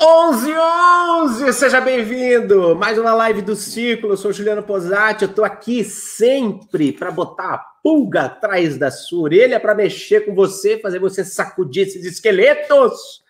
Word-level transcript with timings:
11 0.00 0.52
11, 0.52 1.52
seja 1.52 1.80
bem-vindo! 1.80 2.74
Mais 2.74 2.98
uma 2.98 3.14
live 3.14 3.42
do 3.42 3.54
Ciclo. 3.54 4.10
Eu 4.10 4.16
sou 4.16 4.32
Juliano 4.32 4.62
Posati. 4.62 5.24
Eu 5.24 5.32
tô 5.32 5.44
aqui 5.44 5.84
sempre 5.84 6.92
para 6.92 7.10
botar 7.10 7.54
a 7.54 7.58
pulga 7.82 8.22
atrás 8.22 8.76
da 8.76 8.90
sua 8.90 9.22
orelha 9.22 9.60
para 9.60 9.74
mexer 9.74 10.26
com 10.26 10.34
você, 10.34 10.78
fazer 10.78 10.98
você 10.98 11.24
sacudir 11.24 11.86
esses 11.86 12.04
esqueletos, 12.04 13.22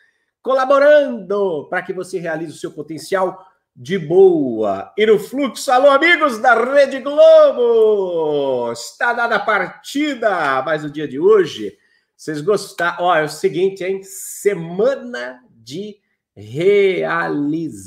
colaborando 0.43 1.67
para 1.69 1.83
que 1.83 1.93
você 1.93 2.19
realize 2.19 2.53
o 2.53 2.59
seu 2.59 2.71
potencial 2.71 3.45
de 3.77 3.99
boa. 3.99 4.93
E 4.97 5.05
no 5.05 5.19
fluxo, 5.19 5.71
alô, 5.71 5.91
amigos 5.91 6.39
da 6.39 6.55
Rede 6.55 7.01
Globo! 7.01 8.73
Está 8.73 9.13
dada 9.13 9.37
a 9.37 9.41
partida, 9.41 10.63
mas 10.63 10.83
no 10.83 10.91
dia 10.91 11.07
de 11.07 11.19
hoje, 11.19 11.77
vocês 12.17 12.41
gostaram? 12.41 13.05
Ó, 13.05 13.15
é 13.15 13.25
o 13.25 13.29
seguinte, 13.29 13.85
hein? 13.85 14.01
Semana 14.03 15.41
de 15.51 16.03
realizar. 16.37 17.85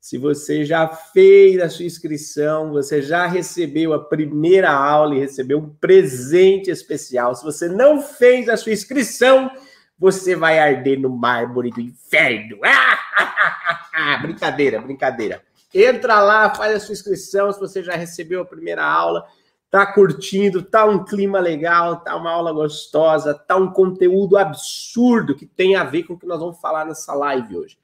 Se 0.00 0.18
você 0.18 0.64
já 0.66 0.86
fez 0.86 1.58
a 1.60 1.70
sua 1.70 1.86
inscrição, 1.86 2.72
você 2.72 3.00
já 3.00 3.26
recebeu 3.26 3.94
a 3.94 4.04
primeira 4.04 4.70
aula 4.70 5.16
e 5.16 5.20
recebeu 5.20 5.58
um 5.58 5.70
presente 5.70 6.70
especial. 6.70 7.34
Se 7.34 7.42
você 7.42 7.68
não 7.68 8.02
fez 8.02 8.48
a 8.50 8.56
sua 8.56 8.72
inscrição, 8.72 9.50
você 9.98 10.36
vai 10.36 10.58
arder 10.58 11.00
no 11.00 11.08
mármore 11.08 11.70
do 11.70 11.80
inferno. 11.80 12.58
brincadeira, 14.20 14.80
brincadeira. 14.80 15.42
Entra 15.72 16.20
lá, 16.20 16.54
faz 16.54 16.76
a 16.76 16.80
sua 16.80 16.92
inscrição. 16.92 17.50
Se 17.50 17.58
você 17.58 17.82
já 17.82 17.96
recebeu 17.96 18.42
a 18.42 18.46
primeira 18.46 18.84
aula, 18.84 19.26
tá 19.74 19.84
curtindo, 19.84 20.62
tá 20.62 20.84
um 20.84 21.04
clima 21.04 21.40
legal, 21.40 21.96
tá 21.96 22.14
uma 22.14 22.30
aula 22.30 22.52
gostosa, 22.52 23.34
tá 23.34 23.56
um 23.56 23.72
conteúdo 23.72 24.38
absurdo 24.38 25.34
que 25.34 25.44
tem 25.44 25.74
a 25.74 25.82
ver 25.82 26.04
com 26.04 26.14
o 26.14 26.16
que 26.16 26.28
nós 26.28 26.38
vamos 26.38 26.60
falar 26.60 26.86
nessa 26.86 27.12
live 27.12 27.56
hoje. 27.56 27.76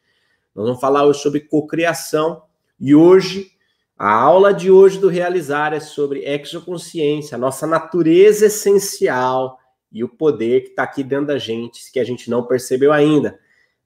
Nós 0.55 0.66
vamos 0.66 0.80
falar 0.80 1.03
hoje 1.05 1.19
sobre 1.19 1.41
cocriação 1.41 2.45
e 2.79 2.95
hoje 2.95 3.51
a 3.99 4.09
aula 4.09 4.55
de 4.55 4.71
hoje 4.71 5.01
do 5.01 5.09
realizar 5.09 5.73
é 5.73 5.80
sobre 5.80 6.24
exoconsciência, 6.24 7.35
a 7.35 7.38
nossa 7.38 7.66
natureza 7.66 8.46
essencial 8.46 9.59
e 9.91 10.05
o 10.05 10.09
poder 10.09 10.61
que 10.61 10.68
está 10.68 10.85
aqui 10.85 11.02
dentro 11.02 11.27
da 11.27 11.38
gente, 11.38 11.91
que 11.91 11.99
a 11.99 12.05
gente 12.05 12.30
não 12.30 12.45
percebeu 12.45 12.93
ainda. 12.93 13.37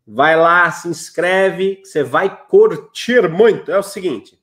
Vai 0.06 0.36
lá, 0.36 0.70
se 0.70 0.88
inscreve, 0.88 1.80
você 1.82 2.02
vai 2.02 2.47
curtir 2.48 3.30
muito. 3.30 3.72
É 3.72 3.78
o 3.78 3.82
seguinte, 3.82 4.38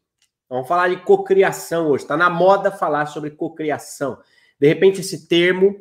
Vamos 0.52 0.68
falar 0.68 0.90
de 0.90 0.98
cocriação 0.98 1.88
hoje. 1.88 2.04
Está 2.04 2.18
na 2.18 2.30
moda 2.30 2.70
falar 2.70 3.06
sobre 3.06 3.32
cocriação. 3.32 4.20
De 4.60 4.68
repente, 4.68 5.00
esse 5.00 5.26
termo 5.26 5.80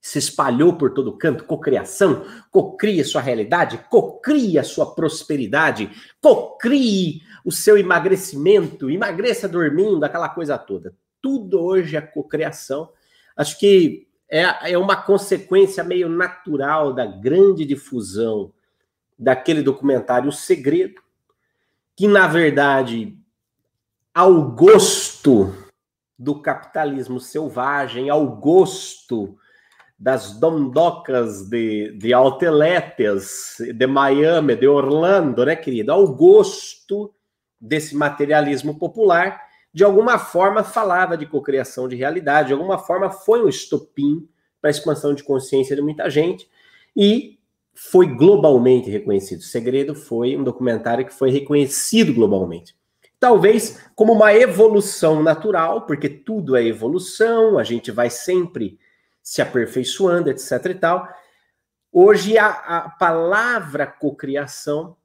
se 0.00 0.20
espalhou 0.20 0.74
por 0.74 0.94
todo 0.94 1.18
canto. 1.18 1.42
Cocriação, 1.42 2.24
cocria 2.52 3.04
sua 3.04 3.20
realidade, 3.20 3.78
cocria 3.90 4.62
sua 4.62 4.94
prosperidade, 4.94 5.90
cocrie 6.20 7.20
o 7.44 7.50
seu 7.50 7.76
emagrecimento, 7.76 8.88
emagreça 8.88 9.48
dormindo, 9.48 10.04
aquela 10.04 10.28
coisa 10.28 10.56
toda. 10.56 10.94
Tudo 11.20 11.60
hoje 11.60 11.96
é 11.96 12.00
cocriação. 12.00 12.92
Acho 13.36 13.58
que 13.58 14.06
é, 14.30 14.70
é 14.70 14.78
uma 14.78 14.94
consequência 14.94 15.82
meio 15.82 16.08
natural 16.08 16.92
da 16.92 17.04
grande 17.04 17.64
difusão 17.64 18.52
daquele 19.18 19.62
documentário 19.62 20.28
O 20.28 20.32
Segredo, 20.32 21.02
que 21.96 22.06
na 22.06 22.28
verdade 22.28 23.17
ao 24.14 24.50
gosto 24.50 25.54
do 26.18 26.40
capitalismo 26.40 27.20
selvagem, 27.20 28.10
ao 28.10 28.26
gosto 28.36 29.36
das 29.98 30.38
dondocas 30.38 31.48
de, 31.48 31.92
de 31.98 32.12
Alteletes, 32.12 33.56
de 33.74 33.86
Miami, 33.86 34.54
de 34.54 34.68
Orlando, 34.68 35.44
né, 35.44 35.56
querido? 35.56 35.92
Ao 35.92 36.06
gosto 36.14 37.12
desse 37.60 37.96
materialismo 37.96 38.78
popular, 38.78 39.40
de 39.72 39.84
alguma 39.84 40.18
forma 40.18 40.62
falava 40.62 41.16
de 41.16 41.26
cocriação 41.26 41.88
de 41.88 41.96
realidade, 41.96 42.48
de 42.48 42.52
alguma 42.54 42.78
forma 42.78 43.10
foi 43.10 43.44
um 43.44 43.48
estopim 43.48 44.28
para 44.60 44.70
a 44.70 44.72
expansão 44.72 45.14
de 45.14 45.24
consciência 45.24 45.74
de 45.74 45.82
muita 45.82 46.08
gente 46.08 46.48
e 46.96 47.38
foi 47.74 48.06
globalmente 48.06 48.90
reconhecido. 48.90 49.40
O 49.40 49.44
Segredo 49.44 49.94
foi 49.94 50.36
um 50.36 50.42
documentário 50.42 51.06
que 51.06 51.14
foi 51.14 51.30
reconhecido 51.30 52.12
globalmente. 52.12 52.77
Talvez 53.20 53.80
como 53.94 54.12
uma 54.12 54.32
evolução 54.32 55.22
natural, 55.22 55.82
porque 55.82 56.08
tudo 56.08 56.56
é 56.56 56.64
evolução, 56.64 57.58
a 57.58 57.64
gente 57.64 57.90
vai 57.90 58.10
sempre 58.10 58.78
se 59.22 59.42
aperfeiçoando, 59.42 60.30
etc 60.30 60.64
e 60.66 60.74
tal. 60.74 61.08
Hoje 61.92 62.38
a, 62.38 62.48
a 62.48 62.90
palavra 62.90 63.86
cocriação 63.86 64.96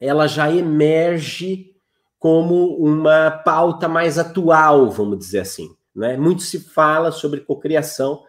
ela 0.00 0.26
já 0.26 0.50
emerge 0.50 1.76
como 2.18 2.76
uma 2.76 3.30
pauta 3.30 3.88
mais 3.88 4.18
atual, 4.18 4.90
vamos 4.90 5.18
dizer 5.18 5.40
assim. 5.40 5.76
Né? 5.94 6.16
Muito 6.16 6.42
se 6.42 6.58
fala 6.58 7.12
sobre 7.12 7.40
cocriação 7.40 8.24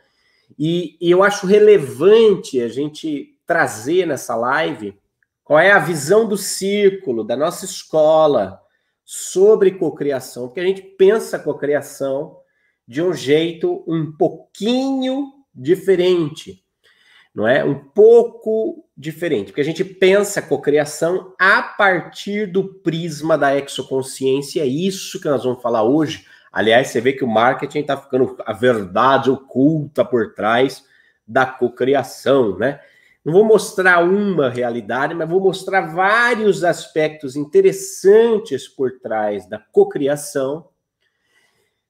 e, 0.58 0.98
e 1.02 1.10
eu 1.10 1.24
acho 1.24 1.48
relevante 1.48 2.62
a 2.62 2.68
gente 2.68 3.38
trazer 3.46 4.06
nessa 4.06 4.36
live 4.36 4.98
qual 5.44 5.60
é 5.60 5.72
a 5.72 5.80
visão 5.80 6.28
do 6.28 6.38
círculo, 6.38 7.24
da 7.24 7.36
nossa 7.36 7.66
escola, 7.66 8.62
sobre 9.06 9.72
cocriação, 9.72 10.47
porque 10.47 10.59
a 10.59 10.66
gente 10.66 10.81
pensa 10.81 11.40
cocriação 11.40 12.38
de 12.88 13.02
um 13.02 13.14
jeito 13.14 13.84
um 13.88 14.12
pouquinho 14.12 15.31
diferente, 15.53 16.64
não 17.34 17.47
é? 17.47 17.63
Um 17.63 17.75
pouco 17.75 18.86
diferente, 18.96 19.47
porque 19.47 19.62
a 19.62 19.66
gente 19.66 19.84
pensa 19.84 20.42
cocriação 20.42 21.34
a 21.40 21.62
partir 21.62 22.46
do 22.46 22.75
prisma 22.75 23.38
da 23.38 23.58
exoconsciência, 23.58 24.62
é 24.62 24.68
isso 24.68 25.19
que 25.19 25.28
nós 25.28 25.44
vamos 25.44 25.62
falar 25.62 25.84
hoje. 25.84 26.25
Aliás, 26.52 26.90
você 26.90 27.02
vê 27.02 27.13
que 27.13 27.24
o 27.24 27.28
marketing 27.28 27.80
está 27.80 27.97
ficando 27.97 28.38
a 28.46 28.53
verdade 28.53 29.31
oculta 29.31 30.06
por 30.06 30.34
trás 30.34 30.86
da 31.28 31.46
cocriação, 31.46 32.58
né? 32.58 32.80
Não 33.24 33.32
vou 33.32 33.46
mostrar 33.46 34.04
uma 34.04 34.50
realidade, 34.50 35.14
mas 35.14 35.30
vou 35.30 35.40
mostrar 35.40 35.94
vários 35.94 36.64
aspectos 36.64 37.36
interessantes 37.38 38.68
por 38.68 39.00
trás 39.00 39.48
da 39.48 39.58
cocriação, 39.58 40.68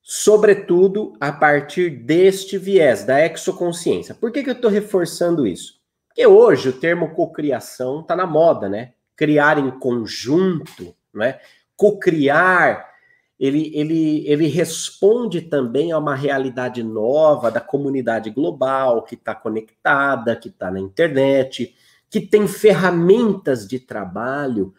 sobretudo 0.02 1.14
a 1.20 1.32
partir 1.32 1.90
deste 1.90 2.58
viés 2.58 3.04
da 3.04 3.26
exoconsciência. 3.26 4.14
Por 4.14 4.32
que, 4.32 4.44
que 4.44 4.50
eu 4.50 4.56
estou 4.56 4.70
reforçando 4.70 5.48
isso? 5.48 5.82
Porque 6.08 6.28
hoje 6.28 6.70
o 6.70 6.80
termo 6.80 7.16
cocriação 7.16 8.02
está 8.02 8.16
na 8.16 8.28
moda, 8.28 8.70
né? 8.70 8.94
Criar 9.16 9.58
em 9.58 9.72
conjunto, 9.80 10.96
né? 11.12 11.40
Cocriar 11.76 12.93
ele, 13.44 13.70
ele, 13.76 14.26
ele 14.26 14.48
responde 14.48 15.42
também 15.42 15.92
a 15.92 15.98
uma 15.98 16.16
realidade 16.16 16.82
nova 16.82 17.52
da 17.52 17.60
comunidade 17.60 18.30
global 18.30 19.04
que 19.04 19.16
está 19.16 19.36
conectada, 19.36 20.34
que 20.34 20.48
está 20.48 20.72
na 20.72 20.80
internet, 20.80 21.76
que 22.10 22.22
tem 22.22 22.48
ferramentas 22.48 23.68
de 23.68 23.82
trabalho 23.82 24.74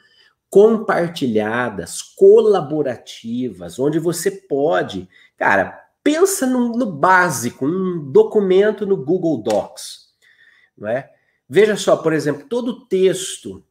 compartilhadas, 0.49 2.01
colaborativas, 2.01 3.79
onde 3.79 3.99
você 3.99 4.31
pode, 4.31 5.11
cara, 5.37 5.87
pensa 6.03 6.47
no, 6.47 6.71
no 6.71 6.87
básico, 6.91 7.67
um 7.67 8.11
documento 8.11 8.87
no 8.87 8.97
Google 8.97 9.43
Docs, 9.43 10.09
não 10.79 10.89
é? 10.89 11.11
Veja 11.47 11.77
só, 11.77 11.99
por 11.99 12.15
exemplo, 12.15 12.47
todo 12.49 12.69
o 12.69 12.87
texto 12.87 13.63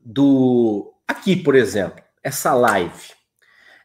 do 0.00 0.94
aqui, 1.08 1.34
por 1.34 1.56
exemplo, 1.56 2.04
essa 2.22 2.54
live, 2.54 3.15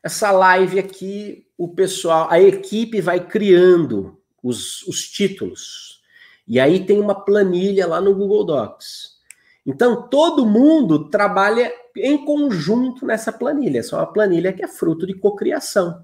essa 0.03 0.31
live 0.31 0.79
aqui, 0.79 1.45
o 1.57 1.67
pessoal, 1.69 2.27
a 2.29 2.39
equipe 2.39 2.99
vai 2.99 3.19
criando 3.19 4.17
os, 4.41 4.81
os 4.87 5.07
títulos. 5.07 6.01
E 6.47 6.59
aí 6.59 6.85
tem 6.85 6.99
uma 6.99 7.23
planilha 7.23 7.87
lá 7.87 8.01
no 8.01 8.15
Google 8.15 8.43
Docs. 8.43 9.19
Então, 9.65 10.09
todo 10.09 10.45
mundo 10.45 11.09
trabalha 11.09 11.71
em 11.95 12.25
conjunto 12.25 13.05
nessa 13.05 13.31
planilha. 13.31 13.79
Essa 13.79 13.95
é 13.95 13.99
uma 13.99 14.11
planilha 14.11 14.51
que 14.51 14.63
é 14.63 14.67
fruto 14.67 15.05
de 15.05 15.13
cocriação. 15.13 16.03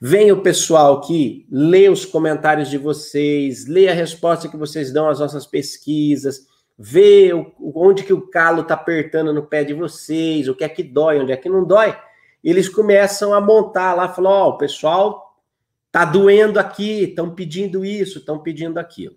Vem 0.00 0.32
o 0.32 0.40
pessoal 0.40 1.00
que 1.02 1.46
lê 1.50 1.88
os 1.88 2.06
comentários 2.06 2.70
de 2.70 2.78
vocês, 2.78 3.66
lê 3.66 3.88
a 3.88 3.94
resposta 3.94 4.48
que 4.48 4.56
vocês 4.56 4.90
dão 4.92 5.08
às 5.08 5.18
nossas 5.18 5.44
pesquisas, 5.44 6.46
vê 6.78 7.32
onde 7.60 8.04
que 8.04 8.12
o 8.12 8.28
calo 8.28 8.62
está 8.62 8.74
apertando 8.74 9.34
no 9.34 9.42
pé 9.42 9.64
de 9.64 9.74
vocês, 9.74 10.48
o 10.48 10.54
que 10.54 10.64
é 10.64 10.68
que 10.68 10.84
dói, 10.84 11.18
onde 11.18 11.32
é 11.32 11.36
que 11.36 11.48
não 11.48 11.66
dói 11.66 11.94
eles 12.42 12.68
começam 12.68 13.34
a 13.34 13.40
montar 13.40 13.94
lá, 13.94 14.08
falam, 14.08 14.32
ó, 14.32 14.48
o 14.50 14.58
pessoal 14.58 15.36
tá 15.90 16.04
doendo 16.04 16.58
aqui, 16.58 17.04
estão 17.04 17.34
pedindo 17.34 17.84
isso, 17.84 18.18
estão 18.18 18.38
pedindo 18.38 18.78
aquilo. 18.78 19.16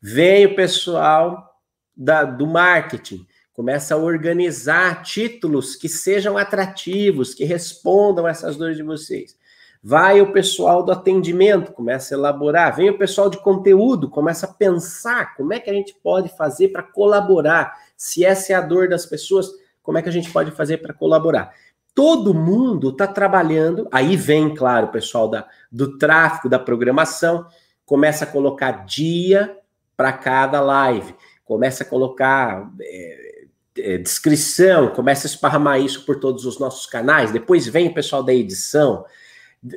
Vem 0.00 0.46
o 0.46 0.54
pessoal 0.54 1.60
da, 1.96 2.24
do 2.24 2.46
marketing, 2.46 3.26
começa 3.52 3.94
a 3.94 3.98
organizar 3.98 5.02
títulos 5.02 5.76
que 5.76 5.88
sejam 5.88 6.36
atrativos, 6.36 7.34
que 7.34 7.44
respondam 7.44 8.28
essas 8.28 8.56
dores 8.56 8.76
de 8.76 8.82
vocês. 8.82 9.36
Vai 9.82 10.20
o 10.20 10.32
pessoal 10.32 10.82
do 10.82 10.90
atendimento, 10.90 11.72
começa 11.72 12.14
a 12.14 12.18
elaborar. 12.18 12.74
Vem 12.74 12.90
o 12.90 12.98
pessoal 12.98 13.30
de 13.30 13.38
conteúdo, 13.38 14.10
começa 14.10 14.46
a 14.46 14.52
pensar 14.52 15.36
como 15.36 15.52
é 15.52 15.60
que 15.60 15.70
a 15.70 15.72
gente 15.72 15.94
pode 16.02 16.28
fazer 16.36 16.68
para 16.68 16.82
colaborar, 16.82 17.72
Se 17.96 18.24
essa 18.24 18.52
é 18.52 18.56
a 18.56 18.60
dor 18.60 18.88
das 18.88 19.06
pessoas, 19.06 19.48
como 19.82 19.96
é 19.96 20.02
que 20.02 20.08
a 20.08 20.12
gente 20.12 20.30
pode 20.32 20.50
fazer 20.50 20.78
para 20.78 20.92
colaborar? 20.92 21.54
Todo 21.96 22.34
mundo 22.34 22.90
está 22.90 23.06
trabalhando, 23.06 23.88
aí 23.90 24.18
vem, 24.18 24.54
claro, 24.54 24.88
o 24.88 24.90
pessoal 24.90 25.30
da, 25.30 25.48
do 25.72 25.96
tráfego, 25.96 26.46
da 26.46 26.58
programação, 26.58 27.46
começa 27.86 28.24
a 28.24 28.26
colocar 28.26 28.84
dia 28.84 29.56
para 29.96 30.12
cada 30.12 30.60
live, 30.60 31.14
começa 31.42 31.84
a 31.84 31.86
colocar 31.86 32.70
é, 32.82 33.46
é, 33.78 33.96
descrição, 33.96 34.90
começa 34.90 35.26
a 35.26 35.30
esparramar 35.30 35.80
isso 35.80 36.04
por 36.04 36.20
todos 36.20 36.44
os 36.44 36.58
nossos 36.58 36.84
canais, 36.84 37.32
depois 37.32 37.66
vem 37.66 37.88
o 37.88 37.94
pessoal 37.94 38.22
da 38.22 38.34
edição, 38.34 39.06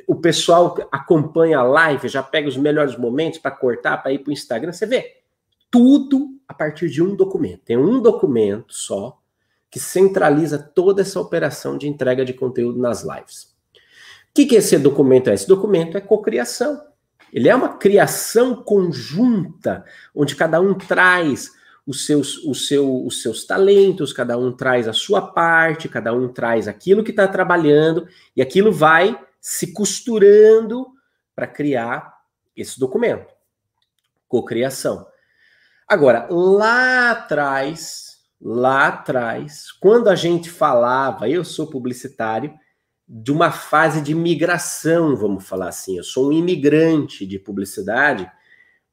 o 0.06 0.14
pessoal 0.14 0.76
acompanha 0.92 1.60
a 1.60 1.62
live, 1.62 2.06
já 2.06 2.22
pega 2.22 2.50
os 2.50 2.56
melhores 2.58 2.98
momentos 2.98 3.38
para 3.38 3.50
cortar, 3.50 3.96
para 3.96 4.12
ir 4.12 4.18
para 4.18 4.28
o 4.28 4.34
Instagram, 4.34 4.72
você 4.72 4.84
vê 4.84 5.16
tudo 5.70 6.38
a 6.46 6.52
partir 6.52 6.90
de 6.90 7.02
um 7.02 7.16
documento. 7.16 7.62
Tem 7.64 7.78
um 7.78 7.98
documento 7.98 8.74
só 8.74 9.19
que 9.70 9.78
centraliza 9.78 10.58
toda 10.58 11.02
essa 11.02 11.20
operação 11.20 11.78
de 11.78 11.86
entrega 11.86 12.24
de 12.24 12.34
conteúdo 12.34 12.78
nas 12.78 13.02
lives. 13.02 13.54
O 14.30 14.34
que, 14.34 14.46
que 14.46 14.56
esse 14.56 14.76
documento 14.78 15.30
é? 15.30 15.34
Esse 15.34 15.46
documento 15.46 15.96
é 15.96 16.00
cocriação. 16.00 16.82
Ele 17.32 17.48
é 17.48 17.54
uma 17.54 17.76
criação 17.76 18.56
conjunta, 18.62 19.84
onde 20.14 20.34
cada 20.34 20.60
um 20.60 20.74
traz 20.74 21.52
os 21.86 22.04
seus, 22.06 22.36
os, 22.44 22.66
seu, 22.66 23.04
os 23.04 23.22
seus 23.22 23.44
talentos, 23.44 24.12
cada 24.12 24.36
um 24.36 24.52
traz 24.52 24.88
a 24.88 24.92
sua 24.92 25.20
parte, 25.22 25.88
cada 25.88 26.12
um 26.12 26.28
traz 26.28 26.68
aquilo 26.68 27.04
que 27.04 27.10
está 27.10 27.26
trabalhando, 27.26 28.06
e 28.36 28.42
aquilo 28.42 28.72
vai 28.72 29.18
se 29.40 29.72
costurando 29.72 30.86
para 31.34 31.46
criar 31.46 32.18
esse 32.56 32.78
documento. 32.78 33.32
Cocriação. 34.28 35.06
Agora, 35.88 36.26
lá 36.30 37.12
atrás, 37.12 38.09
lá 38.40 38.88
atrás, 38.88 39.70
quando 39.72 40.08
a 40.08 40.14
gente 40.14 40.50
falava, 40.50 41.28
eu 41.28 41.44
sou 41.44 41.66
publicitário, 41.66 42.52
de 43.12 43.32
uma 43.32 43.50
fase 43.50 44.00
de 44.00 44.14
migração, 44.14 45.16
vamos 45.16 45.46
falar 45.46 45.68
assim. 45.68 45.96
Eu 45.96 46.04
sou 46.04 46.28
um 46.28 46.32
imigrante 46.32 47.26
de 47.26 47.40
publicidade, 47.40 48.30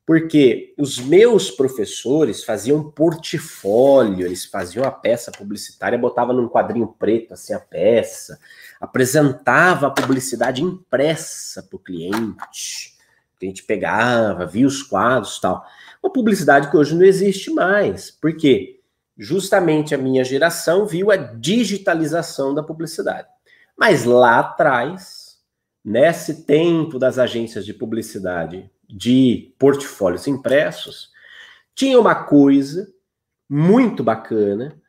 porque 0.08 0.74
os 0.76 0.98
meus 0.98 1.52
professores 1.52 2.44
faziam 2.44 2.90
portfólio, 2.90 4.26
eles 4.26 4.46
faziam 4.46 4.86
a 4.86 4.92
peça 4.92 5.32
publicitária, 5.32 6.00
botava 6.00 6.34
num 6.34 6.50
quadrinho 6.50 6.88
preto 6.88 7.34
assim 7.34 7.54
a 7.54 7.60
peça, 7.60 8.40
apresentava 8.82 9.88
a 9.88 9.92
publicidade 9.92 10.64
impressa 10.64 11.62
para 11.62 11.76
o 11.76 11.80
cliente. 11.80 12.98
A 13.40 13.46
gente 13.46 13.64
pegava, 13.64 14.48
via 14.48 14.66
os 14.66 14.82
quadros, 14.82 15.40
tal. 15.40 15.64
Uma 16.02 16.12
publicidade 16.12 16.72
que 16.72 16.78
hoje 16.78 16.96
não 16.96 17.06
existe 17.06 17.52
mais. 17.52 18.10
Por 18.10 18.36
quê? 18.36 18.77
Justamente 19.18 19.96
a 19.96 19.98
minha 19.98 20.24
geração 20.24 20.86
viu 20.86 21.10
a 21.10 21.16
digitalização 21.16 22.54
da 22.54 22.62
publicidade. 22.62 23.28
Mas 23.76 24.06
lá 24.06 24.40
atrás, 24.40 25.38
nesse 25.84 26.44
tempo 26.44 27.00
das 27.00 27.18
agências 27.18 27.66
de 27.66 27.74
publicidade 27.74 28.70
de 28.88 29.54
portfólios 29.58 30.28
impressos, 30.28 31.10
tinha 31.74 32.00
uma 32.00 32.16
coisa 32.16 32.88
muito 33.50 34.04
bacana, 34.04 34.80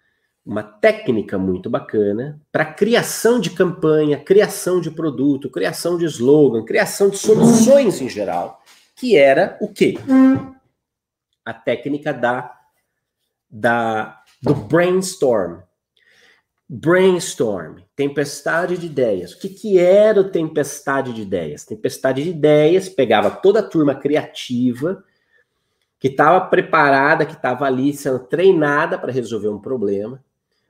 uma 0.44 0.62
técnica 0.62 1.36
muito 1.36 1.68
bacana 1.68 2.40
para 2.50 2.64
criação 2.64 3.38
de 3.38 3.50
campanha, 3.50 4.18
criação 4.18 4.80
de 4.80 4.90
produto, 4.90 5.50
criação 5.50 5.98
de 5.98 6.06
slogan, 6.06 6.64
criação 6.64 7.10
de 7.10 7.18
soluções 7.18 8.00
em 8.00 8.08
geral, 8.08 8.62
que 8.96 9.16
era 9.16 9.58
o 9.60 9.68
quê? 9.68 9.98
A 11.44 11.52
técnica 11.52 12.12
da, 12.12 12.58
da 13.50 14.17
do 14.42 14.54
brainstorm, 14.54 15.60
Brainstorm, 16.70 17.78
tempestade 17.96 18.76
de 18.76 18.84
ideias. 18.84 19.32
O 19.32 19.38
que, 19.38 19.48
que 19.48 19.78
era 19.78 20.20
o 20.20 20.30
tempestade 20.30 21.14
de 21.14 21.22
ideias? 21.22 21.64
Tempestade 21.64 22.22
de 22.22 22.28
ideias 22.28 22.90
pegava 22.90 23.30
toda 23.30 23.60
a 23.60 23.66
turma 23.66 23.94
criativa 23.94 25.02
que 25.98 26.08
estava 26.08 26.42
preparada, 26.42 27.24
que 27.24 27.32
estava 27.32 27.64
ali 27.64 27.94
sendo 27.94 28.18
treinada 28.18 28.98
para 28.98 29.10
resolver 29.10 29.48
um 29.48 29.58
problema 29.58 30.22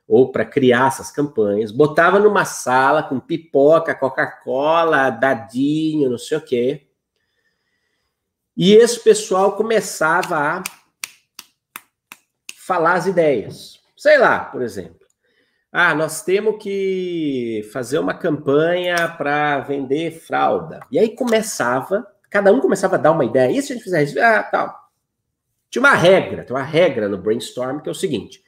ou 0.07 0.31
para 0.31 0.45
criar 0.45 0.87
essas 0.87 1.11
campanhas, 1.11 1.71
botava 1.71 2.17
numa 2.17 2.45
sala 2.45 3.03
com 3.03 3.19
pipoca, 3.19 3.93
Coca-Cola, 3.93 5.09
dadinho, 5.09 6.09
não 6.09 6.17
sei 6.17 6.37
o 6.37 6.41
quê. 6.41 6.87
E 8.57 8.73
esse 8.73 8.99
pessoal 9.03 9.51
começava 9.51 10.37
a 10.37 10.63
falar 12.69 12.93
as 12.93 13.07
ideias. 13.07 13.79
Sei 13.97 14.19
lá, 14.19 14.41
por 14.41 14.61
exemplo. 14.61 14.99
Ah, 15.71 15.95
nós 15.95 16.21
temos 16.21 16.61
que 16.61 17.67
fazer 17.73 17.97
uma 17.97 18.13
campanha 18.13 19.07
para 19.17 19.59
vender 19.61 20.11
fralda. 20.11 20.79
E 20.91 20.99
aí 20.99 21.15
começava, 21.15 22.05
cada 22.29 22.53
um 22.53 22.59
começava 22.59 22.93
a 22.95 22.99
dar 22.99 23.11
uma 23.11 23.25
ideia. 23.25 23.51
E 23.51 23.59
se 23.61 23.73
a 23.73 23.75
gente 23.75 23.83
fizer 23.83 24.03
isso? 24.03 24.19
Ah, 24.19 24.43
tal. 24.43 24.87
Tinha 25.71 25.81
uma 25.81 25.95
regra, 25.95 26.43
tem 26.43 26.55
uma 26.55 26.63
regra 26.63 27.09
no 27.09 27.17
brainstorm 27.17 27.79
que 27.79 27.89
é 27.89 27.91
o 27.91 27.95
seguinte: 27.95 28.43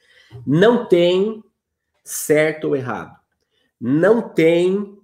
não 0.46 0.86
tem 0.86 1.42
certo 2.04 2.68
ou 2.68 2.76
errado. 2.76 3.16
Não 3.80 4.22
tem 4.22 4.98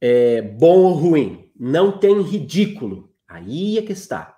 é, 0.00 0.42
bom 0.42 0.84
ou 0.84 0.92
ruim. 0.92 1.50
Não 1.58 1.98
tem 1.98 2.22
ridículo. 2.22 3.12
Aí 3.26 3.78
é 3.78 3.82
que 3.82 3.92
está. 3.92 4.35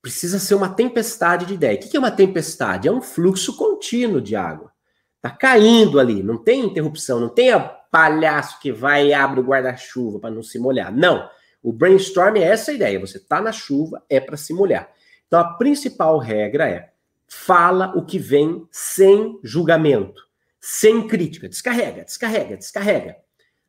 Precisa 0.00 0.38
ser 0.38 0.54
uma 0.54 0.68
tempestade 0.68 1.46
de 1.46 1.54
ideia. 1.54 1.76
O 1.76 1.80
que 1.80 1.96
é 1.96 2.00
uma 2.00 2.10
tempestade? 2.10 2.88
É 2.88 2.92
um 2.92 3.02
fluxo 3.02 3.56
contínuo 3.56 4.20
de 4.20 4.36
água. 4.36 4.72
Tá 5.20 5.30
caindo 5.30 5.98
ali, 5.98 6.22
não 6.22 6.38
tem 6.38 6.64
interrupção, 6.64 7.18
não 7.18 7.28
tem 7.28 7.50
a 7.50 7.58
palhaço 7.58 8.60
que 8.60 8.70
vai 8.70 9.08
e 9.08 9.14
abre 9.14 9.40
o 9.40 9.44
guarda-chuva 9.44 10.20
para 10.20 10.30
não 10.30 10.42
se 10.42 10.58
molhar. 10.58 10.94
Não. 10.94 11.28
O 11.62 11.72
brainstorm 11.72 12.36
é 12.36 12.42
essa 12.42 12.72
ideia. 12.72 13.00
Você 13.00 13.18
tá 13.18 13.40
na 13.40 13.50
chuva, 13.50 14.02
é 14.08 14.20
para 14.20 14.36
se 14.36 14.54
molhar. 14.54 14.88
Então 15.26 15.40
a 15.40 15.54
principal 15.54 16.18
regra 16.18 16.68
é: 16.68 16.92
fala 17.26 17.92
o 17.96 18.04
que 18.04 18.18
vem 18.18 18.66
sem 18.70 19.38
julgamento, 19.42 20.22
sem 20.60 21.06
crítica. 21.08 21.48
Descarrega, 21.48 22.04
descarrega, 22.04 22.56
descarrega. 22.56 23.16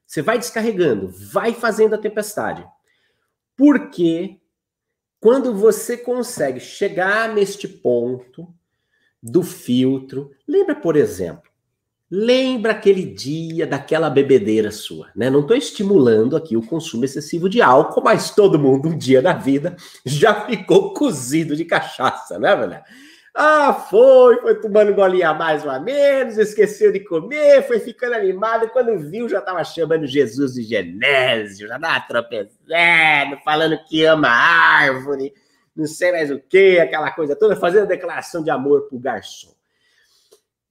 Você 0.06 0.22
vai 0.22 0.38
descarregando, 0.38 1.12
vai 1.32 1.54
fazendo 1.54 1.96
a 1.96 1.98
tempestade. 1.98 2.66
Porque 3.56 4.39
quando 5.20 5.54
você 5.54 5.98
consegue 5.98 6.60
chegar 6.60 7.34
neste 7.34 7.68
ponto, 7.68 8.48
do 9.22 9.44
filtro. 9.44 10.32
Lembra, 10.48 10.76
por 10.76 10.96
exemplo, 10.96 11.50
lembra 12.10 12.72
aquele 12.72 13.06
dia 13.06 13.68
daquela 13.68 14.10
bebedeira 14.10 14.72
sua, 14.72 15.10
né? 15.16 15.30
Não 15.30 15.42
estou 15.42 15.56
estimulando 15.56 16.36
aqui 16.36 16.58
o 16.58 16.66
consumo 16.66 17.06
excessivo 17.06 17.50
de 17.50 17.62
álcool, 17.62 18.04
mas 18.04 18.32
todo 18.32 18.58
mundo 18.58 18.90
um 18.90 18.98
dia 18.98 19.22
na 19.22 19.34
vida 19.34 19.76
já 20.06 20.46
ficou 20.46 20.94
cozido 20.94 21.56
de 21.56 21.66
cachaça, 21.66 22.40
né, 22.40 22.56
velho? 22.56 22.82
Ah, 23.36 23.74
foi, 23.74 24.42
foi 24.42 24.60
tomando 24.60 24.94
golinha 24.94 25.30
a 25.30 25.34
mais 25.34 25.64
ou 25.64 25.70
a 25.70 25.80
menos, 25.80 26.38
esqueceu 26.38 26.92
de 26.92 27.00
comer, 27.02 27.62
foi 27.68 27.80
ficando 27.80 28.16
animado, 28.16 28.70
quando 28.70 28.98
viu 28.98 29.30
já 29.30 29.40
estava 29.40 29.64
chamando 29.64 30.08
Jesus 30.08 30.56
de 30.56 30.64
Genésio, 30.64 31.68
já 31.68 31.76
estava 31.76 32.00
tropeçando, 32.08 33.38
falando 33.46 33.78
que 33.88 34.04
ama 34.04 34.30
árvore, 34.30 35.34
não 35.76 35.86
sei 35.86 36.12
mais 36.12 36.32
o 36.32 36.40
que, 36.40 36.80
aquela 36.80 37.12
coisa 37.12 37.36
toda, 37.36 37.56
fazendo 37.56 37.88
declaração 37.88 38.44
de 38.44 38.50
amor 38.50 38.88
pro 38.90 39.00
garçom. 39.00 39.54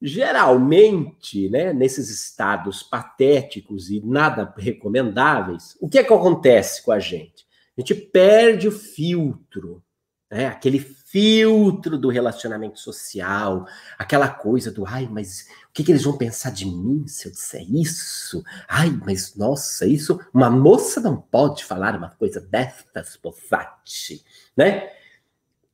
Geralmente, 0.00 1.48
né, 1.48 1.72
nesses 1.72 2.10
estados 2.10 2.82
patéticos 2.82 3.90
e 3.90 4.00
nada 4.04 4.52
recomendáveis, 4.56 5.76
o 5.80 5.88
que 5.88 5.98
é 5.98 6.04
que 6.04 6.12
acontece 6.12 6.84
com 6.84 6.92
a 6.92 6.98
gente? 6.98 7.46
A 7.76 7.80
gente 7.80 7.94
perde 7.94 8.68
o 8.68 8.72
filtro, 8.72 9.82
né, 10.30 10.46
aquele 10.46 10.78
filtro 10.78 10.97
do 11.98 12.08
relacionamento 12.10 12.78
social, 12.78 13.66
aquela 13.98 14.28
coisa 14.28 14.70
do, 14.70 14.86
ai, 14.86 15.08
mas 15.10 15.48
o 15.70 15.72
que, 15.72 15.82
que 15.82 15.92
eles 15.92 16.04
vão 16.04 16.18
pensar 16.18 16.50
de 16.50 16.66
mim 16.66 17.06
se 17.06 17.26
eu 17.28 17.32
disser 17.32 17.64
isso? 17.68 18.44
Ai, 18.68 18.90
mas 19.06 19.34
nossa, 19.34 19.86
isso, 19.86 20.20
uma 20.34 20.50
moça 20.50 21.00
não 21.00 21.16
pode 21.16 21.64
falar 21.64 21.96
uma 21.96 22.10
coisa 22.10 22.40
dessas, 22.40 23.16
Posati, 23.16 24.22
né? 24.56 24.90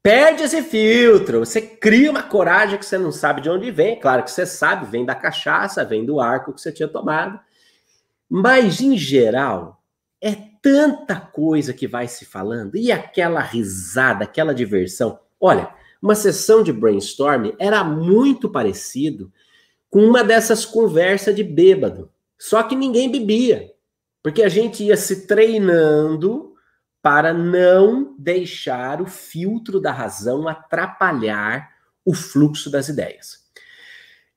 Perde 0.02 0.42
esse 0.42 0.62
filtro, 0.62 1.40
você 1.40 1.62
cria 1.62 2.10
uma 2.10 2.22
coragem 2.22 2.78
que 2.78 2.84
você 2.84 2.98
não 2.98 3.10
sabe 3.10 3.40
de 3.40 3.48
onde 3.48 3.70
vem. 3.70 3.98
Claro 3.98 4.22
que 4.22 4.30
você 4.30 4.44
sabe, 4.44 4.86
vem 4.86 5.04
da 5.04 5.14
cachaça, 5.14 5.84
vem 5.84 6.04
do 6.04 6.20
arco 6.20 6.52
que 6.52 6.60
você 6.60 6.70
tinha 6.70 6.86
tomado. 6.86 7.40
Mas, 8.28 8.82
em 8.82 8.98
geral, 8.98 9.82
é 10.20 10.36
tanta 10.60 11.18
coisa 11.18 11.72
que 11.72 11.88
vai 11.88 12.06
se 12.06 12.24
falando 12.24 12.76
e 12.76 12.92
aquela 12.92 13.40
risada, 13.40 14.24
aquela 14.24 14.54
diversão. 14.54 15.18
Olha, 15.40 15.74
uma 16.00 16.14
sessão 16.14 16.62
de 16.62 16.72
brainstorm 16.72 17.52
era 17.58 17.82
muito 17.82 18.48
parecido 18.48 19.32
com 19.88 20.04
uma 20.04 20.22
dessas 20.24 20.64
conversas 20.64 21.34
de 21.34 21.42
bêbado. 21.42 22.10
Só 22.38 22.62
que 22.62 22.74
ninguém 22.74 23.10
bebia, 23.10 23.72
porque 24.22 24.42
a 24.42 24.48
gente 24.48 24.82
ia 24.82 24.96
se 24.96 25.26
treinando 25.26 26.54
para 27.00 27.32
não 27.32 28.14
deixar 28.18 29.00
o 29.00 29.06
filtro 29.06 29.80
da 29.80 29.92
razão 29.92 30.48
atrapalhar 30.48 31.70
o 32.04 32.14
fluxo 32.14 32.70
das 32.70 32.88
ideias. 32.88 33.44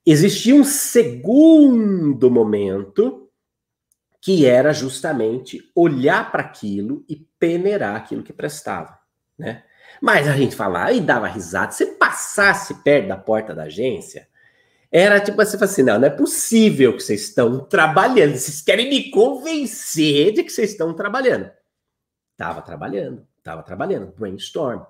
existia 0.06 0.54
um 0.54 0.64
segundo 0.64 2.30
momento 2.30 3.28
que 4.20 4.46
era 4.46 4.72
justamente 4.72 5.70
olhar 5.74 6.30
para 6.30 6.42
aquilo 6.42 7.04
e 7.08 7.16
peneirar 7.38 7.96
aquilo 7.96 8.22
que 8.22 8.32
prestava, 8.32 8.98
né? 9.38 9.64
Mas 10.00 10.28
a 10.28 10.36
gente 10.36 10.54
falava 10.54 10.92
e 10.92 11.00
dava 11.00 11.26
risada. 11.26 11.72
Se 11.72 11.86
passasse 11.86 12.74
perto 12.82 13.08
da 13.08 13.16
porta 13.16 13.54
da 13.54 13.64
agência, 13.64 14.28
era 14.90 15.20
tipo 15.20 15.40
assim, 15.40 15.62
assim, 15.62 15.82
não, 15.82 15.98
não 15.98 16.06
é 16.06 16.10
possível 16.10 16.96
que 16.96 17.02
vocês 17.02 17.22
estão 17.22 17.60
trabalhando. 17.60 18.36
Vocês 18.36 18.62
querem 18.62 18.88
me 18.88 19.10
convencer 19.10 20.32
de 20.32 20.42
que 20.42 20.50
vocês 20.50 20.70
estão 20.70 20.94
trabalhando. 20.94 21.50
Tava 22.36 22.62
trabalhando, 22.62 23.26
tava 23.42 23.62
trabalhando, 23.62 24.12
brainstorm. 24.16 24.82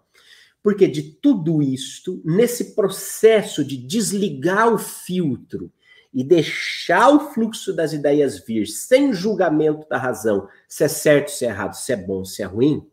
Porque 0.63 0.87
de 0.87 1.03
tudo 1.03 1.63
isto, 1.63 2.21
nesse 2.25 2.75
processo 2.75 3.65
de 3.65 3.77
desligar 3.77 4.73
o 4.73 4.79
filtro 4.79 5.73
e 6.13 6.23
deixar 6.23 7.11
o 7.11 7.33
fluxo 7.33 7.73
das 7.73 7.93
ideias 7.93 8.39
vir 8.45 8.67
sem 8.67 9.13
julgamento 9.13 9.89
da 9.89 9.99
razão, 9.99 10.49
se 10.69 10.85
é 10.85 10.89
certo, 10.89 11.31
se 11.31 11.45
é 11.45 11.49
errado, 11.49 11.75
se 11.75 11.93
é 11.93 11.97
bom, 11.97 12.25
se 12.25 12.43
é 12.43 12.47
ruim, 12.47 12.87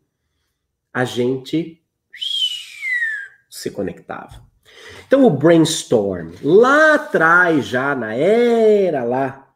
a 0.94 1.04
gente 1.06 1.82
se 3.66 3.72
conectava. 3.72 4.46
Então 5.08 5.26
o 5.26 5.30
brainstorm, 5.30 6.34
lá 6.44 6.96
atrás, 6.96 7.66
já 7.66 7.96
na 7.96 8.14
era 8.14 9.04
lá 9.04 9.54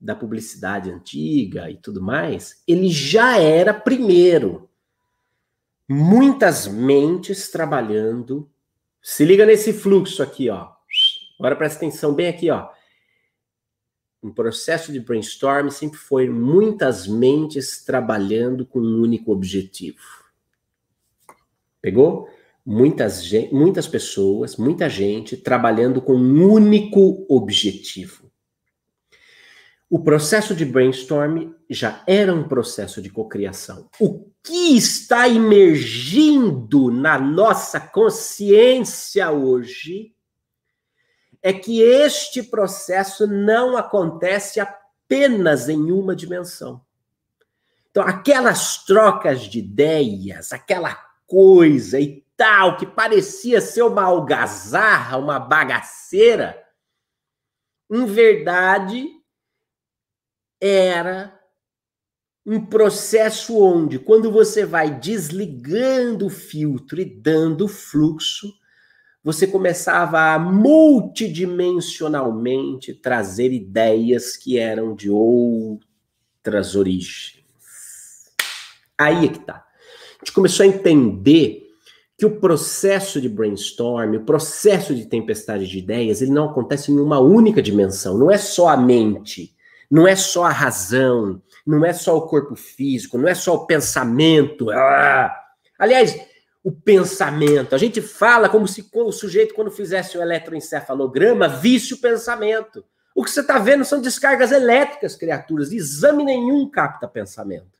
da 0.00 0.14
publicidade 0.14 0.90
antiga 0.90 1.70
e 1.70 1.76
tudo 1.76 2.02
mais, 2.02 2.62
ele 2.66 2.88
já 2.88 3.38
era 3.38 3.72
primeiro. 3.72 4.68
Muitas 5.88 6.66
mentes 6.66 7.50
trabalhando. 7.50 8.50
Se 9.02 9.24
liga 9.24 9.46
nesse 9.46 9.72
fluxo 9.72 10.22
aqui, 10.22 10.50
ó. 10.50 10.72
Agora 11.38 11.56
presta 11.56 11.78
atenção 11.78 12.14
bem 12.14 12.28
aqui, 12.28 12.50
ó. 12.50 12.68
Um 14.20 14.32
processo 14.32 14.92
de 14.92 14.98
brainstorm 14.98 15.70
sempre 15.70 15.98
foi 15.98 16.28
muitas 16.28 17.06
mentes 17.06 17.84
trabalhando 17.84 18.66
com 18.66 18.80
um 18.80 19.00
único 19.00 19.32
objetivo. 19.32 20.02
Pegou? 21.80 22.28
Muitas, 22.68 23.22
muitas 23.50 23.88
pessoas, 23.88 24.58
muita 24.58 24.90
gente 24.90 25.38
trabalhando 25.38 26.02
com 26.02 26.12
um 26.12 26.52
único 26.52 27.24
objetivo. 27.26 28.30
O 29.88 30.00
processo 30.00 30.54
de 30.54 30.66
brainstorm 30.66 31.54
já 31.70 32.04
era 32.06 32.34
um 32.34 32.46
processo 32.46 33.00
de 33.00 33.08
cocriação. 33.08 33.88
O 33.98 34.30
que 34.42 34.76
está 34.76 35.26
emergindo 35.26 36.90
na 36.90 37.18
nossa 37.18 37.80
consciência 37.80 39.30
hoje 39.30 40.12
é 41.42 41.54
que 41.54 41.80
este 41.80 42.42
processo 42.42 43.26
não 43.26 43.78
acontece 43.78 44.60
apenas 44.60 45.70
em 45.70 45.90
uma 45.90 46.14
dimensão. 46.14 46.82
Então, 47.90 48.02
aquelas 48.02 48.84
trocas 48.84 49.44
de 49.44 49.60
ideias, 49.60 50.52
aquela 50.52 50.94
coisa 51.26 51.98
e 51.98 52.27
tal, 52.38 52.78
que 52.78 52.86
parecia 52.86 53.60
ser 53.60 53.82
uma 53.82 54.04
algazarra, 54.04 55.18
uma 55.18 55.38
bagaceira, 55.40 56.64
em 57.90 58.06
verdade 58.06 59.08
era 60.60 61.36
um 62.46 62.64
processo 62.64 63.60
onde, 63.60 63.98
quando 63.98 64.30
você 64.30 64.64
vai 64.64 64.96
desligando 64.98 66.26
o 66.26 66.30
filtro 66.30 67.00
e 67.00 67.04
dando 67.04 67.66
fluxo, 67.66 68.54
você 69.22 69.46
começava 69.46 70.32
a 70.32 70.38
multidimensionalmente 70.38 72.94
trazer 72.94 73.52
ideias 73.52 74.34
que 74.36 74.58
eram 74.58 74.94
de 74.94 75.10
outras 75.10 76.76
origens. 76.76 77.44
Aí 78.96 79.26
é 79.26 79.28
que 79.28 79.40
tá. 79.40 79.56
A 79.56 80.24
gente 80.24 80.32
começou 80.32 80.64
a 80.64 80.68
entender 80.68 81.67
que 82.18 82.26
o 82.26 82.40
processo 82.40 83.20
de 83.20 83.28
brainstorm, 83.28 84.16
o 84.16 84.24
processo 84.24 84.92
de 84.92 85.06
tempestade 85.06 85.68
de 85.68 85.78
ideias, 85.78 86.20
ele 86.20 86.32
não 86.32 86.50
acontece 86.50 86.90
em 86.90 86.98
uma 86.98 87.20
única 87.20 87.62
dimensão. 87.62 88.18
Não 88.18 88.28
é 88.28 88.36
só 88.36 88.66
a 88.68 88.76
mente, 88.76 89.54
não 89.88 90.06
é 90.06 90.16
só 90.16 90.42
a 90.42 90.50
razão, 90.50 91.40
não 91.64 91.84
é 91.84 91.92
só 91.92 92.16
o 92.16 92.26
corpo 92.26 92.56
físico, 92.56 93.16
não 93.16 93.28
é 93.28 93.36
só 93.36 93.54
o 93.54 93.66
pensamento. 93.66 94.68
Ah! 94.72 95.32
Aliás, 95.78 96.20
o 96.64 96.72
pensamento. 96.72 97.76
A 97.76 97.78
gente 97.78 98.02
fala 98.02 98.48
como 98.48 98.66
se 98.66 98.84
o 98.92 99.12
sujeito, 99.12 99.54
quando 99.54 99.70
fizesse 99.70 100.18
o 100.18 100.20
eletroencefalograma, 100.20 101.48
visse 101.48 101.94
o 101.94 102.00
pensamento. 102.00 102.84
O 103.14 103.22
que 103.22 103.30
você 103.30 103.42
está 103.42 103.60
vendo 103.60 103.84
são 103.84 104.00
descargas 104.00 104.50
elétricas, 104.50 105.14
criaturas. 105.14 105.70
Exame 105.70 106.24
nenhum 106.24 106.68
capta 106.68 107.06
pensamento. 107.06 107.78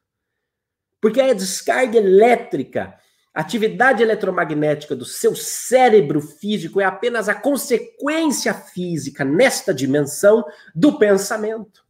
Porque 1.00 1.20
é 1.20 1.32
a 1.32 1.34
descarga 1.34 1.98
elétrica 1.98 2.94
atividade 3.40 4.02
eletromagnética 4.02 4.96
do 4.96 5.04
seu 5.04 5.36
cérebro 5.36 6.20
físico 6.20 6.80
é 6.80 6.84
apenas 6.84 7.28
a 7.28 7.34
consequência 7.34 8.52
física 8.52 9.24
nesta 9.24 9.72
dimensão 9.72 10.44
do 10.74 10.98
pensamento. 10.98 11.86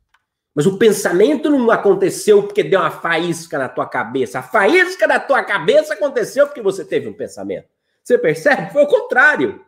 Mas 0.54 0.66
o 0.66 0.76
pensamento 0.76 1.48
não 1.48 1.70
aconteceu 1.70 2.42
porque 2.42 2.62
deu 2.62 2.80
uma 2.80 2.90
faísca 2.90 3.56
na 3.56 3.68
tua 3.68 3.86
cabeça. 3.86 4.40
A 4.40 4.42
faísca 4.42 5.06
na 5.06 5.18
tua 5.18 5.42
cabeça 5.42 5.94
aconteceu 5.94 6.46
porque 6.46 6.60
você 6.60 6.84
teve 6.84 7.08
um 7.08 7.14
pensamento. 7.14 7.68
Você 8.04 8.18
percebe? 8.18 8.70
Foi 8.70 8.82
o 8.82 8.86
contrário. 8.86 9.64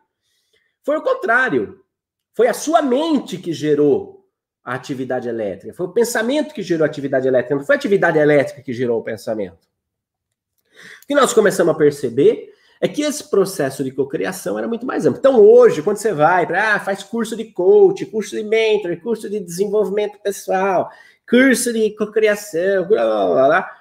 Foi 0.83 0.99
o 0.99 1.03
contrário. 1.03 1.81
Foi 2.35 2.47
a 2.47 2.53
sua 2.53 2.83
mente 2.83 3.39
que 3.39 3.55
gerou 3.55 4.27
a 4.63 4.75
atividade 4.75 5.29
elétrica. 5.29 5.75
Foi 5.75 5.87
o 5.87 5.93
pensamento 5.93 6.53
que 6.53 6.63
gerou 6.63 6.85
a 6.85 6.89
atividade 6.89 7.27
elétrica. 7.27 7.55
Não 7.55 7.65
foi 7.65 7.77
a 7.77 7.79
atividade 7.79 8.19
elétrica 8.19 8.61
que 8.61 8.73
gerou 8.75 9.01
o 9.01 9.05
pensamento. 9.05 9.70
O 11.03 11.07
que 11.07 11.15
nós 11.15 11.33
começamos 11.33 11.75
a 11.75 11.79
perceber 11.79 12.51
é 12.81 12.89
que 12.89 13.03
esse 13.03 13.29
processo 13.29 13.85
de 13.85 13.91
cocriação 13.91 14.59
era 14.59 14.67
muito 14.67 14.87
mais 14.87 15.05
amplo. 15.05 15.19
Então, 15.19 15.39
hoje, 15.39 15.83
quando 15.83 15.99
você 15.99 16.13
vai 16.13 16.47
para, 16.47 16.75
ah, 16.75 16.81
faz 16.81 17.03
curso 17.03 17.37
de 17.37 17.45
coach, 17.45 18.07
curso 18.07 18.35
de 18.35 18.43
mentor, 18.43 18.97
curso 19.01 19.29
de 19.29 19.39
desenvolvimento 19.39 20.19
pessoal, 20.23 20.91
curso 21.29 21.73
de 21.73 21.91
cocriação, 21.91 22.89
blá, 22.89 23.05
blá, 23.05 23.27
blá, 23.27 23.47
blá. 23.47 23.77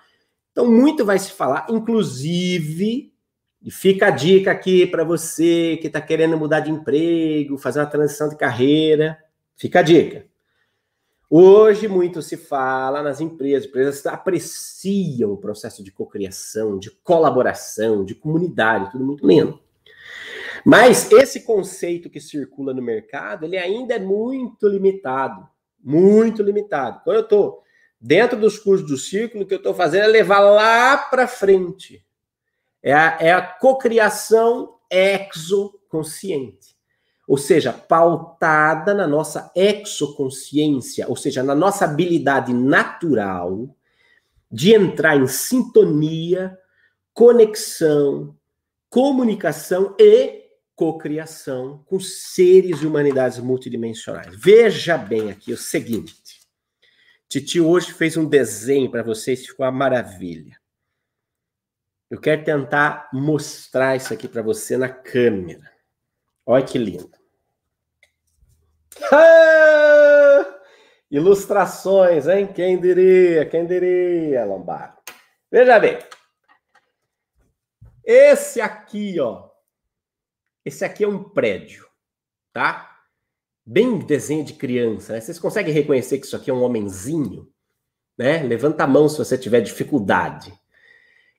Então, 0.51 0.69
muito 0.69 1.05
vai 1.05 1.17
se 1.17 1.31
falar, 1.31 1.67
inclusive, 1.69 3.13
e 3.61 3.71
fica 3.71 4.07
a 4.07 4.11
dica 4.11 4.51
aqui 4.51 4.85
para 4.85 5.05
você 5.05 5.77
que 5.79 5.87
está 5.87 6.01
querendo 6.01 6.37
mudar 6.37 6.59
de 6.59 6.71
emprego, 6.71 7.57
fazer 7.57 7.79
uma 7.79 7.85
transição 7.85 8.27
de 8.27 8.35
carreira, 8.35 9.17
fica 9.55 9.79
a 9.79 9.81
dica. 9.81 10.28
Hoje 11.31 11.88
muito 11.88 12.24
se 12.24 12.36
fala 12.36 13.03
nas 13.03 13.21
empresas, 13.21 13.65
as 13.65 13.69
empresas 13.69 14.05
apreciam 14.07 15.31
o 15.31 15.38
processo 15.38 15.83
de 15.83 15.91
cocriação, 15.91 16.79
de 16.79 16.89
colaboração, 16.89 18.03
de 18.03 18.15
comunidade, 18.15 18.91
tudo 18.91 19.05
muito 19.05 19.27
lindo. 19.27 19.59
Mas 20.65 21.12
esse 21.12 21.41
conceito 21.41 22.09
que 22.09 22.19
circula 22.19 22.74
no 22.74 22.81
mercado, 22.81 23.45
ele 23.45 23.59
ainda 23.59 23.93
é 23.93 24.00
muito 24.00 24.67
limitado, 24.67 25.48
muito 25.79 26.41
limitado. 26.41 27.01
Quando 27.03 27.17
eu 27.17 27.24
estou 27.24 27.62
dentro 28.01 28.39
dos 28.39 28.57
cursos 28.57 28.88
do 28.88 28.98
círculo, 28.98 29.43
o 29.43 29.48
que 29.48 29.53
eu 29.53 29.59
estou 29.59 29.75
fazendo 29.75 30.05
é 30.05 30.07
levar 30.07 30.39
lá 30.39 30.98
para 30.98 31.27
frente. 31.27 32.03
É 32.81 32.91
a, 32.91 33.17
é 33.21 33.31
a 33.31 33.41
cocriação 33.41 34.79
exoconsciente 34.89 36.78
ou 37.29 37.38
seja, 37.38 37.71
pautada 37.71 38.91
na 38.91 39.07
nossa 39.07 39.51
exoconsciência, 39.55 41.07
ou 41.07 41.15
seja, 41.15 41.43
na 41.43 41.53
nossa 41.53 41.86
habilidade 41.86 42.51
natural 42.51 43.69
de 44.51 44.74
entrar 44.74 45.15
em 45.15 45.27
sintonia, 45.27 46.57
conexão, 47.13 48.36
comunicação 48.89 49.95
e 50.00 50.41
cocriação 50.75 51.83
com 51.86 52.00
seres 52.00 52.81
e 52.81 52.88
humanidades 52.88 53.38
multidimensionais. 53.38 54.36
Veja 54.36 54.98
bem 54.98 55.29
aqui 55.29 55.53
o 55.53 55.57
seguinte. 55.57 56.39
Titi 57.27 57.62
hoje 57.62 57.93
fez 57.93 58.17
um 58.17 58.25
desenho 58.25 58.89
para 58.89 59.03
vocês, 59.03 59.45
ficou 59.45 59.67
uma 59.67 59.71
maravilha. 59.71 60.59
Eu 62.09 62.19
quero 62.19 62.43
tentar 62.43 63.07
mostrar 63.13 63.95
isso 63.95 64.12
aqui 64.12 64.27
para 64.27 64.41
você 64.41 64.75
na 64.77 64.89
câmera. 64.89 65.71
Olha 66.43 66.65
que 66.65 66.79
lindo. 66.79 67.18
Ilustrações, 71.11 72.27
hein? 72.27 72.47
Quem 72.47 72.79
diria? 72.79 73.45
Quem 73.45 73.65
diria, 73.65 74.45
Lombardo? 74.45 74.99
Veja 75.51 75.79
bem. 75.79 75.97
Esse 78.03 78.61
aqui, 78.61 79.19
ó. 79.19 79.49
Esse 80.63 80.85
aqui 80.85 81.03
é 81.03 81.07
um 81.07 81.23
prédio, 81.23 81.87
tá? 82.53 82.99
Bem 83.65 83.99
desenho 83.99 84.43
de 84.43 84.53
criança, 84.53 85.13
né? 85.13 85.21
Vocês 85.21 85.39
conseguem 85.39 85.73
reconhecer 85.73 86.19
que 86.19 86.25
isso 86.25 86.35
aqui 86.35 86.49
é 86.51 86.53
um 86.53 86.63
homenzinho? 86.63 87.51
Né? 88.17 88.43
Levanta 88.43 88.83
a 88.83 88.87
mão 88.87 89.07
se 89.07 89.17
você 89.17 89.37
tiver 89.37 89.61
dificuldade. 89.61 90.53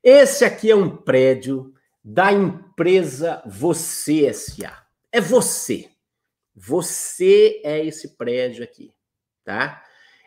Esse 0.02 0.44
aqui 0.44 0.70
é 0.70 0.76
um 0.76 0.96
prédio 0.96 1.74
da 2.02 2.32
empresa 2.32 3.42
Você 3.46 4.32
SA. 4.32 4.86
É 5.12 5.20
você. 5.20 5.90
Você 6.54 7.60
é 7.64 7.84
esse 7.84 8.16
prédio 8.16 8.64
aqui, 8.64 8.92
tá? 9.44 9.82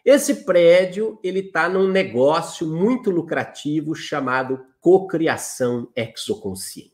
Esse 0.06 0.44
prédio, 0.44 1.20
ele 1.24 1.39
está 1.39 1.70
num 1.70 1.88
negócio 1.88 2.68
muito 2.68 3.10
lucrativo 3.10 3.96
chamado 3.96 4.65
cocriação 4.82 5.89
exoconsciente. 5.96 6.94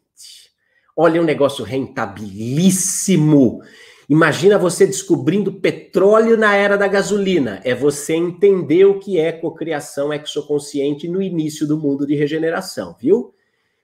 Olha, 0.95 1.17
é 1.17 1.21
um 1.21 1.25
negócio 1.25 1.65
rentabilíssimo. 1.65 3.61
Imagina 4.07 4.57
você 4.57 4.85
descobrindo 4.85 5.53
petróleo 5.53 6.35
na 6.35 6.55
era 6.55 6.77
da 6.77 6.87
gasolina. 6.87 7.61
É 7.63 7.73
você 7.73 8.13
entender 8.15 8.85
o 8.85 8.99
que 8.99 9.19
é 9.19 9.31
cocriação 9.31 10.13
exoconsciente 10.13 11.07
no 11.07 11.21
início 11.21 11.65
do 11.65 11.77
mundo 11.77 12.05
de 12.05 12.15
regeneração, 12.15 12.95
viu? 12.99 13.33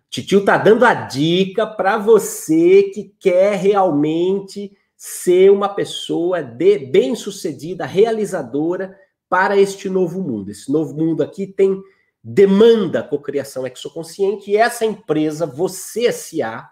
Titio 0.10 0.46
tá 0.46 0.58
dando 0.58 0.86
a 0.86 0.94
dica 0.94 1.66
para 1.66 1.98
você 1.98 2.84
que 2.84 3.14
quer 3.20 3.56
realmente 3.56 4.75
ser 4.96 5.52
uma 5.52 5.70
pessoa 5.70 6.42
de 6.42 6.80
bem-sucedida, 6.80 7.86
realizadora 7.86 8.98
para 9.30 9.58
este 9.58 9.90
novo 9.90 10.22
mundo. 10.22 10.52
Esse 10.52 10.72
novo 10.72 10.94
mundo 10.96 11.22
aqui 11.24 11.48
tem 11.48 11.82
demanda 12.24 13.04
cocriação 13.04 13.68
exoconsciente 13.68 14.50
e 14.50 14.58
essa 14.58 14.86
empresa, 14.86 15.46
você 15.46 16.12
SA, 16.12 16.70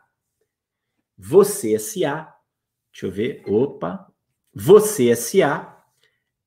você 1.17 1.77
SA, 1.77 2.33
Deixa 2.93 3.07
eu 3.07 3.11
ver. 3.11 3.41
Opa. 3.47 4.07
Você 4.53 5.15
SA, 5.15 5.83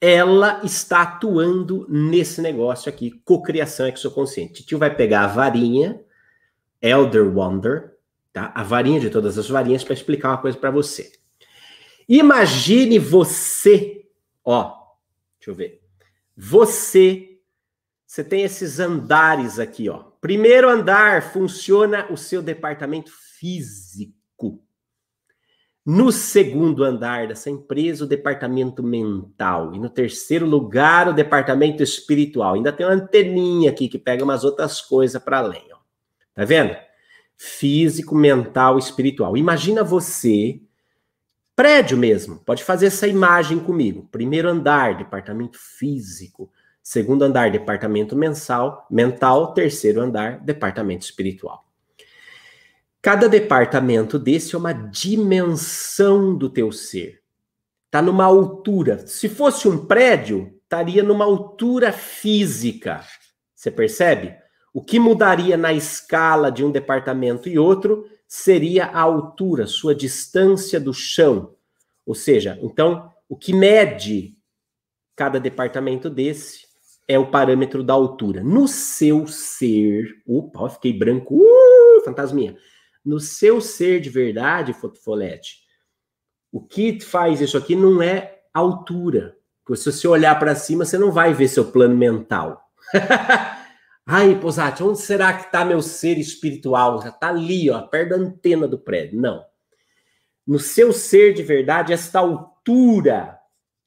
ela 0.01 0.65
está 0.65 1.03
atuando 1.03 1.85
nesse 1.89 2.41
negócio 2.41 2.89
aqui, 2.89 3.11
cocriação 3.25 3.89
exoconsciente. 3.89 4.65
Tio 4.65 4.79
vai 4.79 4.95
pegar 4.95 5.25
a 5.25 5.27
varinha, 5.27 6.01
Elder 6.81 7.27
Wonder, 7.37 7.97
tá? 8.33 8.53
A 8.55 8.63
varinha 8.63 9.01
de 9.01 9.11
todas 9.11 9.37
as 9.37 9.49
varinhas 9.49 9.83
para 9.83 9.95
explicar 9.95 10.29
uma 10.29 10.39
coisa 10.39 10.57
para 10.57 10.71
você. 10.71 11.11
Imagine 12.09 12.99
você, 12.99 14.07
ó, 14.45 14.73
deixa 15.39 15.51
eu 15.51 15.55
ver. 15.55 15.83
Você, 16.37 17.41
você 18.07 18.23
tem 18.23 18.43
esses 18.43 18.79
andares 18.79 19.59
aqui, 19.59 19.89
ó. 19.89 20.05
Primeiro 20.21 20.69
andar 20.69 21.33
funciona 21.33 22.07
o 22.11 22.17
seu 22.17 22.43
departamento 22.43 23.11
físico. 23.39 24.63
No 25.85 26.11
segundo 26.11 26.83
andar 26.83 27.29
dessa 27.29 27.49
empresa, 27.49 28.05
o 28.05 28.09
departamento 28.09 28.83
mental. 28.83 29.73
E 29.73 29.79
no 29.79 29.89
terceiro 29.89 30.45
lugar, 30.45 31.09
o 31.09 31.13
departamento 31.13 31.81
espiritual. 31.81 32.55
Ainda 32.55 32.73
tem 32.73 32.85
uma 32.85 32.93
anteninha 32.93 33.71
aqui 33.71 33.89
que 33.89 33.99
pega 33.99 34.25
umas 34.25 34.43
outras 34.43 34.81
coisas 34.81 35.23
para 35.23 35.39
além. 35.39 35.65
Ó. 35.73 35.77
Tá 36.35 36.45
vendo? 36.45 36.77
Físico, 37.37 38.17
mental, 38.17 38.79
espiritual. 38.79 39.37
Imagina 39.37 39.85
você, 39.85 40.61
prédio 41.57 41.97
mesmo, 41.97 42.37
pode 42.37 42.63
fazer 42.63 42.87
essa 42.87 43.09
imagem 43.09 43.59
comigo. 43.59 44.07
Primeiro 44.13 44.49
andar, 44.49 44.99
departamento 44.99 45.59
físico. 45.59 46.53
Segundo 46.83 47.23
andar, 47.23 47.51
departamento 47.51 48.15
mensal, 48.15 48.87
mental. 48.91 49.55
Terceiro 49.55 50.03
andar, 50.03 50.39
departamento 50.41 51.07
espiritual. 51.07 51.65
Cada 53.01 53.29
departamento 53.29 54.19
desse 54.19 54.55
é 54.55 54.59
uma 54.59 54.73
dimensão 54.73 56.37
do 56.37 56.51
teu 56.51 56.71
ser. 56.71 57.23
Está 57.87 58.03
numa 58.03 58.25
altura. 58.25 59.07
Se 59.07 59.29
fosse 59.29 59.67
um 59.67 59.87
prédio, 59.87 60.53
estaria 60.63 61.03
numa 61.03 61.25
altura 61.25 61.91
física. 61.91 63.01
Você 63.55 63.71
percebe? 63.71 64.35
O 64.75 64.83
que 64.83 64.99
mudaria 64.99 65.57
na 65.57 65.73
escala 65.73 66.53
de 66.53 66.63
um 66.63 66.71
departamento 66.71 67.49
e 67.49 67.59
outro 67.59 68.05
seria 68.27 68.87
a 68.87 69.01
altura, 69.01 69.67
sua 69.67 69.95
distância 69.95 70.81
do 70.81 70.93
chão. 70.93 71.55
Ou 72.05 72.15
seja, 72.15 72.59
então, 72.63 73.13
o 73.29 73.37
que 73.37 73.53
mede 73.53 74.37
cada 75.15 75.41
departamento 75.41 76.11
desse 76.11 76.67
é 77.09 77.19
o 77.19 77.31
parâmetro 77.31 77.83
da 77.83 77.95
altura. 77.95 78.43
No 78.43 78.67
seu 78.69 79.27
ser. 79.27 80.23
Opa, 80.27 80.69
fiquei 80.69 80.93
branco. 80.93 81.37
Uh, 81.37 82.05
fantasminha 82.05 82.57
no 83.07 83.21
seu 83.21 83.61
ser 83.61 84.01
de 84.01 84.11
verdade, 84.11 84.73
Fofolete, 84.73 85.61
o 86.51 86.61
que 86.61 87.01
faz 87.01 87.41
isso 87.41 87.57
aqui 87.57 87.77
não 87.77 88.03
é 88.03 88.41
altura. 88.53 89.37
Porque 89.65 89.81
se 89.81 89.93
você 89.93 90.09
olhar 90.09 90.37
para 90.39 90.57
cima, 90.57 90.85
você 90.85 90.99
não 90.99 91.13
vai 91.13 91.33
ver 91.33 91.47
seu 91.47 91.65
plano 91.71 91.97
mental. 91.97 92.61
Ai, 94.09 94.39
Posati, 94.39 94.85
onde 94.85 95.01
será 95.01 95.35
que 95.35 95.47
está 95.47 95.65
meu 95.65 95.83
ser 95.83 96.17
espiritual? 96.17 97.03
Já 97.03 97.09
está 97.09 97.31
ali, 97.31 97.69
ó, 97.69 97.83
perto 97.83 98.11
da 98.11 98.17
antena 98.17 98.69
do 98.69 98.79
prédio. 98.79 99.21
Não. 99.21 99.45
No 100.47 100.61
seu 100.61 100.93
ser 100.93 101.35
de 101.35 101.43
verdade, 101.43 101.93
esta 101.93 102.21
altura 102.21 103.37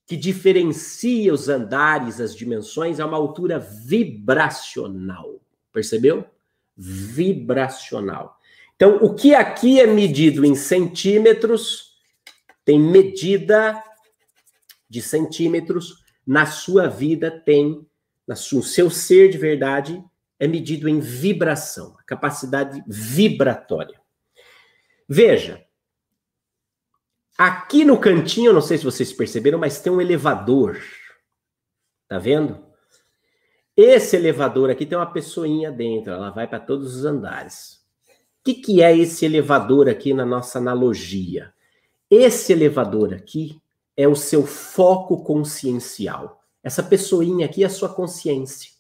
que 0.06 0.18
diferencia 0.18 1.34
os 1.34 1.48
andares, 1.48 2.20
as 2.20 2.36
dimensões, 2.36 3.00
é 3.00 3.06
uma 3.06 3.16
altura 3.16 3.60
vibracional. 3.60 5.40
Percebeu? 5.72 6.26
Vibracional. 6.76 8.38
Então, 8.76 8.98
o 9.02 9.14
que 9.14 9.36
aqui 9.36 9.80
é 9.80 9.86
medido 9.86 10.44
em 10.44 10.56
centímetros, 10.56 11.94
tem 12.66 12.80
medida 12.80 13.82
de 14.90 15.02
centímetros, 15.02 16.04
na 16.26 16.46
sua 16.46 16.88
vida 16.88 17.30
tem, 17.30 17.88
no 18.28 18.36
seu 18.36 18.90
ser 18.90 19.30
de 19.30 19.38
verdade, 19.38 20.04
é 20.40 20.48
medido 20.48 20.88
em 20.88 21.00
vibração, 21.00 21.96
capacidade 22.08 22.84
vibratória. 22.88 24.00
Veja, 25.08 25.64
aqui 27.38 27.84
no 27.84 28.00
cantinho, 28.00 28.54
não 28.54 28.62
sei 28.62 28.78
se 28.78 28.86
vocês 28.86 29.12
perceberam, 29.12 29.60
mas 29.60 29.82
tem 29.82 29.92
um 29.92 30.02
elevador. 30.02 30.80
Tá 32.08 32.18
vendo? 32.18 32.66
Esse 33.76 34.16
elevador 34.16 34.70
aqui 34.70 34.86
tem 34.86 34.98
uma 34.98 35.12
pessoinha 35.12 35.72
dentro, 35.72 36.14
ela 36.14 36.30
vai 36.30 36.48
para 36.48 36.60
todos 36.60 36.96
os 36.96 37.06
andares 37.06 37.80
que, 38.54 38.54
que 38.54 38.82
é 38.82 38.96
esse 38.98 39.26
elevador 39.26 39.88
aqui 39.88 40.14
na 40.14 40.26
nossa 40.26 40.60
analogia? 40.60 41.54
Esse 42.10 42.54
elevador 42.54 43.14
aqui 43.14 43.62
é 43.96 44.08
o 44.08 44.16
seu 44.16 44.46
foco 44.46 45.24
consciencial. 45.24 46.42
Essa 46.64 46.82
pessoinha 46.82 47.46
aqui 47.46 47.64
é 47.64 47.68
a 47.68 47.70
sua 47.70 47.90
consciência. 47.90 48.72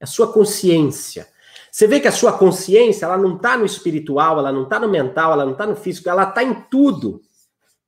É 0.00 0.04
a 0.04 0.06
sua 0.06 0.32
consciência. 0.32 1.26
Você 1.70 1.86
vê 1.86 2.00
que 2.00 2.08
a 2.08 2.12
sua 2.12 2.36
consciência, 2.36 3.04
ela 3.04 3.18
não 3.18 3.36
está 3.36 3.56
no 3.56 3.66
espiritual, 3.66 4.38
ela 4.38 4.52
não 4.52 4.64
está 4.64 4.80
no 4.80 4.88
mental, 4.88 5.32
ela 5.32 5.44
não 5.44 5.52
está 5.52 5.66
no 5.66 5.76
físico, 5.76 6.08
ela 6.08 6.24
está 6.24 6.42
em 6.42 6.54
tudo. 6.70 7.20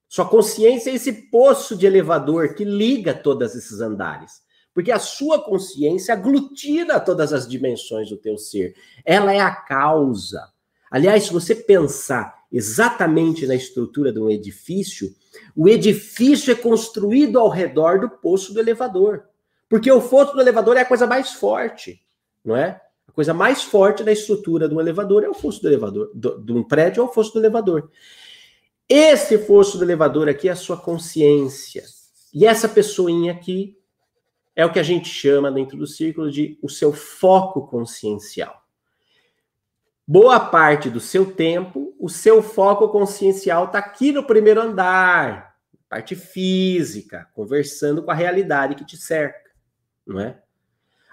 Sua 0.09 0.29
consciência 0.29 0.91
é 0.91 0.95
esse 0.95 1.31
poço 1.31 1.77
de 1.77 1.87
elevador 1.87 2.55
que 2.55 2.65
liga 2.65 3.15
todos 3.15 3.55
esses 3.55 3.81
andares. 3.81 4.43
Porque 4.75 4.93
a 4.93 4.99
sua 4.99 5.43
consciência 5.43 6.15
aglutina 6.15 7.01
todas 7.01 7.33
as 7.33 7.49
dimensões 7.49 8.09
do 8.09 8.17
teu 8.17 8.37
ser. 8.37 8.75
Ela 9.05 9.33
é 9.33 9.41
a 9.41 9.55
causa. 9.55 10.43
Aliás, 10.91 11.25
se 11.25 11.33
você 11.33 11.55
pensar 11.55 12.35
exatamente 12.51 13.47
na 13.47 13.55
estrutura 13.55 14.13
de 14.13 14.19
um 14.19 14.29
edifício, 14.29 15.15
o 15.55 15.69
edifício 15.69 16.53
é 16.53 16.57
construído 16.57 17.39
ao 17.39 17.49
redor 17.49 18.01
do 18.01 18.11
poço 18.11 18.53
do 18.53 18.59
elevador. 18.61 19.30
Porque 19.71 19.91
o 19.91 20.03
fosso 20.03 20.35
do 20.35 20.41
elevador 20.43 20.77
é 20.77 20.81
a 20.81 20.85
coisa 20.85 21.07
mais 21.07 21.33
forte, 21.33 22.05
não 22.45 22.55
é? 22.55 22.79
A 23.09 23.13
coisa 23.13 23.33
mais 23.33 23.63
forte 23.63 24.05
da 24.05 24.13
estrutura 24.13 24.69
de 24.69 24.75
um 24.75 24.81
elevador 24.81 25.25
é 25.25 25.29
o 25.31 25.35
fosso 25.35 25.63
do 25.63 25.69
elevador, 25.69 26.11
do, 26.15 26.39
de 26.39 26.53
um 26.53 26.63
prédio 26.63 27.01
é 27.01 27.05
o 27.05 27.09
fosso 27.09 27.33
do 27.33 27.39
elevador. 27.39 27.91
Esse 28.87 29.39
fosso 29.39 29.79
do 29.79 29.85
elevador 29.85 30.29
aqui 30.29 30.49
é 30.49 30.53
a 30.53 30.57
sua 30.57 30.77
consciência. 30.77 31.85
E 32.35 32.45
essa 32.45 32.69
pessoinha 32.69 33.33
aqui 33.33 33.79
é 34.55 34.67
o 34.67 34.73
que 34.73 34.79
a 34.79 34.83
gente 34.83 35.09
chama 35.09 35.51
dentro 35.51 35.79
do 35.79 35.87
círculo 35.87 36.31
de 36.31 36.59
o 36.61 36.69
seu 36.69 36.93
foco 36.93 37.67
consciencial 37.67 38.61
boa 40.11 40.41
parte 40.41 40.91
do 40.91 40.99
seu 40.99 41.25
tempo, 41.25 41.95
o 41.97 42.09
seu 42.09 42.43
foco 42.43 42.89
consciencial 42.89 43.67
está 43.67 43.79
aqui 43.79 44.11
no 44.11 44.25
primeiro 44.25 44.61
andar, 44.61 45.55
parte 45.89 46.17
física, 46.17 47.29
conversando 47.33 48.03
com 48.03 48.11
a 48.11 48.15
realidade 48.15 48.75
que 48.75 48.85
te 48.85 48.97
cerca, 48.97 49.50
não 50.07 50.21
é? 50.21 50.39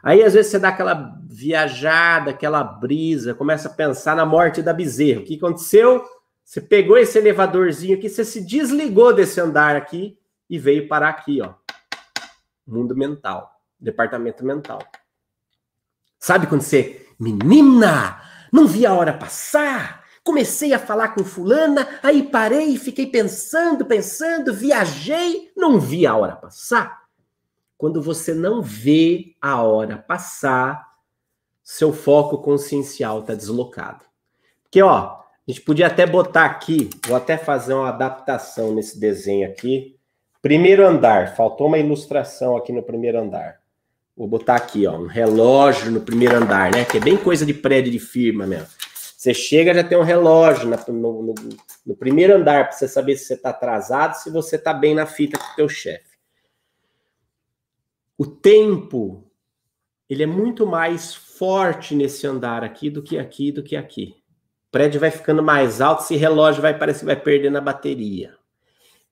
Aí 0.01 0.23
às 0.23 0.33
vezes 0.33 0.51
você 0.51 0.59
dá 0.59 0.69
aquela 0.69 1.19
viajada, 1.27 2.31
aquela 2.31 2.63
brisa, 2.63 3.33
começa 3.33 3.67
a 3.67 3.73
pensar 3.73 4.15
na 4.15 4.25
morte 4.25 4.61
da 4.61 4.73
bezerra. 4.73 5.21
O 5.21 5.23
que 5.23 5.35
aconteceu? 5.35 6.03
Você 6.43 6.61
pegou 6.61 6.97
esse 6.97 7.17
elevadorzinho 7.17 7.97
aqui, 7.97 8.07
você 8.07 8.23
se 8.23 8.41
desligou 8.41 9.13
desse 9.13 9.41
andar 9.41 9.75
aqui 9.75 10.17
e 10.49 10.57
veio 10.57 10.87
parar 10.87 11.09
aqui, 11.09 11.41
ó. 11.41 11.55
Mundo 12.65 12.95
mental, 12.95 13.59
departamento 13.79 14.45
mental. 14.45 14.79
Sabe 16.19 16.47
quando 16.47 16.61
você, 16.61 17.05
menina, 17.19 18.21
não 18.51 18.65
vi 18.65 18.85
a 18.85 18.93
hora 18.93 19.13
passar. 19.13 20.03
Comecei 20.23 20.73
a 20.73 20.79
falar 20.79 21.09
com 21.09 21.23
fulana, 21.23 21.87
aí 22.03 22.23
parei 22.23 22.77
fiquei 22.77 23.07
pensando, 23.07 23.85
pensando, 23.85 24.53
viajei, 24.53 25.51
não 25.55 25.79
vi 25.79 26.05
a 26.05 26.15
hora 26.15 26.35
passar. 26.35 27.06
Quando 27.77 28.01
você 28.01 28.33
não 28.33 28.61
vê 28.61 29.35
a 29.41 29.61
hora 29.61 29.97
passar, 29.97 30.87
seu 31.63 31.93
foco 31.93 32.39
consciencial 32.39 33.19
está 33.19 33.35
deslocado. 33.35 34.03
Porque, 34.63 34.81
ó, 34.81 35.17
A 35.47 35.51
gente 35.51 35.61
podia 35.61 35.87
até 35.87 36.05
botar 36.05 36.43
aqui, 36.43 36.89
vou 37.07 37.15
até 37.15 37.37
fazer 37.37 37.73
uma 37.73 37.87
adaptação 37.87 38.75
nesse 38.75 38.99
desenho 38.99 39.47
aqui. 39.49 39.95
Primeiro 40.41 40.85
andar, 40.85 41.37
faltou 41.37 41.67
uma 41.67 41.77
ilustração 41.77 42.57
aqui 42.57 42.73
no 42.73 42.83
primeiro 42.83 43.17
andar. 43.17 43.59
Vou 44.15 44.27
botar 44.27 44.55
aqui, 44.55 44.85
ó, 44.85 44.97
um 44.97 45.07
relógio 45.07 45.89
no 45.89 46.01
primeiro 46.01 46.35
andar, 46.35 46.71
né? 46.71 46.83
Que 46.83 46.97
é 46.97 46.99
bem 46.99 47.15
coisa 47.15 47.45
de 47.45 47.53
prédio 47.53 47.89
de 47.89 47.99
firma 47.99 48.45
mesmo. 48.45 48.67
Você 49.15 49.33
chega, 49.33 49.73
já 49.73 49.85
tem 49.85 49.97
um 49.97 50.03
relógio 50.03 50.67
no, 50.67 51.23
no, 51.23 51.35
no 51.85 51.95
primeiro 51.95 52.35
andar 52.35 52.65
para 52.67 52.73
você 52.73 52.87
saber 52.87 53.15
se 53.15 53.25
você 53.25 53.35
está 53.35 53.51
atrasado, 53.51 54.15
se 54.15 54.29
você 54.29 54.57
está 54.57 54.73
bem 54.73 54.93
na 54.93 55.05
fita 55.05 55.39
com 55.39 55.45
o 55.45 55.55
teu 55.55 55.69
chefe. 55.69 56.06
O 58.17 58.25
tempo, 58.25 59.29
ele 60.09 60.23
é 60.23 60.27
muito 60.27 60.65
mais 60.65 61.13
forte 61.13 61.95
nesse 61.95 62.25
andar 62.25 62.63
aqui 62.63 62.89
do 62.89 63.03
que 63.03 63.17
aqui, 63.17 63.51
do 63.51 63.63
que 63.63 63.75
aqui 63.75 64.21
prédio 64.71 64.99
vai 64.99 65.11
ficando 65.11 65.41
mais 65.41 65.81
alto, 65.81 66.03
esse 66.03 66.15
relógio 66.15 66.61
vai 66.61 66.77
parecer 66.77 66.99
que 66.99 67.05
vai 67.05 67.15
perdendo 67.15 67.57
a 67.57 67.61
bateria. 67.61 68.35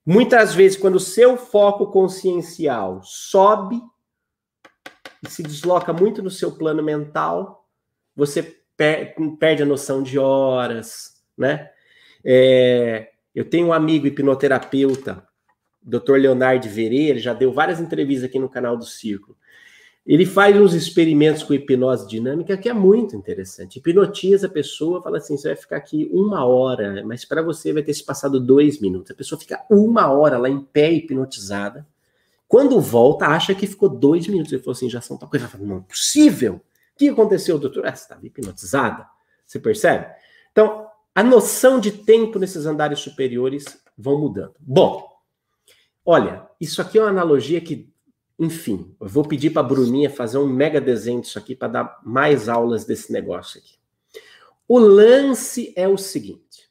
Muitas 0.04 0.54
vezes, 0.54 0.78
quando 0.78 0.96
o 0.96 1.00
seu 1.00 1.36
foco 1.36 1.90
consciencial 1.90 3.00
sobe 3.02 3.82
e 5.24 5.28
se 5.28 5.42
desloca 5.42 5.92
muito 5.92 6.22
no 6.22 6.30
seu 6.30 6.52
plano 6.52 6.82
mental, 6.82 7.66
você 8.14 8.42
per 8.76 9.14
perde 9.40 9.62
a 9.62 9.66
noção 9.66 10.02
de 10.02 10.18
horas, 10.18 11.14
né? 11.36 11.70
É, 12.24 13.10
eu 13.34 13.44
tenho 13.48 13.68
um 13.68 13.72
amigo 13.72 14.06
hipnoterapeuta, 14.06 15.25
Dr. 15.86 16.14
Leonardo 16.14 16.68
Verê, 16.68 17.04
ele 17.04 17.20
já 17.20 17.32
deu 17.32 17.52
várias 17.52 17.80
entrevistas 17.80 18.28
aqui 18.28 18.38
no 18.38 18.48
canal 18.48 18.76
do 18.76 18.84
Círculo. 18.84 19.36
Ele 20.04 20.24
faz 20.24 20.56
uns 20.56 20.72
experimentos 20.72 21.42
com 21.42 21.52
hipnose 21.52 22.06
dinâmica 22.06 22.56
que 22.56 22.68
é 22.68 22.72
muito 22.72 23.16
interessante. 23.16 23.78
Hipnotiza 23.78 24.46
a 24.46 24.50
pessoa, 24.50 25.02
fala 25.02 25.18
assim: 25.18 25.36
você 25.36 25.48
vai 25.48 25.56
ficar 25.56 25.76
aqui 25.76 26.08
uma 26.12 26.44
hora, 26.44 27.04
mas 27.04 27.24
para 27.24 27.42
você 27.42 27.72
vai 27.72 27.82
ter 27.82 27.92
se 27.92 28.04
passado 28.04 28.38
dois 28.38 28.80
minutos. 28.80 29.10
A 29.10 29.14
pessoa 29.14 29.38
fica 29.38 29.64
uma 29.68 30.12
hora 30.12 30.38
lá 30.38 30.48
em 30.48 30.60
pé 30.60 30.92
hipnotizada. 30.92 31.86
Quando 32.46 32.80
volta, 32.80 33.26
acha 33.26 33.52
que 33.52 33.66
ficou 33.66 33.88
dois 33.88 34.28
minutos. 34.28 34.52
Ele 34.52 34.62
falou 34.62 34.76
assim: 34.76 34.88
já 34.88 35.00
são 35.00 35.16
tal 35.16 35.28
coisa. 35.28 35.48
Fala, 35.48 35.64
não 35.64 35.78
é 35.78 35.80
possível. 35.80 36.54
O 36.54 36.98
que 36.98 37.08
aconteceu, 37.08 37.58
doutor? 37.58 37.86
Ah, 37.86 37.94
você 37.94 38.02
estava 38.02 38.24
hipnotizada. 38.24 39.06
Você 39.44 39.58
percebe? 39.58 40.06
Então, 40.52 40.86
a 41.12 41.22
noção 41.22 41.80
de 41.80 41.90
tempo 41.90 42.38
nesses 42.38 42.64
andares 42.64 43.00
superiores 43.00 43.64
vão 43.98 44.20
mudando. 44.20 44.54
Bom, 44.60 45.15
olha, 46.06 46.48
isso 46.60 46.80
aqui 46.80 46.98
é 46.98 47.02
uma 47.02 47.10
analogia 47.10 47.60
que 47.60 47.92
enfim, 48.38 48.94
eu 49.00 49.08
vou 49.08 49.26
pedir 49.26 49.50
para 49.50 49.60
a 49.60 49.64
Bruninha 49.64 50.10
fazer 50.10 50.36
um 50.36 50.46
mega 50.46 50.78
desenho 50.78 51.22
disso 51.22 51.38
aqui 51.38 51.54
para 51.54 51.68
dar 51.68 52.00
mais 52.04 52.48
aulas 52.48 52.84
desse 52.84 53.10
negócio 53.10 53.58
aqui. 53.58 53.78
O 54.68 54.78
lance 54.78 55.72
é 55.74 55.88
o 55.88 55.96
seguinte: 55.96 56.70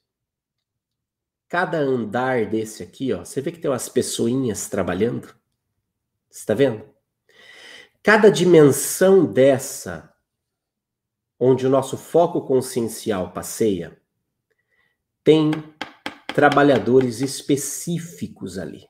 cada 1.49 1.79
andar 1.79 2.45
desse 2.45 2.83
aqui, 2.83 3.11
ó, 3.13 3.25
você 3.25 3.41
vê 3.41 3.51
que 3.51 3.57
tem 3.57 3.71
umas 3.71 3.89
pessoinhas 3.89 4.69
trabalhando? 4.69 5.27
Você 6.29 6.39
está 6.39 6.53
vendo? 6.53 6.83
Cada 8.03 8.29
dimensão 8.29 9.25
dessa, 9.25 10.13
onde 11.39 11.65
o 11.65 11.69
nosso 11.69 11.97
foco 11.97 12.41
consciencial 12.41 13.31
passeia, 13.31 13.99
tem 15.23 15.49
trabalhadores 16.27 17.21
específicos 17.21 18.59
ali 18.59 18.87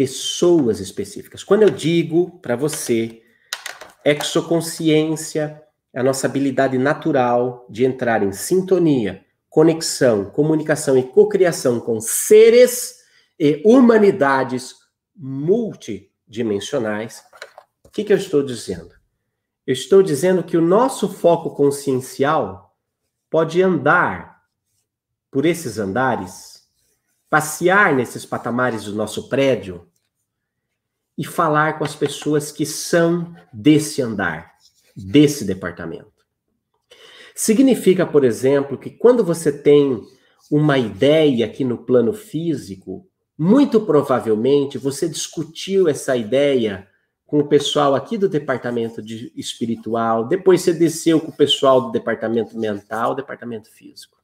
pessoas 0.00 0.80
específicas. 0.80 1.44
Quando 1.44 1.60
eu 1.60 1.68
digo 1.68 2.38
para 2.40 2.56
você, 2.56 3.20
exoconsciência 4.02 5.62
a 5.94 6.02
nossa 6.02 6.26
habilidade 6.26 6.78
natural 6.78 7.66
de 7.68 7.84
entrar 7.84 8.22
em 8.22 8.32
sintonia, 8.32 9.22
conexão, 9.50 10.30
comunicação 10.30 10.96
e 10.96 11.02
cocriação 11.02 11.78
com 11.78 12.00
seres 12.00 13.00
e 13.38 13.60
humanidades 13.62 14.74
multidimensionais. 15.14 17.22
O 17.84 17.90
que, 17.90 18.02
que 18.02 18.14
eu 18.14 18.16
estou 18.16 18.42
dizendo? 18.42 18.94
Eu 19.66 19.74
estou 19.74 20.02
dizendo 20.02 20.42
que 20.42 20.56
o 20.56 20.62
nosso 20.62 21.10
foco 21.10 21.50
consciencial 21.50 22.74
pode 23.28 23.62
andar 23.62 24.44
por 25.30 25.44
esses 25.44 25.78
andares, 25.78 26.59
passear 27.30 27.94
nesses 27.94 28.26
patamares 28.26 28.84
do 28.84 28.94
nosso 28.94 29.28
prédio, 29.28 29.90
e 31.20 31.24
falar 31.24 31.76
com 31.76 31.84
as 31.84 31.94
pessoas 31.94 32.50
que 32.50 32.64
são 32.64 33.36
desse 33.52 34.00
andar, 34.00 34.54
desse 34.96 35.44
departamento. 35.44 36.24
Significa, 37.34 38.06
por 38.06 38.24
exemplo, 38.24 38.78
que 38.78 38.88
quando 38.88 39.22
você 39.22 39.52
tem 39.52 40.02
uma 40.50 40.78
ideia 40.78 41.44
aqui 41.44 41.62
no 41.62 41.76
plano 41.76 42.14
físico, 42.14 43.06
muito 43.36 43.82
provavelmente 43.82 44.78
você 44.78 45.06
discutiu 45.06 45.88
essa 45.88 46.16
ideia 46.16 46.88
com 47.26 47.40
o 47.40 47.46
pessoal 47.46 47.94
aqui 47.94 48.16
do 48.16 48.26
departamento 48.26 49.02
de 49.02 49.30
espiritual, 49.36 50.26
depois 50.26 50.62
você 50.62 50.72
desceu 50.72 51.20
com 51.20 51.28
o 51.28 51.36
pessoal 51.36 51.82
do 51.82 51.92
departamento 51.92 52.58
mental, 52.58 53.14
departamento 53.14 53.70
físico. 53.70 54.19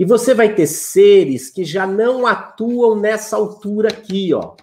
E 0.00 0.04
você 0.06 0.32
vai 0.32 0.54
ter 0.54 0.66
seres 0.66 1.50
que 1.50 1.62
já 1.62 1.86
não 1.86 2.26
atuam 2.26 2.98
nessa 2.98 3.36
altura 3.36 3.90
aqui, 3.90 4.32
ó. 4.32 4.56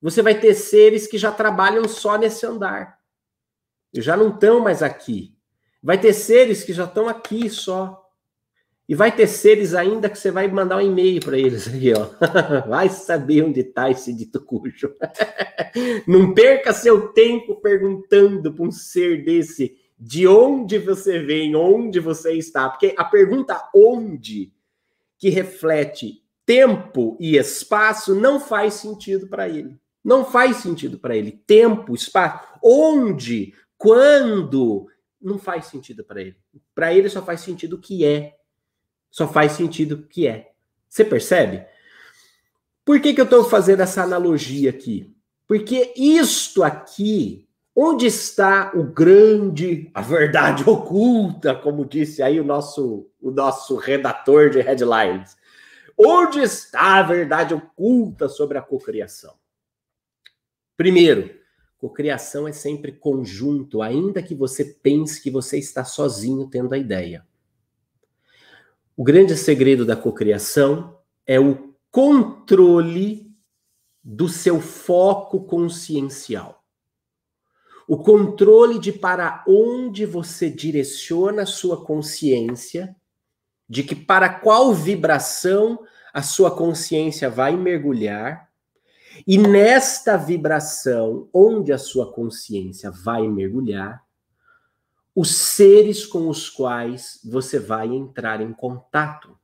Você 0.00 0.22
vai 0.22 0.40
ter 0.40 0.54
seres 0.54 1.06
que 1.06 1.18
já 1.18 1.30
trabalham 1.30 1.86
só 1.86 2.16
nesse 2.16 2.46
andar. 2.46 2.98
Já 3.94 4.16
não 4.16 4.30
estão 4.30 4.60
mais 4.60 4.82
aqui. 4.82 5.34
Vai 5.82 6.00
ter 6.00 6.14
seres 6.14 6.64
que 6.64 6.72
já 6.72 6.84
estão 6.84 7.10
aqui 7.10 7.50
só. 7.50 8.08
E 8.88 8.94
vai 8.94 9.14
ter 9.14 9.26
seres 9.26 9.74
ainda 9.74 10.08
que 10.08 10.18
você 10.18 10.30
vai 10.30 10.48
mandar 10.48 10.78
um 10.78 10.80
e-mail 10.80 11.20
para 11.20 11.36
eles 11.36 11.68
aí, 11.68 11.92
ó. 11.92 12.08
Vai 12.66 12.88
saber 12.88 13.42
onde 13.44 13.60
está 13.60 13.90
esse 13.90 14.14
dito 14.14 14.40
cujo. 14.40 14.94
Não 16.08 16.32
perca 16.32 16.72
seu 16.72 17.08
tempo 17.08 17.60
perguntando 17.60 18.50
para 18.50 18.64
um 18.64 18.70
ser 18.70 19.22
desse 19.22 19.76
de 19.98 20.26
onde 20.26 20.78
você 20.78 21.18
vem, 21.18 21.54
onde 21.54 22.00
você 22.00 22.32
está. 22.32 22.70
Porque 22.70 22.94
a 22.96 23.04
pergunta 23.04 23.70
onde, 23.74 24.53
que 25.18 25.28
reflete 25.28 26.22
tempo 26.46 27.16
e 27.20 27.36
espaço, 27.36 28.14
não 28.14 28.38
faz 28.38 28.74
sentido 28.74 29.26
para 29.28 29.48
ele. 29.48 29.78
Não 30.04 30.24
faz 30.24 30.58
sentido 30.58 30.98
para 30.98 31.16
ele. 31.16 31.32
Tempo, 31.46 31.94
espaço, 31.94 32.46
onde, 32.62 33.54
quando, 33.78 34.86
não 35.20 35.38
faz 35.38 35.66
sentido 35.66 36.04
para 36.04 36.20
ele. 36.20 36.36
Para 36.74 36.92
ele 36.92 37.08
só 37.08 37.22
faz 37.22 37.40
sentido 37.40 37.76
o 37.76 37.80
que 37.80 38.04
é. 38.04 38.36
Só 39.10 39.26
faz 39.26 39.52
sentido 39.52 39.92
o 39.92 40.02
que 40.02 40.26
é. 40.26 40.52
Você 40.88 41.04
percebe? 41.04 41.64
Por 42.84 43.00
que, 43.00 43.14
que 43.14 43.20
eu 43.20 43.24
estou 43.24 43.44
fazendo 43.44 43.80
essa 43.80 44.02
analogia 44.02 44.68
aqui? 44.68 45.14
Porque 45.46 45.92
isto 45.96 46.62
aqui, 46.62 47.43
onde 47.74 48.06
está 48.06 48.72
o 48.74 48.84
grande, 48.84 49.90
a 49.92 50.00
verdade 50.00 50.62
oculta, 50.68 51.54
como 51.54 51.84
disse 51.84 52.22
aí 52.22 52.38
o 52.38 52.44
nosso, 52.44 53.10
o 53.20 53.30
nosso 53.30 53.76
redator 53.76 54.50
de 54.50 54.60
headlines? 54.60 55.36
Onde 55.98 56.40
está 56.40 56.98
a 56.98 57.02
verdade 57.02 57.54
oculta 57.54 58.28
sobre 58.28 58.58
a 58.58 58.62
cocriação? 58.62 59.34
Primeiro, 60.76 61.30
cocriação 61.78 62.48
é 62.48 62.52
sempre 62.52 62.90
conjunto, 62.92 63.80
ainda 63.80 64.22
que 64.22 64.34
você 64.34 64.64
pense 64.64 65.22
que 65.22 65.30
você 65.30 65.58
está 65.58 65.84
sozinho 65.84 66.48
tendo 66.48 66.74
a 66.74 66.78
ideia. 66.78 67.24
O 68.96 69.04
grande 69.04 69.36
segredo 69.36 69.84
da 69.84 69.96
cocriação 69.96 70.98
é 71.26 71.38
o 71.38 71.74
controle 71.90 73.32
do 74.02 74.28
seu 74.28 74.60
foco 74.60 75.44
consciencial. 75.44 76.63
O 77.86 77.98
controle 77.98 78.78
de 78.78 78.92
para 78.92 79.44
onde 79.46 80.06
você 80.06 80.48
direciona 80.48 81.42
a 81.42 81.46
sua 81.46 81.84
consciência, 81.84 82.96
de 83.68 83.82
que 83.82 83.94
para 83.94 84.28
qual 84.28 84.72
vibração 84.72 85.78
a 86.12 86.22
sua 86.22 86.50
consciência 86.50 87.28
vai 87.28 87.56
mergulhar 87.56 88.48
e 89.26 89.38
nesta 89.38 90.16
vibração, 90.16 91.28
onde 91.32 91.72
a 91.72 91.78
sua 91.78 92.12
consciência 92.12 92.90
vai 92.90 93.28
mergulhar, 93.28 94.02
os 95.14 95.34
seres 95.34 96.04
com 96.04 96.28
os 96.28 96.50
quais 96.50 97.20
você 97.24 97.58
vai 97.58 97.88
entrar 97.88 98.40
em 98.40 98.52
contato. 98.52 99.38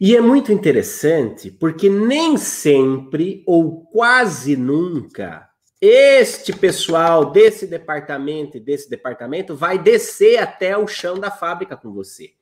E 0.00 0.16
é 0.16 0.20
muito 0.20 0.52
interessante 0.52 1.50
porque 1.50 1.88
nem 1.88 2.36
sempre 2.36 3.42
ou 3.46 3.84
quase 3.86 4.56
nunca 4.56 5.49
este 5.80 6.52
pessoal 6.52 7.30
desse 7.30 7.66
departamento 7.66 8.56
e 8.56 8.60
desse 8.60 8.90
departamento 8.90 9.56
vai 9.56 9.78
descer 9.78 10.38
até 10.38 10.76
o 10.76 10.86
chão 10.86 11.18
da 11.18 11.30
fábrica 11.30 11.76
com 11.76 11.90
você. 11.90 12.32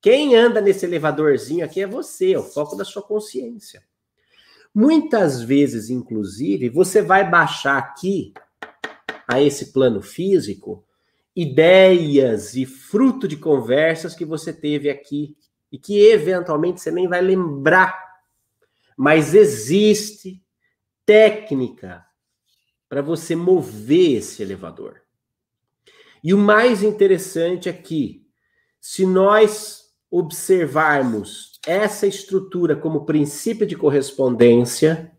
Quem 0.00 0.34
anda 0.34 0.60
nesse 0.60 0.84
elevadorzinho 0.84 1.64
aqui 1.64 1.82
é 1.82 1.86
você, 1.86 2.32
é 2.32 2.38
o 2.38 2.42
foco 2.42 2.76
da 2.76 2.84
sua 2.84 3.02
consciência. 3.02 3.82
Muitas 4.74 5.42
vezes, 5.42 5.90
inclusive, 5.90 6.68
você 6.68 7.00
vai 7.00 7.28
baixar 7.28 7.78
aqui 7.78 8.32
a 9.26 9.40
esse 9.40 9.72
plano 9.72 10.02
físico 10.02 10.84
ideias 11.34 12.56
e 12.56 12.66
fruto 12.66 13.28
de 13.28 13.36
conversas 13.36 14.12
que 14.12 14.24
você 14.24 14.52
teve 14.52 14.90
aqui 14.90 15.36
e 15.70 15.78
que 15.78 16.00
eventualmente 16.00 16.80
você 16.80 16.90
nem 16.90 17.06
vai 17.06 17.20
lembrar. 17.20 17.96
Mas 18.96 19.34
existe 19.34 20.42
técnica 21.06 22.04
para 22.88 23.02
você 23.02 23.36
mover 23.36 24.18
esse 24.18 24.42
elevador. 24.42 25.02
E 26.22 26.32
o 26.32 26.38
mais 26.38 26.82
interessante 26.82 27.68
aqui, 27.68 28.26
se 28.80 29.06
nós 29.06 29.84
observarmos 30.10 31.60
essa 31.66 32.06
estrutura 32.06 32.74
como 32.74 33.04
princípio 33.04 33.66
de 33.66 33.76
correspondência, 33.76 35.12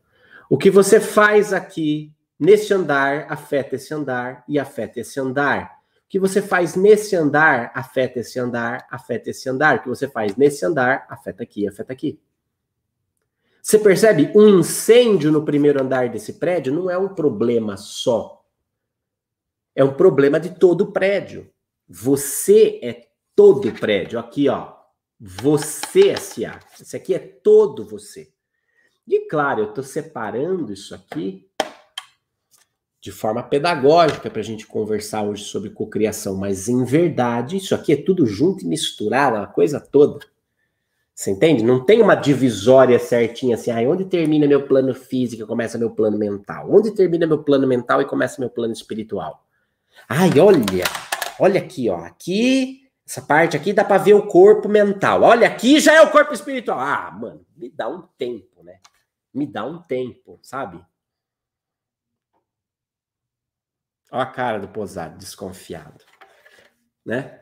o 0.49 0.57
que 0.57 0.69
você 0.69 0.99
faz 0.99 1.53
aqui 1.53 2.13
nesse 2.39 2.73
andar 2.73 3.27
afeta 3.29 3.75
esse 3.75 3.93
andar 3.93 4.43
e 4.47 4.57
afeta 4.57 4.99
esse 5.01 5.19
andar. 5.19 5.77
O 6.05 6.09
que 6.09 6.17
você 6.17 6.41
faz 6.41 6.75
nesse 6.75 7.15
andar 7.15 7.71
afeta 7.75 8.19
esse 8.19 8.39
andar, 8.39 8.87
afeta 8.89 9.29
esse 9.29 9.47
andar. 9.47 9.77
O 9.77 9.81
que 9.83 9.89
você 9.89 10.07
faz 10.07 10.35
nesse 10.35 10.65
andar 10.65 11.05
afeta 11.07 11.43
aqui, 11.43 11.67
afeta 11.67 11.93
aqui. 11.93 12.19
Você 13.61 13.77
percebe? 13.77 14.31
Um 14.35 14.59
incêndio 14.59 15.31
no 15.31 15.43
primeiro 15.43 15.81
andar 15.81 16.09
desse 16.09 16.33
prédio 16.33 16.73
não 16.73 16.89
é 16.89 16.97
um 16.97 17.09
problema 17.09 17.77
só. 17.77 18.43
É 19.75 19.83
um 19.83 19.93
problema 19.93 20.39
de 20.39 20.57
todo 20.57 20.81
o 20.81 20.91
prédio. 20.91 21.49
Você 21.87 22.79
é 22.81 23.07
todo 23.35 23.69
o 23.69 23.79
prédio. 23.79 24.19
Aqui, 24.19 24.49
ó. 24.49 24.73
Você, 25.19 26.15
SA. 26.15 26.59
Esse 26.79 26.95
aqui 26.95 27.13
é 27.13 27.19
todo 27.19 27.85
você. 27.85 28.31
E 29.07 29.21
claro, 29.27 29.61
eu 29.61 29.69
estou 29.69 29.83
separando 29.83 30.71
isso 30.71 30.93
aqui 30.93 31.49
de 33.01 33.11
forma 33.11 33.41
pedagógica 33.41 34.29
para 34.29 34.41
a 34.41 34.43
gente 34.43 34.67
conversar 34.67 35.23
hoje 35.23 35.45
sobre 35.45 35.69
cocriação, 35.69 36.35
mas 36.35 36.67
em 36.67 36.83
verdade, 36.83 37.57
isso 37.57 37.73
aqui 37.73 37.93
é 37.93 37.97
tudo 37.97 38.25
junto 38.25 38.63
e 38.63 38.67
misturado, 38.67 39.37
uma 39.37 39.47
coisa 39.47 39.79
toda. 39.79 40.25
Você 41.19 41.31
entende? 41.31 41.65
Não 41.65 41.83
tem 41.83 42.01
uma 42.01 42.15
divisória 42.15 42.97
certinha 42.97 43.55
assim, 43.55 43.69
ah, 43.71 43.89
onde 43.89 44.05
termina 44.05 44.47
meu 44.47 44.65
plano 44.65 44.95
físico 44.95 45.43
e 45.43 45.45
começa 45.45 45.77
meu 45.77 45.91
plano 45.91 46.17
mental? 46.17 46.73
Onde 46.73 46.91
termina 46.91 47.27
meu 47.27 47.43
plano 47.43 47.67
mental 47.67 48.01
e 48.01 48.05
começa 48.05 48.39
meu 48.39 48.49
plano 48.49 48.71
espiritual? 48.71 49.45
Ai, 50.07 50.39
olha, 50.39 50.85
olha 51.37 51.59
aqui, 51.59 51.89
ó, 51.89 51.97
aqui, 52.05 52.89
essa 53.05 53.21
parte 53.21 53.57
aqui 53.57 53.73
dá 53.73 53.83
para 53.83 54.01
ver 54.01 54.13
o 54.13 54.27
corpo 54.27 54.69
mental. 54.69 55.21
Olha, 55.23 55.45
aqui 55.45 55.81
já 55.81 55.93
é 55.93 56.01
o 56.01 56.09
corpo 56.09 56.33
espiritual. 56.33 56.79
Ah, 56.79 57.11
mano, 57.11 57.45
me 57.53 57.69
dá 57.69 57.89
um 57.89 58.03
tempo, 58.17 58.63
né? 58.63 58.79
Me 59.33 59.45
dá 59.45 59.65
um 59.65 59.81
tempo, 59.81 60.39
sabe? 60.41 60.81
Olha 64.09 64.23
a 64.23 64.25
cara 64.25 64.57
do 64.57 64.69
posado, 64.69 65.17
desconfiado. 65.17 66.01
Né? 67.05 67.38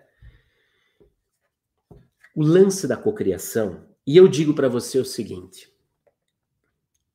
O 2.37 2.43
lance 2.43 2.87
da 2.87 2.95
cocriação, 2.95 3.87
e 4.05 4.15
eu 4.15 4.27
digo 4.27 4.53
para 4.53 4.69
você 4.69 4.99
o 4.99 5.05
seguinte: 5.05 5.73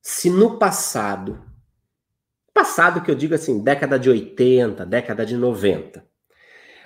se 0.01 0.29
no 0.29 0.59
passado, 0.59 1.41
passado 2.53 3.01
que 3.01 3.09
eu 3.09 3.15
digo 3.15 3.33
assim, 3.33 3.63
década 3.63 3.97
de 3.97 4.09
80, 4.09 4.85
década 4.85 5.25
de 5.25 5.37
90, 5.37 6.05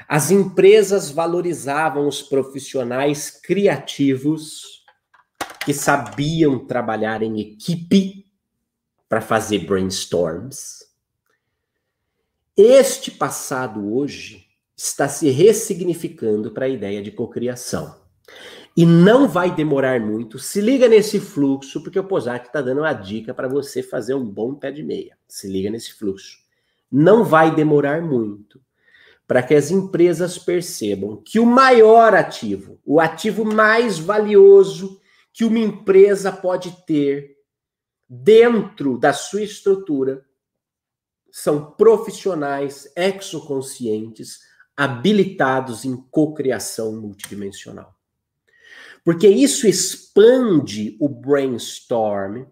as 0.08 0.30
empresas 0.30 1.10
valorizavam 1.10 2.08
os 2.08 2.21
profissionais 2.21 3.32
criativos 3.32 4.86
que 5.65 5.73
sabiam 5.73 6.65
trabalhar 6.65 7.23
em 7.23 7.39
equipe 7.39 8.26
para 9.10 9.19
fazer 9.19 9.65
brainstorms 9.65 10.88
este 12.58 13.12
passado 13.12 13.93
hoje 13.93 14.47
está 14.76 15.08
se 15.08 15.30
ressignificando 15.30 16.50
para 16.50 16.65
a 16.65 16.69
ideia 16.69 17.04
de 17.04 17.12
cocriação. 17.12 18.07
E 18.75 18.85
não 18.85 19.27
vai 19.27 19.53
demorar 19.53 19.99
muito. 19.99 20.37
Se 20.37 20.61
liga 20.61 20.87
nesse 20.87 21.19
fluxo, 21.19 21.81
porque 21.81 21.99
o 21.99 22.03
Pozak 22.03 22.47
está 22.47 22.61
dando 22.61 22.81
uma 22.81 22.93
dica 22.93 23.33
para 23.33 23.47
você 23.47 23.81
fazer 23.81 24.13
um 24.13 24.25
bom 24.25 24.53
pé 24.53 24.71
de 24.71 24.83
meia. 24.83 25.17
Se 25.27 25.47
liga 25.47 25.69
nesse 25.69 25.93
fluxo. 25.93 26.37
Não 26.91 27.23
vai 27.23 27.53
demorar 27.53 28.01
muito 28.01 28.61
para 29.27 29.43
que 29.43 29.53
as 29.53 29.71
empresas 29.71 30.37
percebam 30.37 31.17
que 31.17 31.39
o 31.39 31.45
maior 31.45 32.15
ativo, 32.15 32.79
o 32.85 32.99
ativo 32.99 33.43
mais 33.43 33.99
valioso 33.99 35.01
que 35.33 35.43
uma 35.43 35.59
empresa 35.59 36.31
pode 36.31 36.85
ter 36.85 37.35
dentro 38.07 38.97
da 38.97 39.11
sua 39.11 39.41
estrutura 39.41 40.25
são 41.29 41.71
profissionais 41.71 42.91
exoconscientes 42.95 44.39
habilitados 44.75 45.83
em 45.83 45.97
cocriação 46.09 46.99
multidimensional. 47.01 47.96
Porque 49.08 49.30
isso 49.30 49.65
expande 49.65 50.98
o 51.00 51.08
brainstorm 51.08 52.43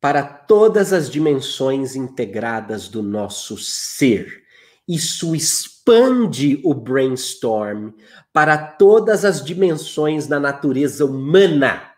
para 0.00 0.22
todas 0.22 0.92
as 0.92 1.10
dimensões 1.10 1.96
integradas 1.96 2.86
do 2.86 3.02
nosso 3.02 3.58
ser. 3.58 4.44
Isso 4.86 5.34
expande 5.34 6.60
o 6.62 6.72
brainstorm 6.72 7.90
para 8.32 8.56
todas 8.56 9.24
as 9.24 9.44
dimensões 9.44 10.28
da 10.28 10.38
natureza 10.38 11.04
humana. 11.04 11.92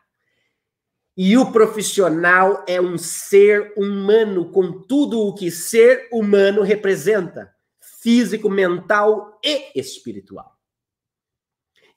E 1.15 1.37
o 1.37 1.53
profissional 1.53 2.65
é 2.67 2.81
um 2.81 2.97
ser 2.97 3.75
humano 3.77 4.51
com 4.51 4.73
tudo 4.73 5.21
o 5.21 5.35
que 5.35 5.51
ser 5.51 6.09
humano 6.11 6.63
representa: 6.63 7.55
físico, 8.01 8.49
mental 8.49 9.39
e 9.45 9.79
espiritual. 9.79 10.60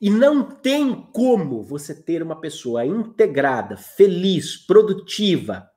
E 0.03 0.09
não 0.09 0.43
tem 0.43 1.07
como 1.13 1.63
você 1.63 1.95
ter 1.95 2.21
uma 2.21 2.41
pessoa 2.41 2.85
integrada, 2.85 3.77
feliz, 3.77 4.57
produtiva, 4.57 5.71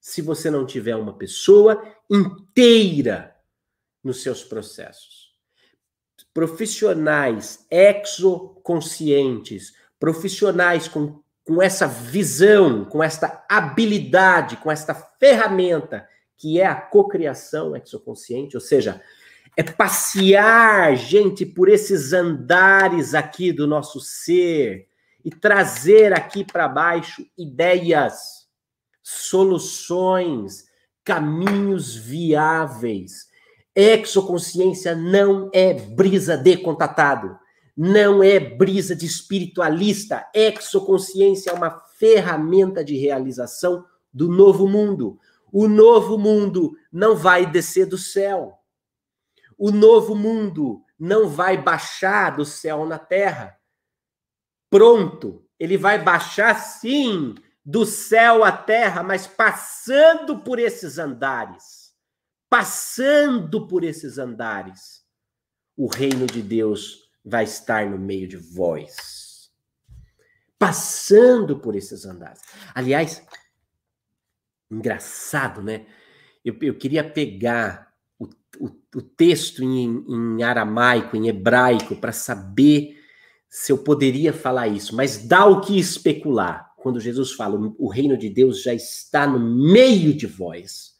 se 0.00 0.22
você 0.22 0.50
não 0.50 0.64
tiver 0.64 0.96
uma 0.96 1.12
pessoa 1.12 1.84
inteira 2.10 3.36
nos 4.02 4.22
seus 4.22 4.42
processos. 4.42 5.36
Profissionais 6.32 7.66
exoconscientes, 7.70 9.74
profissionais 10.00 10.88
com 10.88 11.22
com 11.44 11.62
essa 11.62 11.86
visão, 11.86 12.84
com 12.84 13.04
esta 13.04 13.44
habilidade, 13.48 14.56
com 14.56 14.68
esta 14.68 14.92
ferramenta 14.92 16.04
que 16.36 16.60
é 16.60 16.66
a 16.66 16.74
cocriação 16.74 17.76
exoconsciente, 17.76 18.56
ou 18.56 18.60
seja, 18.60 19.00
é 19.56 19.62
passear, 19.62 20.94
gente, 20.96 21.46
por 21.46 21.68
esses 21.68 22.12
andares 22.12 23.14
aqui 23.14 23.52
do 23.52 23.66
nosso 23.66 24.00
ser 24.00 24.86
e 25.24 25.30
trazer 25.30 26.12
aqui 26.12 26.44
para 26.44 26.68
baixo 26.68 27.26
ideias, 27.36 28.46
soluções, 29.02 30.66
caminhos 31.02 31.96
viáveis. 31.96 33.28
Exoconsciência 33.74 34.94
não 34.94 35.50
é 35.52 35.74
brisa 35.74 36.36
de 36.36 36.56
contatado 36.56 37.38
não 37.76 38.22
é 38.22 38.40
brisa 38.40 38.96
de 38.96 39.04
espiritualista. 39.04 40.26
Exoconsciência 40.34 41.50
é 41.50 41.52
uma 41.52 41.70
ferramenta 41.98 42.82
de 42.82 42.96
realização 42.96 43.84
do 44.12 44.28
novo 44.28 44.66
mundo. 44.66 45.18
O 45.52 45.68
novo 45.68 46.16
mundo 46.16 46.76
não 46.90 47.14
vai 47.14 47.44
descer 47.44 47.86
do 47.86 47.98
céu. 47.98 48.54
O 49.56 49.70
novo 49.70 50.14
mundo 50.14 50.84
não 50.98 51.28
vai 51.28 51.56
baixar 51.56 52.36
do 52.36 52.44
céu 52.44 52.86
na 52.86 52.98
terra. 52.98 53.58
Pronto, 54.70 55.46
ele 55.58 55.76
vai 55.76 56.02
baixar 56.02 56.54
sim 56.60 57.34
do 57.64 57.84
céu 57.84 58.44
à 58.44 58.52
terra, 58.52 59.02
mas 59.02 59.26
passando 59.26 60.40
por 60.40 60.58
esses 60.58 60.98
andares. 60.98 61.94
Passando 62.48 63.66
por 63.66 63.82
esses 63.82 64.18
andares. 64.18 65.04
O 65.76 65.86
reino 65.86 66.26
de 66.26 66.42
Deus 66.42 67.06
vai 67.24 67.44
estar 67.44 67.90
no 67.90 67.98
meio 67.98 68.28
de 68.28 68.36
vós, 68.36 69.50
passando 70.56 71.58
por 71.58 71.74
esses 71.74 72.06
andares. 72.06 72.40
Aliás, 72.72 73.26
engraçado, 74.70 75.60
né? 75.60 75.86
Eu, 76.44 76.56
eu 76.62 76.78
queria 76.78 77.02
pegar 77.02 77.85
o, 78.18 78.24
o, 78.58 78.70
o 78.96 79.02
texto 79.02 79.62
em, 79.62 80.04
em 80.08 80.42
aramaico, 80.42 81.16
em 81.16 81.28
hebraico, 81.28 81.96
para 81.96 82.12
saber 82.12 82.96
se 83.48 83.72
eu 83.72 83.78
poderia 83.78 84.32
falar 84.32 84.68
isso, 84.68 84.94
mas 84.94 85.26
dá 85.26 85.46
o 85.46 85.60
que 85.60 85.78
especular. 85.78 86.74
Quando 86.76 87.00
Jesus 87.00 87.32
fala, 87.32 87.58
o 87.78 87.88
reino 87.88 88.16
de 88.16 88.28
Deus 88.28 88.62
já 88.62 88.74
está 88.74 89.26
no 89.26 89.40
meio 89.40 90.14
de 90.14 90.26
vós. 90.26 90.96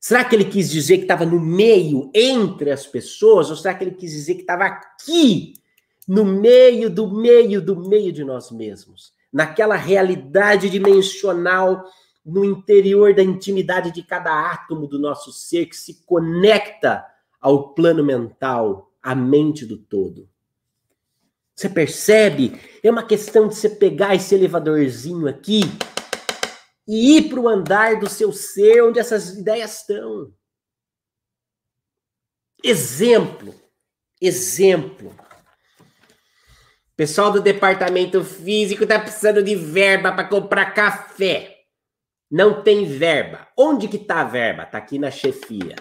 Será 0.00 0.24
que 0.24 0.34
ele 0.34 0.44
quis 0.44 0.70
dizer 0.70 0.96
que 0.96 1.02
estava 1.02 1.24
no 1.24 1.38
meio, 1.38 2.10
entre 2.14 2.70
as 2.70 2.86
pessoas? 2.86 3.50
Ou 3.50 3.56
será 3.56 3.74
que 3.74 3.84
ele 3.84 3.94
quis 3.94 4.10
dizer 4.10 4.34
que 4.34 4.40
estava 4.40 4.64
aqui, 4.64 5.54
no 6.08 6.24
meio 6.24 6.90
do 6.90 7.08
meio 7.12 7.60
do 7.60 7.88
meio 7.88 8.12
de 8.12 8.24
nós 8.24 8.50
mesmos? 8.50 9.12
Naquela 9.32 9.76
realidade 9.76 10.68
dimensional, 10.68 11.84
no 12.24 12.44
interior 12.44 13.14
da 13.14 13.22
intimidade 13.22 13.90
de 13.90 14.02
cada 14.02 14.52
átomo 14.52 14.86
do 14.86 14.98
nosso 14.98 15.32
ser, 15.32 15.66
que 15.66 15.76
se 15.76 16.04
conecta 16.04 17.04
ao 17.40 17.74
plano 17.74 18.04
mental, 18.04 18.92
à 19.02 19.14
mente 19.14 19.66
do 19.66 19.76
todo. 19.76 20.28
Você 21.54 21.68
percebe? 21.68 22.60
É 22.82 22.90
uma 22.90 23.04
questão 23.04 23.48
de 23.48 23.54
você 23.54 23.68
pegar 23.68 24.14
esse 24.14 24.34
elevadorzinho 24.34 25.28
aqui 25.28 25.62
e 26.86 27.16
ir 27.16 27.28
para 27.28 27.40
o 27.40 27.48
andar 27.48 27.98
do 27.98 28.08
seu 28.08 28.32
ser 28.32 28.82
onde 28.82 28.98
essas 28.98 29.30
ideias 29.30 29.80
estão. 29.80 30.32
Exemplo. 32.62 33.54
Exemplo. 34.20 35.14
Pessoal 36.96 37.32
do 37.32 37.40
departamento 37.40 38.22
físico 38.22 38.84
está 38.84 38.98
precisando 38.98 39.42
de 39.42 39.56
verba 39.56 40.12
para 40.12 40.28
comprar 40.28 40.72
café. 40.72 41.51
Não 42.32 42.62
tem 42.62 42.86
verba. 42.86 43.46
Onde 43.54 43.86
que 43.86 43.98
está 43.98 44.22
a 44.22 44.24
verba? 44.24 44.62
Está 44.62 44.78
aqui 44.78 44.98
na 44.98 45.10
chefia. 45.10 45.76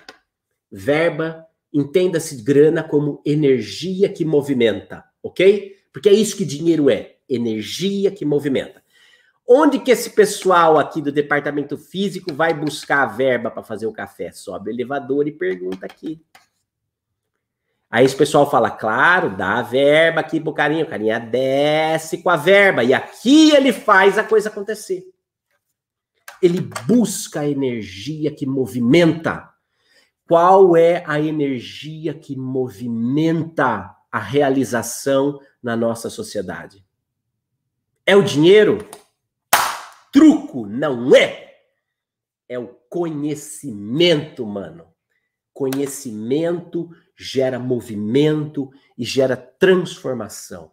Verba, 0.70 1.48
entenda-se 1.74 2.44
grana 2.44 2.84
como 2.84 3.22
energia 3.26 4.10
que 4.10 4.26
movimenta, 4.26 5.06
ok? 5.24 5.78
Porque 5.94 6.10
é 6.10 6.14
isso 6.14 6.36
que 6.36 6.44
dinheiro 6.44 6.90
é, 6.90 7.16
energia 7.30 8.12
que 8.12 8.26
movimenta. 8.26 8.84
Onde 9.48 9.80
que 9.80 9.92
esse 9.92 10.10
pessoal 10.10 10.78
aqui 10.78 11.02
do 11.02 11.10
departamento 11.10 11.78
físico 11.78 12.34
vai 12.34 12.54
buscar 12.54 13.04
a 13.04 13.06
verba 13.06 13.50
para 13.50 13.64
fazer 13.64 13.86
o 13.88 13.94
café? 13.94 14.34
Sobe 14.34 14.70
o 14.70 14.74
elevador 14.74 15.30
e 15.30 15.32
pergunta 15.32 15.86
aqui. 15.86 16.22
Aí 17.90 18.04
esse 18.04 18.16
pessoal 18.16 18.50
fala, 18.52 18.70
claro, 18.70 19.38
dá 19.38 19.60
a 19.60 19.62
verba 19.62 20.20
aqui 20.20 20.38
pro 20.42 20.54
carinha, 20.54 20.84
o 20.84 20.90
carinha 20.90 21.18
desce 21.18 22.18
com 22.22 22.30
a 22.30 22.36
verba, 22.36 22.84
e 22.84 22.94
aqui 22.94 23.56
ele 23.56 23.72
faz 23.72 24.18
a 24.18 24.24
coisa 24.24 24.50
acontecer. 24.50 25.11
Ele 26.42 26.62
busca 26.88 27.42
a 27.42 27.48
energia 27.48 28.34
que 28.34 28.46
movimenta. 28.46 29.50
Qual 30.28 30.76
é 30.76 31.04
a 31.06 31.20
energia 31.20 32.14
que 32.14 32.36
movimenta 32.36 33.96
a 34.12 34.20
realização 34.20 35.40
na 35.62 35.76
nossa 35.76 36.10
sociedade? 36.10 36.86
É 38.06 38.16
o 38.16 38.24
dinheiro? 38.24 38.90
Truco, 40.12 40.66
não 40.66 41.16
é. 41.16 41.60
É 42.50 42.60
o 42.60 42.68
conhecimento, 42.90 44.46
mano. 44.46 44.88
Conhecimento 45.54 46.90
gera 47.16 47.60
movimento 47.60 48.72
e 48.98 49.06
gera 49.06 49.38
transformação. 49.38 50.72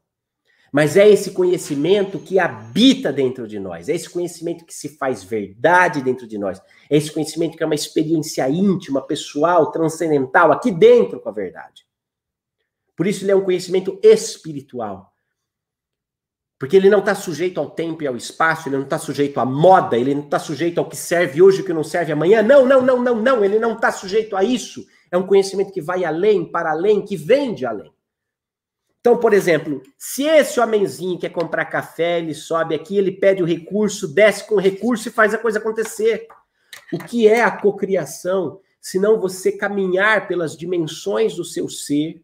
Mas 0.73 0.97
é 0.97 1.09
esse 1.09 1.31
conhecimento 1.31 2.19
que 2.19 2.39
habita 2.39 3.13
dentro 3.13 3.49
de 3.49 3.59
nós, 3.59 3.89
é 3.89 3.95
esse 3.95 4.09
conhecimento 4.09 4.65
que 4.65 4.75
se 4.75 4.91
faz 4.91 5.25
verdade 5.25 6.03
dentro 6.03 6.27
de 6.27 6.37
nós, 6.37 6.61
é 6.91 6.97
esse 6.97 7.11
conhecimento 7.11 7.57
que 7.57 7.63
é 7.63 7.67
uma 7.67 7.75
experiência 7.75 8.49
íntima, 8.49 9.01
pessoal, 9.01 9.71
transcendental, 9.71 10.53
aqui 10.53 10.71
dentro 10.71 11.21
com 11.21 11.29
a 11.29 11.33
verdade. 11.33 11.87
Por 12.95 13.07
isso 13.07 13.25
ele 13.25 13.31
é 13.31 13.37
um 13.37 13.45
conhecimento 13.45 13.99
espiritual. 14.03 15.13
Porque 16.59 16.77
ele 16.77 16.91
não 16.91 16.99
está 16.99 17.15
sujeito 17.15 17.61
ao 17.61 17.71
tempo 17.71 18.03
e 18.03 18.07
ao 18.07 18.17
espaço, 18.17 18.69
ele 18.69 18.77
não 18.77 18.83
está 18.83 18.99
sujeito 18.99 19.39
à 19.39 19.45
moda, 19.45 19.97
ele 19.97 20.13
não 20.13 20.25
está 20.25 20.41
sujeito 20.41 20.79
ao 20.79 20.89
que 20.89 20.97
serve 20.97 21.41
hoje 21.41 21.59
e 21.59 21.63
o 21.63 21.65
que 21.65 21.73
não 21.73 21.85
serve 21.85 22.11
amanhã. 22.11 22.43
Não, 22.43 22.67
não, 22.67 22.83
não, 22.83 23.01
não, 23.01 23.15
não, 23.15 23.45
ele 23.45 23.61
não 23.61 23.75
está 23.75 23.93
sujeito 23.93 24.37
a 24.37 24.43
isso. 24.43 24.85
É 25.11 25.17
um 25.17 25.27
conhecimento 25.27 25.73
que 25.73 25.81
vai 25.81 26.05
além, 26.05 26.45
para 26.45 26.73
além, 26.73 27.05
que 27.05 27.17
vem 27.17 27.55
de 27.55 27.65
além. 27.65 27.93
Então, 29.01 29.17
por 29.19 29.33
exemplo, 29.33 29.81
se 29.97 30.25
esse 30.25 30.59
homenzinho 30.59 31.19
quer 31.19 31.31
comprar 31.31 31.65
café, 31.67 32.19
ele 32.19 32.35
sobe 32.35 32.75
aqui, 32.75 32.97
ele 32.97 33.13
pede 33.13 33.43
o 33.43 33.47
recurso, 33.47 34.13
desce 34.13 34.47
com 34.47 34.57
o 34.57 34.61
recurso 34.61 35.09
e 35.09 35.13
faz 35.13 35.33
a 35.33 35.39
coisa 35.39 35.59
acontecer. 35.59 36.27
O 36.93 36.99
que 36.99 37.29
é 37.29 37.43
a 37.43 37.51
cocriação, 37.51 38.61
se 38.81 38.99
não 38.99 39.21
você 39.21 39.53
caminhar 39.53 40.27
pelas 40.27 40.57
dimensões 40.57 41.37
do 41.37 41.45
seu 41.45 41.69
ser, 41.69 42.23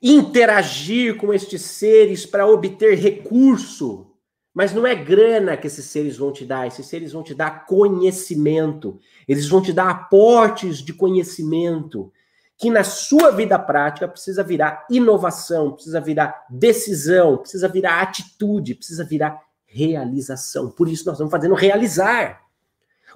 interagir 0.00 1.16
com 1.16 1.32
estes 1.32 1.62
seres 1.62 2.26
para 2.26 2.46
obter 2.46 2.96
recurso, 2.98 4.12
mas 4.54 4.72
não 4.72 4.86
é 4.86 4.94
grana 4.94 5.56
que 5.56 5.66
esses 5.66 5.86
seres 5.86 6.16
vão 6.16 6.32
te 6.32 6.44
dar, 6.44 6.66
esses 6.66 6.86
seres 6.86 7.12
vão 7.12 7.22
te 7.22 7.34
dar 7.34 7.66
conhecimento, 7.66 8.98
eles 9.26 9.48
vão 9.48 9.60
te 9.60 9.72
dar 9.72 9.90
aportes 9.90 10.78
de 10.78 10.92
conhecimento, 10.92 12.12
que 12.58 12.70
na 12.70 12.82
sua 12.82 13.30
vida 13.30 13.58
prática 13.58 14.08
precisa 14.08 14.42
virar 14.42 14.86
inovação, 14.90 15.72
precisa 15.72 16.00
virar 16.00 16.46
decisão, 16.48 17.36
precisa 17.36 17.68
virar 17.68 18.00
atitude, 18.00 18.74
precisa 18.74 19.04
virar 19.04 19.40
realização. 19.66 20.70
Por 20.70 20.88
isso 20.88 21.04
nós 21.04 21.14
estamos 21.14 21.30
fazendo 21.30 21.54
realizar. 21.54 22.40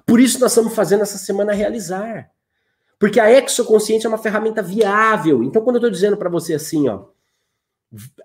Por 0.05 0.19
isso 0.19 0.39
nós 0.39 0.51
estamos 0.51 0.75
fazendo 0.75 1.01
essa 1.01 1.17
semana 1.17 1.53
realizar. 1.53 2.29
Porque 2.99 3.19
a 3.19 3.31
exoconsciência 3.31 4.07
é 4.07 4.09
uma 4.09 4.17
ferramenta 4.17 4.61
viável. 4.61 5.43
Então, 5.43 5.63
quando 5.63 5.77
eu 5.77 5.79
estou 5.79 5.89
dizendo 5.89 6.17
para 6.17 6.29
você 6.29 6.53
assim, 6.53 6.87
ó, 6.87 7.05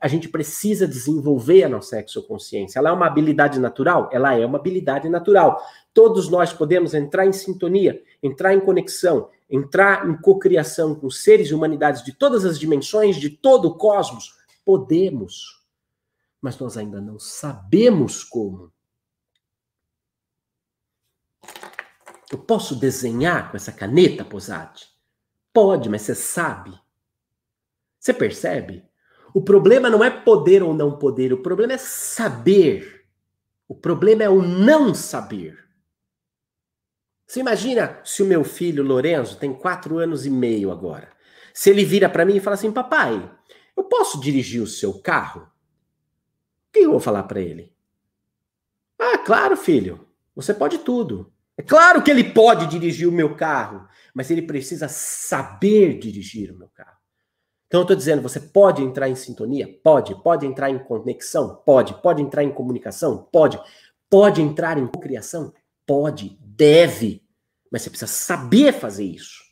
a 0.00 0.06
gente 0.06 0.28
precisa 0.28 0.86
desenvolver 0.86 1.64
a 1.64 1.68
nossa 1.68 2.00
exoconsciência. 2.00 2.78
Ela 2.78 2.90
é 2.90 2.92
uma 2.92 3.06
habilidade 3.06 3.58
natural? 3.58 4.08
Ela 4.12 4.38
é 4.38 4.46
uma 4.46 4.58
habilidade 4.58 5.08
natural. 5.08 5.60
Todos 5.92 6.28
nós 6.28 6.52
podemos 6.52 6.94
entrar 6.94 7.26
em 7.26 7.32
sintonia, 7.32 8.00
entrar 8.22 8.54
em 8.54 8.60
conexão, 8.60 9.28
entrar 9.50 10.08
em 10.08 10.16
cocriação 10.20 10.94
com 10.94 11.10
seres 11.10 11.48
e 11.48 11.54
humanidades 11.54 12.04
de 12.04 12.12
todas 12.12 12.44
as 12.44 12.58
dimensões, 12.58 13.16
de 13.16 13.28
todo 13.28 13.68
o 13.68 13.74
cosmos. 13.76 14.36
Podemos. 14.64 15.64
Mas 16.40 16.56
nós 16.58 16.76
ainda 16.76 17.00
não 17.00 17.18
sabemos 17.18 18.22
como. 18.22 18.72
Eu 22.30 22.38
posso 22.38 22.76
desenhar 22.76 23.50
com 23.50 23.56
essa 23.56 23.72
caneta, 23.72 24.24
Posati? 24.24 24.88
Pode, 25.52 25.88
mas 25.88 26.02
você 26.02 26.14
sabe. 26.14 26.78
Você 27.98 28.12
percebe? 28.12 28.84
O 29.36 29.42
problema 29.42 29.90
não 29.90 30.02
é 30.02 30.08
poder 30.08 30.62
ou 30.62 30.72
não 30.72 30.96
poder, 30.96 31.30
o 31.30 31.42
problema 31.42 31.74
é 31.74 31.76
saber. 31.76 33.04
O 33.68 33.74
problema 33.74 34.22
é 34.22 34.30
o 34.30 34.40
não 34.40 34.94
saber. 34.94 35.62
Você 37.26 37.40
imagina 37.40 38.00
se 38.02 38.22
o 38.22 38.26
meu 38.26 38.42
filho 38.42 38.82
Lorenzo 38.82 39.38
tem 39.38 39.52
quatro 39.52 39.98
anos 39.98 40.24
e 40.24 40.30
meio 40.30 40.72
agora. 40.72 41.12
Se 41.52 41.68
ele 41.68 41.84
vira 41.84 42.08
para 42.08 42.24
mim 42.24 42.36
e 42.36 42.40
fala 42.40 42.54
assim, 42.54 42.72
papai, 42.72 43.30
eu 43.76 43.84
posso 43.84 44.18
dirigir 44.18 44.62
o 44.62 44.66
seu 44.66 45.02
carro? 45.02 45.42
O 45.42 46.72
que 46.72 46.78
eu 46.78 46.92
vou 46.92 47.00
falar 47.00 47.24
para 47.24 47.42
ele? 47.42 47.70
Ah, 48.98 49.18
claro, 49.18 49.54
filho. 49.54 50.08
Você 50.34 50.54
pode 50.54 50.78
tudo. 50.78 51.30
É 51.58 51.62
claro 51.62 52.02
que 52.02 52.10
ele 52.10 52.24
pode 52.24 52.66
dirigir 52.68 53.06
o 53.06 53.12
meu 53.12 53.36
carro, 53.36 53.86
mas 54.14 54.30
ele 54.30 54.40
precisa 54.40 54.88
saber 54.88 55.98
dirigir 55.98 56.52
o 56.52 56.58
meu 56.58 56.68
carro. 56.68 56.95
Então 57.66 57.80
eu 57.80 57.82
estou 57.82 57.96
dizendo, 57.96 58.22
você 58.22 58.38
pode 58.40 58.82
entrar 58.82 59.08
em 59.08 59.14
sintonia? 59.14 59.68
Pode. 59.82 60.14
Pode 60.22 60.46
entrar 60.46 60.70
em 60.70 60.78
conexão? 60.78 61.62
Pode. 61.66 61.94
Pode 62.00 62.22
entrar 62.22 62.44
em 62.44 62.52
comunicação? 62.52 63.28
Pode. 63.32 63.60
Pode 64.08 64.40
entrar 64.40 64.78
em 64.78 64.86
criação? 64.86 65.52
Pode. 65.84 66.38
Deve. 66.40 67.22
Mas 67.70 67.82
você 67.82 67.90
precisa 67.90 68.10
saber 68.10 68.72
fazer 68.72 69.04
isso. 69.04 69.44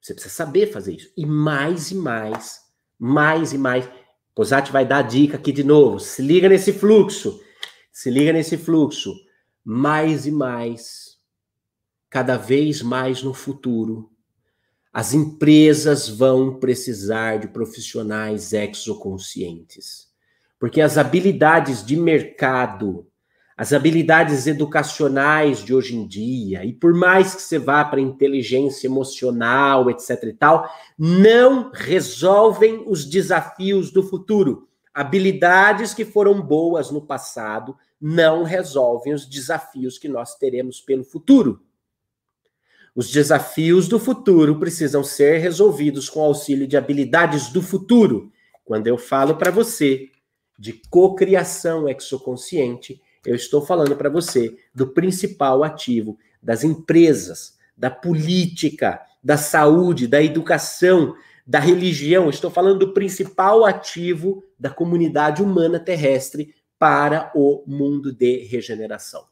Você 0.00 0.14
precisa 0.14 0.34
saber 0.34 0.70
fazer 0.70 0.96
isso. 0.96 1.12
E 1.16 1.24
mais 1.24 1.90
e 1.90 1.94
mais, 1.94 2.60
mais 2.98 3.52
e 3.52 3.58
mais. 3.58 3.88
Posati 4.34 4.72
vai 4.72 4.84
dar 4.84 4.98
a 4.98 5.02
dica 5.02 5.36
aqui 5.36 5.52
de 5.52 5.64
novo. 5.64 5.98
Se 5.98 6.20
liga 6.20 6.48
nesse 6.48 6.72
fluxo. 6.72 7.40
Se 7.90 8.10
liga 8.10 8.32
nesse 8.32 8.58
fluxo. 8.58 9.14
Mais 9.64 10.26
e 10.26 10.32
mais, 10.32 11.18
cada 12.10 12.36
vez 12.36 12.82
mais 12.82 13.22
no 13.22 13.32
futuro, 13.32 14.11
as 14.92 15.14
empresas 15.14 16.08
vão 16.08 16.58
precisar 16.58 17.38
de 17.38 17.48
profissionais 17.48 18.52
exoconscientes. 18.52 20.08
Porque 20.58 20.82
as 20.82 20.98
habilidades 20.98 21.84
de 21.84 21.96
mercado, 21.96 23.06
as 23.56 23.72
habilidades 23.72 24.46
educacionais 24.46 25.64
de 25.64 25.74
hoje 25.74 25.96
em 25.96 26.06
dia, 26.06 26.64
e 26.64 26.74
por 26.74 26.92
mais 26.92 27.34
que 27.34 27.40
você 27.40 27.58
vá 27.58 27.84
para 27.84 28.00
inteligência 28.00 28.86
emocional, 28.86 29.90
etc 29.90 30.22
e 30.24 30.32
tal, 30.34 30.70
não 30.98 31.70
resolvem 31.72 32.84
os 32.86 33.04
desafios 33.04 33.90
do 33.90 34.02
futuro. 34.02 34.68
Habilidades 34.92 35.94
que 35.94 36.04
foram 36.04 36.40
boas 36.42 36.90
no 36.90 37.00
passado 37.00 37.74
não 37.98 38.42
resolvem 38.42 39.14
os 39.14 39.24
desafios 39.24 39.98
que 39.98 40.08
nós 40.08 40.34
teremos 40.34 40.82
pelo 40.82 41.02
futuro. 41.02 41.62
Os 42.94 43.10
desafios 43.10 43.88
do 43.88 43.98
futuro 43.98 44.58
precisam 44.58 45.02
ser 45.02 45.38
resolvidos 45.38 46.10
com 46.10 46.20
auxílio 46.20 46.66
de 46.66 46.76
habilidades 46.76 47.48
do 47.48 47.62
futuro. 47.62 48.30
Quando 48.64 48.86
eu 48.86 48.98
falo 48.98 49.36
para 49.36 49.50
você 49.50 50.10
de 50.58 50.74
cocriação 50.90 51.88
exoconsciente, 51.88 53.00
eu 53.24 53.34
estou 53.34 53.64
falando 53.64 53.96
para 53.96 54.10
você 54.10 54.54
do 54.74 54.88
principal 54.88 55.64
ativo 55.64 56.18
das 56.42 56.64
empresas, 56.64 57.56
da 57.74 57.90
política, 57.90 59.00
da 59.24 59.38
saúde, 59.38 60.06
da 60.06 60.22
educação, 60.22 61.14
da 61.46 61.58
religião. 61.58 62.28
estou 62.28 62.50
falando 62.50 62.80
do 62.80 62.92
principal 62.92 63.64
ativo 63.64 64.44
da 64.58 64.68
comunidade 64.68 65.42
humana 65.42 65.80
terrestre 65.80 66.54
para 66.78 67.32
o 67.34 67.64
mundo 67.66 68.12
de 68.12 68.44
regeneração, 68.44 69.24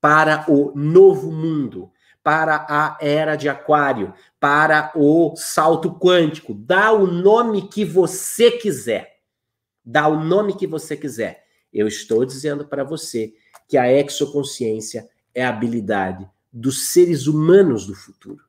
para 0.00 0.44
o 0.50 0.72
novo 0.74 1.32
mundo 1.32 1.90
para 2.24 2.66
a 2.68 2.96
era 3.02 3.36
de 3.36 3.50
Aquário, 3.50 4.14
para 4.40 4.90
o 4.96 5.36
salto 5.36 5.92
quântico. 5.92 6.54
Dá 6.54 6.90
o 6.90 7.06
nome 7.06 7.68
que 7.68 7.84
você 7.84 8.50
quiser. 8.50 9.18
Dá 9.84 10.08
o 10.08 10.18
nome 10.18 10.56
que 10.56 10.66
você 10.66 10.96
quiser. 10.96 11.44
Eu 11.70 11.86
estou 11.86 12.24
dizendo 12.24 12.66
para 12.66 12.82
você 12.82 13.34
que 13.68 13.76
a 13.76 13.92
exoconsciência 13.92 15.06
é 15.34 15.44
a 15.44 15.50
habilidade 15.50 16.26
dos 16.50 16.88
seres 16.92 17.26
humanos 17.26 17.86
do 17.86 17.94
futuro. 17.94 18.42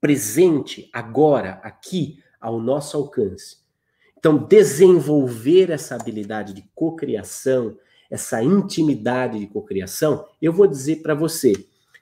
Presente, 0.00 0.90
agora, 0.92 1.60
aqui, 1.62 2.18
ao 2.40 2.60
nosso 2.60 2.96
alcance. 2.96 3.58
Então, 4.18 4.36
desenvolver 4.36 5.70
essa 5.70 5.94
habilidade 5.94 6.52
de 6.52 6.68
cocriação, 6.74 7.76
essa 8.10 8.42
intimidade 8.42 9.38
de 9.38 9.46
cocriação, 9.46 10.26
eu 10.42 10.52
vou 10.52 10.66
dizer 10.66 11.02
para 11.02 11.14
você. 11.14 11.52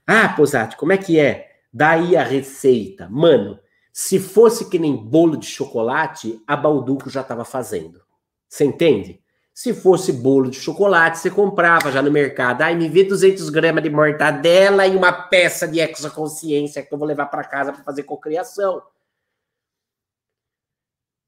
Ah, 0.06 0.28
Posati, 0.28 0.76
como 0.76 0.92
é 0.92 0.98
que 0.98 1.18
é? 1.18 1.50
Daí 1.72 2.16
a 2.16 2.22
receita. 2.22 3.08
Mano, 3.08 3.58
se 3.92 4.18
fosse 4.18 4.68
que 4.68 4.78
nem 4.78 4.96
bolo 4.96 5.36
de 5.36 5.46
chocolate, 5.46 6.42
a 6.46 6.56
Balduco 6.56 7.08
já 7.08 7.20
estava 7.20 7.44
fazendo. 7.44 8.02
Você 8.48 8.64
entende? 8.64 9.22
Se 9.54 9.72
fosse 9.72 10.12
bolo 10.12 10.50
de 10.50 10.58
chocolate, 10.58 11.18
você 11.18 11.30
comprava 11.30 11.92
já 11.92 12.02
no 12.02 12.10
mercado. 12.10 12.62
Ai, 12.62 12.74
me 12.74 12.88
vê 12.88 13.04
200 13.04 13.48
gramas 13.50 13.84
de 13.84 13.90
mortadela 13.90 14.84
e 14.84 14.96
uma 14.96 15.12
peça 15.12 15.66
de 15.68 15.78
exoconsciência 15.78 16.82
que 16.82 16.92
eu 16.92 16.98
vou 16.98 17.06
levar 17.06 17.26
para 17.26 17.44
casa 17.44 17.72
para 17.72 17.84
fazer 17.84 18.02
cocriação. 18.02 18.82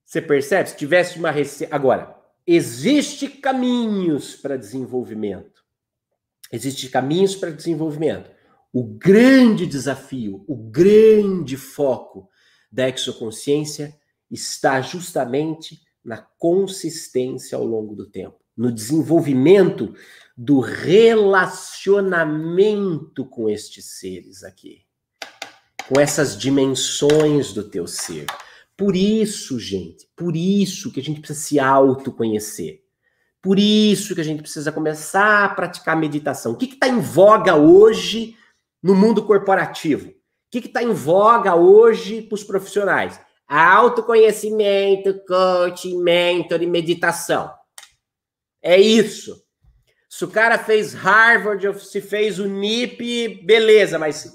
Você 0.05 0.20
percebe? 0.20 0.70
Se 0.70 0.77
tivesse 0.77 1.18
uma 1.18 1.31
receita. 1.31 1.74
Agora, 1.74 2.16
existe 2.45 3.29
caminhos 3.29 4.35
para 4.35 4.57
desenvolvimento. 4.57 5.64
Existem 6.51 6.91
caminhos 6.91 7.37
para 7.37 7.51
desenvolvimento. 7.51 8.36
O 8.73 8.85
grande 8.85 9.67
desafio, 9.67 10.45
o 10.47 10.57
grande 10.57 11.57
foco 11.57 12.29
da 12.71 12.89
exoconsciência 12.89 13.93
está 14.31 14.81
justamente 14.81 15.81
na 16.05 16.19
consistência 16.19 17.59
ao 17.59 17.64
longo 17.64 17.97
do 17.97 18.07
tempo, 18.07 18.39
no 18.57 18.71
desenvolvimento 18.71 19.93
do 20.37 20.61
relacionamento 20.61 23.25
com 23.25 23.49
estes 23.49 23.99
seres 23.99 24.45
aqui, 24.45 24.83
com 25.89 25.99
essas 25.99 26.39
dimensões 26.39 27.53
do 27.53 27.64
teu 27.64 27.87
ser. 27.87 28.27
Por 28.77 28.95
isso, 28.95 29.59
gente, 29.59 30.07
por 30.14 30.37
isso 30.37 30.93
que 30.93 31.01
a 31.01 31.03
gente 31.03 31.21
precisa 31.21 31.41
se 31.41 31.59
autoconhecer. 31.59 32.83
Por 33.41 33.59
isso 33.59 34.14
que 34.14 34.21
a 34.21 34.25
gente 34.25 34.43
precisa 34.43 34.71
começar 34.71 35.45
a 35.45 35.49
praticar 35.49 35.97
meditação. 35.97 36.53
O 36.53 36.57
que 36.57 36.67
está 36.67 36.89
em 36.89 37.01
voga 37.01 37.57
hoje 37.57 38.37
no 38.87 38.95
mundo 38.95 39.24
corporativo? 39.24 40.11
O 40.11 40.14
que 40.49 40.59
está 40.59 40.80
em 40.80 40.93
voga 40.93 41.57
hoje 41.57 42.22
para 42.22 42.37
os 42.37 42.45
profissionais? 42.45 43.20
Autoconhecimento, 43.49 45.20
coaching, 45.26 46.01
mentor 46.01 46.62
e 46.62 46.66
meditação. 46.66 47.53
É 48.62 48.80
isso. 48.80 49.45
Se 50.09 50.24
o 50.24 50.28
cara 50.28 50.57
fez 50.57 50.95
Harvard 50.95 51.80
se 51.84 52.01
fez 52.01 52.39
o 52.39 52.47
NIP, 52.47 53.43
beleza, 53.45 53.99
mas 53.99 54.32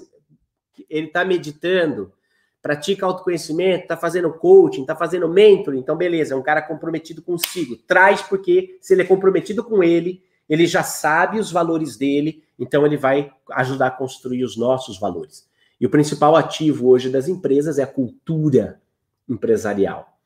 ele 0.88 1.06
está 1.06 1.24
meditando, 1.24 2.12
pratica 2.60 3.06
autoconhecimento, 3.06 3.84
está 3.84 3.96
fazendo 3.96 4.32
coaching, 4.34 4.82
está 4.82 4.94
fazendo 4.94 5.28
mentoring, 5.30 5.78
então 5.78 5.96
beleza, 5.96 6.34
é 6.34 6.36
um 6.36 6.42
cara 6.42 6.60
comprometido 6.60 7.22
consigo. 7.22 7.74
Traz 7.86 8.20
porque 8.20 8.78
se 8.82 8.92
ele 8.92 9.02
é 9.02 9.06
comprometido 9.06 9.64
com 9.64 9.82
ele, 9.82 10.22
ele 10.48 10.66
já 10.66 10.82
sabe 10.82 11.38
os 11.38 11.50
valores 11.50 11.96
dele, 11.96 12.42
então 12.58 12.84
ele 12.84 12.96
vai 12.96 13.32
ajudar 13.52 13.88
a 13.88 13.90
construir 13.90 14.44
os 14.44 14.56
nossos 14.56 14.98
valores. 14.98 15.48
E 15.80 15.86
o 15.86 15.90
principal 15.90 16.36
ativo 16.36 16.88
hoje 16.88 17.08
das 17.08 17.28
empresas 17.28 17.78
é 17.78 17.82
a 17.82 17.86
cultura 17.86 18.80
empresarial. 19.28 20.18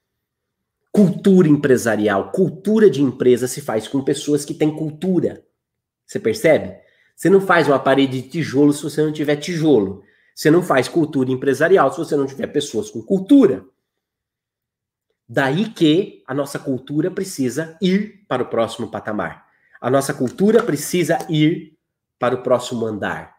Cultura 0.93 1.49
empresarial, 1.49 2.31
cultura 2.31 2.91
de 2.91 3.03
empresa 3.03 3.47
se 3.47 3.61
faz 3.61 3.87
com 3.87 4.03
pessoas 4.03 4.45
que 4.45 4.55
têm 4.55 4.75
cultura. 4.75 5.45
Você 6.07 6.19
percebe? 6.19 6.77
Você 7.15 7.31
não 7.31 7.41
faz 7.41 7.69
uma 7.69 7.79
parede 7.79 8.21
de 8.21 8.29
tijolo 8.29 8.73
se 8.73 8.83
você 8.83 9.03
não 9.03 9.13
tiver 9.13 9.37
tijolo. 9.37 10.03
Você 10.35 10.51
não 10.51 10.63
faz 10.63 10.89
cultura 10.89 11.31
empresarial 11.31 11.91
se 11.91 11.99
você 11.99 12.15
não 12.17 12.27
tiver 12.27 12.49
pessoas 12.49 12.91
com 12.91 13.03
cultura. 13.03 13.65
Daí 15.29 15.71
que 15.71 16.23
a 16.27 16.35
nossa 16.35 16.59
cultura 16.59 17.11
precisa 17.11 17.77
ir 17.81 18.25
para 18.29 18.43
o 18.43 18.49
próximo 18.49 18.91
patamar. 18.91 19.46
A 19.81 19.91
nossa 19.91 20.15
cultura 20.15 20.63
precisa 20.63 21.19
ir 21.29 21.77
para 22.19 22.35
o 22.35 22.43
próximo 22.43 22.87
andar. 22.87 23.37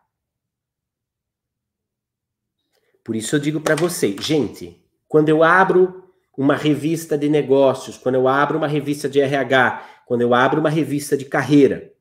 Por 3.03 3.15
isso 3.15 3.35
eu 3.35 3.39
digo 3.39 3.61
para 3.61 3.75
você, 3.75 4.15
gente, 4.19 4.83
quando 5.07 5.29
eu 5.29 5.43
abro 5.43 6.11
uma 6.37 6.55
revista 6.55 7.17
de 7.17 7.29
negócios, 7.29 7.97
quando 7.97 8.15
eu 8.15 8.27
abro 8.27 8.57
uma 8.57 8.67
revista 8.67 9.09
de 9.09 9.19
RH, 9.19 10.03
quando 10.05 10.21
eu 10.21 10.33
abro 10.33 10.59
uma 10.59 10.69
revista 10.69 11.17
de 11.17 11.25
carreira, 11.25 11.91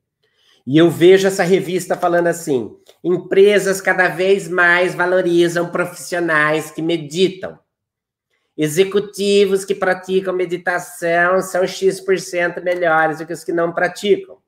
e 0.66 0.76
eu 0.76 0.90
vejo 0.90 1.28
essa 1.28 1.44
revista 1.44 1.96
falando 1.96 2.26
assim: 2.26 2.76
empresas 3.04 3.80
cada 3.80 4.08
vez 4.08 4.48
mais 4.48 4.94
valorizam 4.94 5.70
profissionais 5.70 6.72
que 6.72 6.82
meditam. 6.82 7.56
Executivos 8.56 9.64
que 9.64 9.74
praticam 9.74 10.34
meditação 10.34 11.42
são 11.42 11.66
X% 11.66 12.62
melhores 12.62 13.18
do 13.18 13.26
que 13.26 13.32
os 13.32 13.44
que 13.44 13.52
não 13.52 13.72
praticam. 13.72 14.40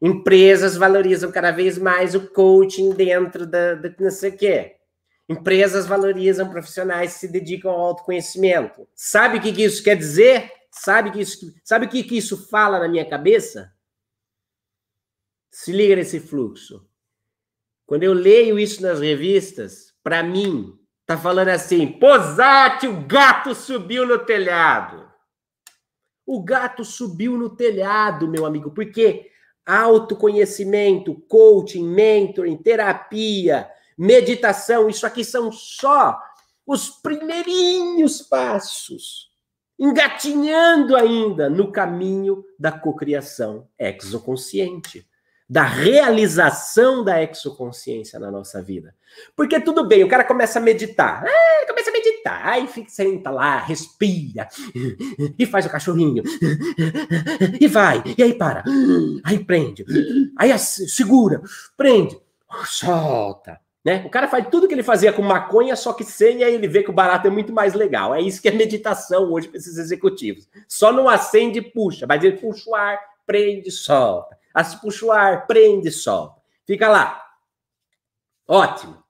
Empresas 0.00 0.76
valorizam 0.76 1.32
cada 1.32 1.50
vez 1.50 1.78
mais 1.78 2.14
o 2.14 2.28
coaching 2.28 2.90
dentro 2.90 3.46
da, 3.46 3.74
da 3.74 3.94
não 3.98 4.10
sei 4.10 4.30
o 4.30 4.36
quê. 4.36 4.76
Empresas 5.28 5.86
valorizam 5.86 6.48
profissionais 6.50 7.14
que 7.14 7.20
se 7.20 7.28
dedicam 7.28 7.70
ao 7.70 7.80
autoconhecimento. 7.80 8.86
Sabe 8.94 9.38
o 9.38 9.40
que, 9.40 9.52
que 9.52 9.64
isso 9.64 9.82
quer 9.82 9.96
dizer? 9.96 10.52
Sabe, 10.70 11.10
que 11.10 11.20
isso, 11.20 11.52
sabe 11.64 11.86
o 11.86 11.88
que, 11.88 12.04
que 12.04 12.16
isso 12.16 12.48
fala 12.48 12.78
na 12.78 12.88
minha 12.88 13.08
cabeça? 13.08 13.72
Se 15.50 15.72
liga 15.72 15.96
nesse 15.96 16.20
fluxo. 16.20 16.86
Quando 17.84 18.04
eu 18.04 18.12
leio 18.12 18.58
isso 18.58 18.82
nas 18.82 19.00
revistas, 19.00 19.94
para 20.02 20.22
mim, 20.22 20.77
tá 21.08 21.16
falando 21.16 21.48
assim: 21.48 21.86
Posate, 21.86 22.86
o 22.86 23.00
gato 23.06 23.54
subiu 23.54 24.06
no 24.06 24.18
telhado. 24.18 25.08
O 26.26 26.44
gato 26.44 26.84
subiu 26.84 27.38
no 27.38 27.48
telhado, 27.48 28.28
meu 28.28 28.44
amigo, 28.44 28.70
porque 28.70 29.30
autoconhecimento, 29.64 31.14
coaching, 31.26 31.88
mentoring, 31.88 32.58
terapia, 32.58 33.68
meditação, 33.96 34.90
isso 34.90 35.06
aqui 35.06 35.24
são 35.24 35.50
só 35.50 36.20
os 36.66 36.90
primeirinhos 36.90 38.20
passos, 38.20 39.30
engatinhando 39.78 40.94
ainda 40.94 41.48
no 41.48 41.72
caminho 41.72 42.44
da 42.58 42.70
cocriação 42.70 43.66
exoconsciente, 43.78 45.08
da 45.48 45.62
realização 45.62 47.02
da 47.02 47.22
exoconsciência 47.22 48.18
na 48.18 48.30
nossa 48.30 48.62
vida. 48.62 48.94
Porque 49.34 49.58
tudo 49.58 49.86
bem, 49.86 50.04
o 50.04 50.08
cara 50.08 50.22
começa 50.22 50.58
a 50.58 50.62
meditar, 50.62 51.24
ah, 51.24 51.66
começa 51.66 51.88
a 51.88 51.92
meditar, 51.92 52.46
aí 52.46 52.66
fica, 52.66 52.90
senta 52.90 53.30
lá, 53.30 53.58
respira, 53.58 54.46
e 55.38 55.46
faz 55.46 55.64
o 55.64 55.70
cachorrinho, 55.70 56.22
e 57.58 57.66
vai, 57.66 58.02
e 58.16 58.22
aí 58.22 58.34
para, 58.34 58.62
aí 59.24 59.42
prende, 59.42 59.86
aí 60.36 60.56
segura, 60.58 61.40
prende, 61.76 62.20
solta. 62.66 63.58
Né? 63.84 64.04
O 64.04 64.10
cara 64.10 64.28
faz 64.28 64.46
tudo 64.50 64.68
que 64.68 64.74
ele 64.74 64.82
fazia 64.82 65.12
com 65.12 65.22
maconha, 65.22 65.74
só 65.74 65.94
que 65.94 66.04
sem, 66.04 66.44
aí 66.44 66.54
ele 66.54 66.68
vê 66.68 66.82
que 66.82 66.90
o 66.90 66.92
barato 66.92 67.26
é 67.26 67.30
muito 67.30 67.54
mais 67.54 67.72
legal. 67.72 68.14
É 68.14 68.20
isso 68.20 68.42
que 68.42 68.48
é 68.48 68.52
meditação 68.52 69.32
hoje 69.32 69.48
para 69.48 69.56
esses 69.56 69.78
executivos. 69.78 70.46
Só 70.66 70.92
não 70.92 71.08
acende 71.08 71.60
e 71.60 71.62
puxa, 71.62 72.04
mas 72.06 72.22
ele 72.22 72.36
puxa 72.36 72.68
o 72.68 72.74
ar, 72.74 72.98
prende 73.26 73.68
e 73.68 73.72
solta. 73.72 74.37
Assim 74.52 74.78
puxa 74.78 75.06
o 75.06 75.12
ar, 75.12 75.46
prende 75.46 75.90
solta. 75.90 76.40
Fica 76.66 76.88
lá. 76.88 77.24
Ótimo. 78.46 79.02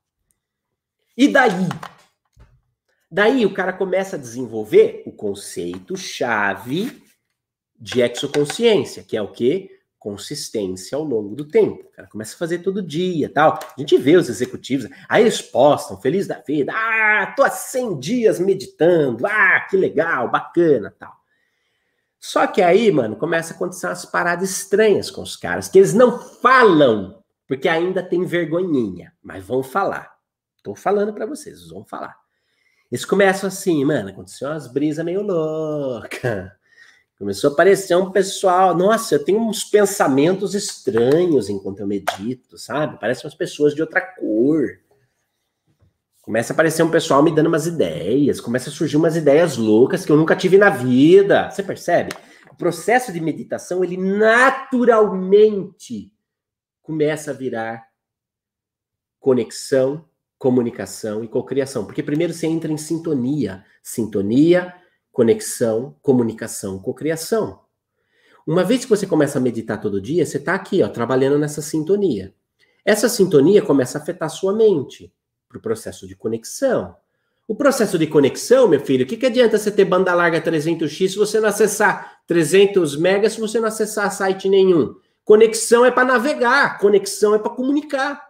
E 1.17 1.29
daí? 1.29 1.69
Daí 3.11 3.47
o 3.47 3.55
cara 3.55 3.73
começa 3.73 4.17
a 4.17 4.19
desenvolver 4.19 5.03
o 5.07 5.13
conceito 5.13 5.97
chave 5.97 7.03
de 7.77 8.01
exoconsciência, 8.01 9.03
que 9.03 9.17
é 9.17 9.23
o 9.23 9.33
quê? 9.33 9.79
consistência 9.99 10.97
ao 10.97 11.03
longo 11.03 11.35
do 11.35 11.45
tempo. 11.45 11.83
O 11.83 11.91
cara 11.91 12.09
começa 12.09 12.35
a 12.35 12.39
fazer 12.39 12.61
todo 12.61 12.83
dia, 12.83 13.29
tal. 13.29 13.59
A 13.77 13.81
gente 13.81 13.97
vê 13.99 14.17
os 14.17 14.29
executivos, 14.29 14.89
aí 15.09 15.23
eles 15.23 15.43
postam, 15.43 16.01
feliz 16.01 16.27
da 16.27 16.39
vida, 16.41 16.73
ah, 16.73 17.35
tô 17.37 17.43
há 17.43 17.51
100 17.51 17.99
dias 17.99 18.39
meditando, 18.39 19.27
ah, 19.27 19.67
que 19.69 19.77
legal, 19.77 20.31
bacana, 20.31 20.95
tal. 20.99 21.18
Só 22.21 22.47
que 22.47 22.61
aí, 22.61 22.91
mano, 22.91 23.17
começa 23.17 23.53
a 23.53 23.57
acontecer 23.57 23.87
umas 23.87 24.05
paradas 24.05 24.51
estranhas 24.51 25.11
com 25.11 25.23
os 25.23 25.37
caras, 25.37 25.69
que 25.69 25.79
eles 25.79 25.95
não 25.95 26.19
falam, 26.19 27.23
porque 27.47 27.69
ainda 27.69 28.03
tem 28.03 28.25
vergonhinha, 28.25 29.13
mas 29.23 29.45
vão 29.45 29.63
falar. 29.63 30.17
Tô 30.63 30.75
falando 30.75 31.13
para 31.13 31.27
vocês, 31.27 31.69
vão 31.69 31.85
falar. 31.85 32.17
Eles 32.91 33.05
começam 33.05 33.49
assim, 33.49 33.85
mano, 33.85 34.09
aconteceu 34.09 34.49
umas 34.49 34.67
brisas 34.67 35.05
meio 35.05 35.23
loucas. 35.23 36.51
Começou 37.19 37.51
a 37.51 37.53
aparecer 37.53 37.97
um 37.97 38.13
pessoal, 38.13 38.77
nossa, 38.77 39.17
eu 39.17 39.25
tenho 39.25 39.41
uns 39.41 39.65
pensamentos 39.65 40.55
estranhos 40.55 41.49
enquanto 41.49 41.81
eu 41.81 41.87
medito, 41.87 42.57
sabe? 42.57 42.99
Parecem 42.99 43.27
umas 43.27 43.35
pessoas 43.35 43.75
de 43.75 43.81
outra 43.81 44.01
cor. 44.01 44.79
Começa 46.29 46.53
a 46.53 46.55
aparecer 46.55 46.83
um 46.83 46.91
pessoal 46.91 47.23
me 47.23 47.35
dando 47.35 47.47
umas 47.47 47.67
ideias, 47.67 48.39
começa 48.39 48.69
a 48.69 48.73
surgir 48.73 48.99
umas 48.99 49.17
ideias 49.17 49.57
loucas 49.57 50.05
que 50.05 50.13
eu 50.13 50.17
nunca 50.19 50.37
tive 50.37 50.59
na 50.59 50.69
vida. 50.69 51.51
Você 51.51 51.63
percebe? 51.63 52.13
O 52.53 52.55
processo 52.55 53.11
de 53.11 53.19
meditação, 53.19 53.83
ele 53.83 53.97
naturalmente 53.97 54.53
começa 56.83 57.31
a 57.31 57.35
virar 57.35 57.89
conexão, 59.19 60.05
comunicação 60.37 61.25
e 61.25 61.29
cocriação. 61.29 61.87
Porque 61.87 62.03
primeiro 62.03 62.35
você 62.35 62.47
entra 62.47 62.71
em 62.71 62.77
sintonia. 62.77 63.65
Sintonia, 63.83 64.75
conexão, 65.11 65.97
comunicação, 66.03 66.79
cocriação. 66.79 67.61
Uma 68.47 68.65
vez 68.65 68.85
que 68.85 68.91
você 68.91 69.07
começa 69.07 69.39
a 69.39 69.41
meditar 69.41 69.81
todo 69.81 69.99
dia, 69.99 70.27
você 70.27 70.37
está 70.37 70.55
aqui, 70.55 70.83
ó, 70.83 70.91
trabalhando 70.91 71.39
nessa 71.39 71.63
sintonia. 71.63 72.35
Essa 72.85 73.09
sintonia 73.09 73.63
começa 73.63 73.97
a 73.97 74.03
afetar 74.03 74.29
sua 74.29 74.53
mente 74.53 75.11
para 75.49 75.59
o 75.59 75.61
processo 75.61 76.07
de 76.07 76.15
conexão. 76.15 76.97
O 77.47 77.55
processo 77.55 77.99
de 77.99 78.07
conexão, 78.07 78.69
meu 78.69 78.81
filho, 78.81 79.05
o 79.05 79.09
que, 79.09 79.17
que 79.17 79.25
adianta 79.25 79.57
você 79.57 79.71
ter 79.71 79.87
banda 79.87 80.15
larga 80.15 80.41
300x 80.41 81.09
se 81.09 81.17
você 81.17 81.41
não 81.41 81.49
acessar 81.49 82.21
300 82.27 82.97
megas, 82.97 83.33
se 83.33 83.41
você 83.41 83.59
não 83.59 83.69
acessar 83.69 84.13
site 84.13 84.49
nenhum? 84.49 84.95
Conexão 85.25 85.85
é 85.85 85.91
para 85.91 86.05
navegar, 86.05 86.79
conexão 86.79 87.35
é 87.35 87.39
para 87.39 87.51
comunicar. 87.51 88.29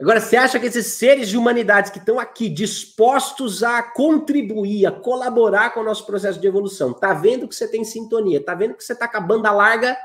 Agora, 0.00 0.20
você 0.20 0.36
acha 0.36 0.58
que 0.58 0.66
esses 0.66 0.86
seres 0.86 1.28
de 1.28 1.36
humanidade 1.36 1.92
que 1.92 1.98
estão 1.98 2.18
aqui 2.18 2.48
dispostos 2.48 3.62
a 3.62 3.82
contribuir, 3.82 4.84
a 4.84 4.90
colaborar 4.90 5.70
com 5.70 5.80
o 5.80 5.84
nosso 5.84 6.04
processo 6.04 6.40
de 6.40 6.46
evolução, 6.46 6.92
tá 6.92 7.14
vendo 7.14 7.46
que 7.46 7.54
você 7.54 7.68
tem 7.68 7.84
sintonia, 7.84 8.44
tá 8.44 8.54
vendo 8.54 8.74
que 8.74 8.82
você 8.82 8.96
tá 8.96 9.06
com 9.06 9.18
a 9.18 9.20
banda 9.20 9.52
larga 9.52 9.96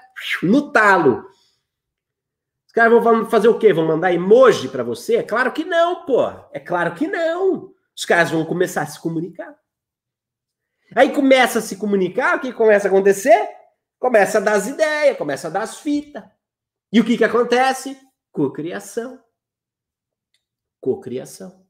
no 0.44 0.72
talo, 0.72 1.26
caras 2.78 3.04
vão 3.04 3.28
fazer 3.28 3.48
o 3.48 3.58
quê? 3.58 3.74
Vão 3.74 3.88
mandar 3.88 4.14
emoji 4.14 4.70
para 4.70 4.84
você? 4.84 5.16
É 5.16 5.24
claro 5.24 5.52
que 5.52 5.66
não, 5.66 6.06
pô. 6.06 6.28
É 6.54 6.60
claro 6.60 6.94
que 6.94 7.08
não. 7.08 7.74
Os 7.96 8.06
caras 8.06 8.30
vão 8.30 8.46
começar 8.46 8.84
a 8.84 8.86
se 8.86 9.02
comunicar. 9.02 9.58
Aí 10.96 11.12
começa 11.12 11.58
a 11.58 11.62
se 11.62 11.76
comunicar, 11.76 12.38
o 12.38 12.40
que 12.40 12.54
começa 12.54 12.88
a 12.88 12.92
acontecer? 12.92 13.50
Começa 13.98 14.38
a 14.38 14.42
dar 14.42 14.54
as 14.54 14.68
ideias, 14.68 15.18
começa 15.18 15.48
a 15.48 15.50
dar 15.50 15.64
as 15.64 15.80
fitas. 15.80 16.24
E 16.94 17.02
o 17.02 17.04
que 17.04 17.18
que 17.18 17.24
acontece? 17.24 18.00
Cocriação. 18.32 19.20
Cocriação. 20.80 21.66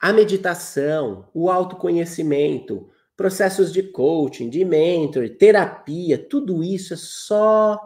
A 0.00 0.10
meditação, 0.10 1.28
o 1.34 1.50
autoconhecimento, 1.50 2.90
processos 3.14 3.70
de 3.70 3.82
coaching, 3.82 4.48
de 4.48 4.64
mentor, 4.64 5.28
terapia, 5.36 6.16
tudo 6.16 6.64
isso 6.64 6.94
é 6.94 6.96
só 6.96 7.78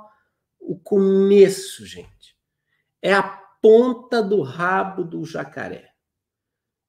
o 0.60 0.78
começo, 0.78 1.84
gente 1.84 2.13
é 3.04 3.12
a 3.12 3.22
ponta 3.22 4.22
do 4.22 4.40
rabo 4.40 5.04
do 5.04 5.22
jacaré 5.26 5.90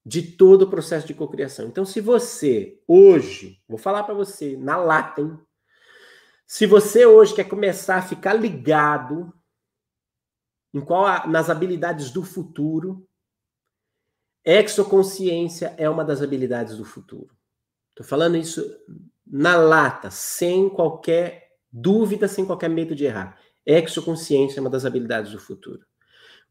de 0.06 0.22
todo 0.22 0.62
o 0.62 0.70
processo 0.70 1.06
de 1.06 1.14
cocriação. 1.14 1.68
Então, 1.68 1.84
se 1.84 2.00
você 2.00 2.82
hoje, 2.88 3.62
vou 3.68 3.78
falar 3.78 4.04
para 4.04 4.14
você 4.14 4.56
na 4.56 4.78
lata, 4.78 5.20
hein? 5.20 5.38
Se 6.48 6.66
você 6.66 7.06
hoje 7.06 7.36
quer 7.36 7.50
começar 7.50 7.98
a 7.98 8.02
ficar 8.02 8.34
ligado 8.34 9.34
em 10.74 10.80
qual 10.80 11.06
a, 11.06 11.28
nas 11.28 11.50
habilidades 11.50 12.12
do 12.12 12.24
futuro, 12.24 13.06
exoconsciência 14.46 15.76
é 15.78 15.90
uma 15.90 16.06
das 16.06 16.22
habilidades 16.22 16.78
do 16.78 16.86
futuro. 16.86 17.36
Estou 17.90 18.06
falando 18.06 18.38
isso 18.38 18.64
na 19.26 19.58
lata, 19.58 20.10
sem 20.12 20.70
qualquer 20.70 21.50
dúvida, 21.70 22.28
sem 22.28 22.46
qualquer 22.46 22.70
medo 22.70 22.96
de 22.96 23.06
errar. 23.06 23.38
Exoconsciência 23.66 24.60
é 24.60 24.62
uma 24.62 24.70
das 24.70 24.86
habilidades 24.86 25.32
do 25.32 25.40
futuro. 25.40 25.84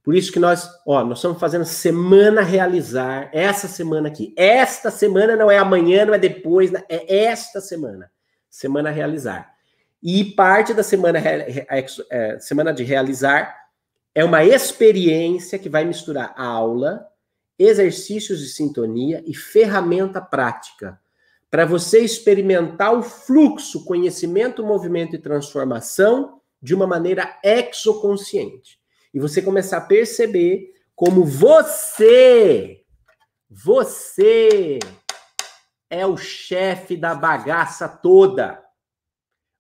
Por 0.04 0.14
isso 0.14 0.30
que 0.30 0.38
nós, 0.38 0.68
ó, 0.86 1.02
nós 1.02 1.16
estamos 1.16 1.40
fazendo 1.40 1.64
semana 1.64 2.42
realizar, 2.42 3.30
essa 3.32 3.66
semana 3.66 4.08
aqui. 4.08 4.34
Esta 4.36 4.90
semana 4.90 5.34
não 5.34 5.50
é 5.50 5.56
amanhã, 5.56 6.04
não 6.04 6.12
é 6.12 6.18
depois, 6.18 6.70
é 6.90 7.24
esta 7.24 7.58
semana. 7.58 8.12
Semana 8.50 8.90
realizar. 8.90 9.54
E 10.02 10.22
parte 10.22 10.74
da 10.74 10.82
semana, 10.82 11.18
é, 11.18 12.38
semana 12.38 12.70
de 12.74 12.84
realizar 12.84 13.56
é 14.14 14.22
uma 14.22 14.44
experiência 14.44 15.58
que 15.58 15.70
vai 15.70 15.86
misturar 15.86 16.34
aula, 16.36 17.08
exercícios 17.58 18.40
de 18.40 18.48
sintonia 18.48 19.24
e 19.26 19.34
ferramenta 19.34 20.20
prática 20.20 21.00
para 21.50 21.64
você 21.64 22.00
experimentar 22.00 22.92
o 22.92 23.02
fluxo, 23.02 23.86
conhecimento, 23.86 24.62
movimento 24.62 25.16
e 25.16 25.18
transformação 25.18 26.42
de 26.60 26.74
uma 26.74 26.86
maneira 26.86 27.38
exoconsciente 27.42 28.83
e 29.14 29.20
você 29.20 29.40
começar 29.40 29.76
a 29.76 29.80
perceber 29.80 30.74
como 30.96 31.24
você, 31.24 32.84
você 33.48 34.80
é 35.88 36.04
o 36.04 36.16
chefe 36.16 36.96
da 36.96 37.14
bagaça 37.14 37.88
toda. 37.88 38.60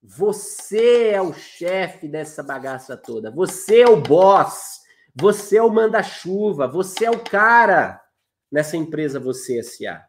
Você 0.02 1.10
é 1.10 1.22
o 1.22 1.32
chefe 1.32 2.08
dessa 2.08 2.42
bagaça 2.42 2.96
toda. 2.96 3.30
Você 3.30 3.82
é 3.82 3.88
o 3.88 3.96
boss. 3.96 4.80
Você 5.14 5.56
é 5.56 5.62
o 5.62 5.70
manda-chuva. 5.70 6.66
Você 6.66 7.04
é 7.04 7.10
o 7.10 7.22
cara 7.22 8.02
nessa 8.50 8.76
empresa 8.76 9.20
Você 9.20 9.62
SA. 9.62 10.04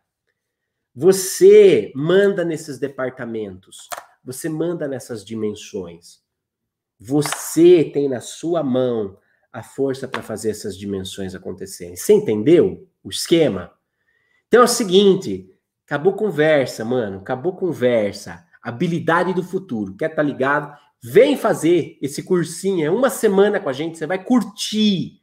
Você 0.94 1.92
manda 1.96 2.44
nesses 2.44 2.80
departamentos. 2.80 3.88
Você 4.24 4.50
manda 4.50 4.88
nessas 4.88 5.24
dimensões. 5.24 6.24
Você 7.00 7.84
tem 7.84 8.10
na 8.10 8.22
sua 8.22 8.64
mão 8.64 9.20
a 9.56 9.64
força 9.64 10.06
para 10.06 10.22
fazer 10.22 10.50
essas 10.50 10.78
dimensões 10.78 11.34
acontecerem. 11.34 11.96
Você 11.96 12.12
entendeu 12.12 12.86
o 13.02 13.10
esquema? 13.10 13.72
Então 14.50 14.60
é 14.60 14.66
o 14.66 14.68
seguinte, 14.68 15.50
acabou 15.86 16.12
conversa, 16.12 16.84
mano, 16.84 17.20
acabou 17.20 17.56
conversa. 17.56 18.46
Habilidade 18.62 19.34
do 19.34 19.42
futuro. 19.42 19.96
Quer 19.96 20.10
tá 20.10 20.22
ligado? 20.22 20.78
Vem 21.02 21.38
fazer 21.38 21.98
esse 22.02 22.22
cursinho, 22.22 22.86
é 22.86 22.92
uma 22.92 23.10
semana 23.10 23.58
com 23.58 23.70
a 23.70 23.74
gente, 23.74 23.98
você 23.98 24.06
vai 24.06 24.22
curtir. 24.22 25.22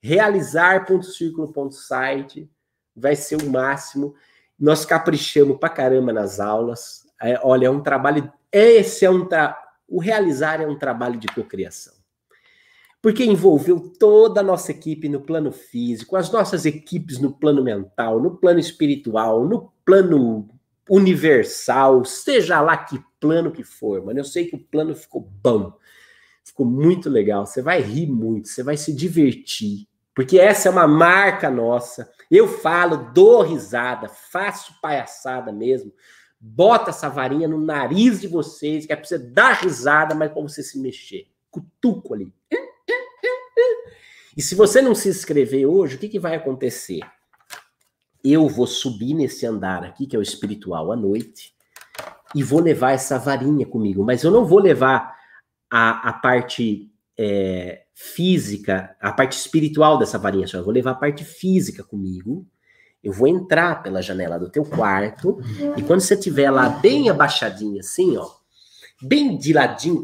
Realizar.círculo.site 0.00 2.50
vai 2.96 3.14
ser 3.14 3.36
o 3.42 3.50
máximo. 3.50 4.14
Nós 4.58 4.86
caprichamos 4.86 5.58
pra 5.58 5.68
caramba 5.68 6.10
nas 6.10 6.40
aulas. 6.40 7.06
É, 7.20 7.38
olha, 7.42 7.66
é 7.66 7.70
um 7.70 7.82
trabalho. 7.82 8.32
Esse 8.50 9.04
é 9.04 9.10
um 9.10 9.26
tra... 9.26 9.62
O 9.86 10.00
realizar 10.00 10.62
é 10.62 10.66
um 10.66 10.78
trabalho 10.78 11.18
de 11.18 11.28
cocriação 11.28 11.93
porque 13.04 13.22
envolveu 13.22 13.78
toda 13.98 14.40
a 14.40 14.42
nossa 14.42 14.70
equipe 14.70 15.10
no 15.10 15.20
plano 15.20 15.52
físico, 15.52 16.16
as 16.16 16.32
nossas 16.32 16.64
equipes 16.64 17.18
no 17.18 17.30
plano 17.30 17.62
mental, 17.62 18.18
no 18.18 18.34
plano 18.34 18.58
espiritual, 18.58 19.46
no 19.46 19.70
plano 19.84 20.48
universal, 20.88 22.02
seja 22.06 22.62
lá 22.62 22.78
que 22.78 22.98
plano 23.20 23.52
que 23.52 23.62
for, 23.62 24.02
mano. 24.02 24.20
Eu 24.20 24.24
sei 24.24 24.46
que 24.46 24.56
o 24.56 24.58
plano 24.58 24.96
ficou 24.96 25.20
bom, 25.20 25.74
ficou 26.42 26.64
muito 26.64 27.10
legal. 27.10 27.44
Você 27.44 27.60
vai 27.60 27.82
rir 27.82 28.06
muito, 28.06 28.48
você 28.48 28.62
vai 28.62 28.78
se 28.78 28.90
divertir, 28.90 29.86
porque 30.14 30.38
essa 30.38 30.70
é 30.70 30.72
uma 30.72 30.88
marca 30.88 31.50
nossa. 31.50 32.10
Eu 32.30 32.48
falo, 32.48 33.12
dou 33.12 33.42
risada, 33.42 34.08
faço 34.08 34.80
palhaçada 34.80 35.52
mesmo. 35.52 35.92
Bota 36.40 36.88
essa 36.88 37.10
varinha 37.10 37.48
no 37.48 37.60
nariz 37.60 38.22
de 38.22 38.28
vocês, 38.28 38.86
que 38.86 38.94
é 38.94 38.96
pra 38.96 39.04
você 39.04 39.18
dar 39.18 39.60
risada, 39.60 40.14
mas 40.14 40.32
pra 40.32 40.40
você 40.40 40.62
se 40.62 40.78
mexer. 40.78 41.26
Cutuco 41.50 42.14
ali. 42.14 42.32
E 44.36 44.42
se 44.42 44.54
você 44.54 44.82
não 44.82 44.94
se 44.94 45.08
inscrever 45.08 45.66
hoje, 45.66 45.96
o 45.96 45.98
que, 45.98 46.08
que 46.08 46.18
vai 46.18 46.34
acontecer? 46.34 47.00
Eu 48.22 48.48
vou 48.48 48.66
subir 48.66 49.14
nesse 49.14 49.46
andar 49.46 49.84
aqui, 49.84 50.06
que 50.06 50.16
é 50.16 50.18
o 50.18 50.22
espiritual, 50.22 50.90
à 50.90 50.96
noite, 50.96 51.54
e 52.34 52.42
vou 52.42 52.60
levar 52.60 52.92
essa 52.92 53.18
varinha 53.18 53.66
comigo. 53.66 54.02
Mas 54.02 54.24
eu 54.24 54.30
não 54.30 54.44
vou 54.44 54.58
levar 54.58 55.14
a, 55.70 56.08
a 56.08 56.12
parte 56.12 56.90
é, 57.16 57.82
física, 57.94 58.96
a 59.00 59.12
parte 59.12 59.36
espiritual 59.36 59.98
dessa 59.98 60.18
varinha 60.18 60.46
só. 60.46 60.58
Eu 60.58 60.64
vou 60.64 60.72
levar 60.72 60.92
a 60.92 60.96
parte 60.96 61.24
física 61.24 61.84
comigo. 61.84 62.44
Eu 63.02 63.12
vou 63.12 63.28
entrar 63.28 63.82
pela 63.82 64.00
janela 64.00 64.38
do 64.38 64.48
teu 64.50 64.64
quarto, 64.64 65.38
e 65.76 65.82
quando 65.82 66.00
você 66.00 66.14
estiver 66.14 66.50
lá 66.50 66.70
bem 66.70 67.10
abaixadinho, 67.10 67.78
assim, 67.78 68.16
ó, 68.16 68.26
bem 69.02 69.36
de 69.36 69.52
ladinho, 69.52 70.02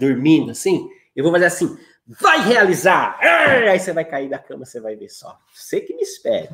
dormindo 0.00 0.52
assim, 0.52 0.88
eu 1.14 1.22
vou 1.22 1.30
fazer 1.30 1.44
assim 1.44 1.76
vai 2.06 2.40
realizar! 2.40 3.18
Aí 3.20 3.78
você 3.78 3.92
vai 3.92 4.04
cair 4.04 4.28
da 4.28 4.38
cama, 4.38 4.64
você 4.64 4.80
vai 4.80 4.96
ver 4.96 5.08
só. 5.08 5.38
Você 5.52 5.80
que 5.80 5.94
me 5.94 6.02
espere. 6.02 6.50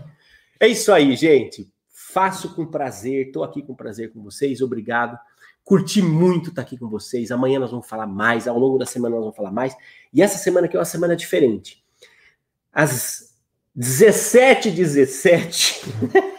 É 0.59 0.67
isso 0.67 0.93
aí, 0.93 1.15
gente. 1.17 1.73
Faço 1.91 2.55
com 2.55 2.67
prazer, 2.67 3.27
estou 3.27 3.43
aqui 3.45 3.63
com 3.63 3.75
prazer 3.75 4.13
com 4.13 4.23
vocês, 4.23 4.61
obrigado. 4.61 5.19
Curti 5.65 6.03
muito 6.03 6.51
estar 6.51 6.63
aqui 6.63 6.77
com 6.77 6.89
vocês. 6.89 7.31
Amanhã 7.31 7.59
nós 7.59 7.71
vamos 7.71 7.89
falar 7.89 8.07
mais, 8.07 8.49
ao 8.49 8.59
longo 8.59 8.79
da 8.79 8.87
semana 8.87 9.15
nós 9.15 9.25
vamos 9.25 9.37
falar 9.37 9.53
mais. 9.53 9.77
E 10.13 10.21
essa 10.21 10.39
semana 10.39 10.67
aqui 10.67 10.77
é 10.77 10.79
uma 10.79 10.85
semana 10.85 11.17
diferente. 11.17 11.83
Às 12.73 13.37
17 13.75 14.71
17 14.71 15.81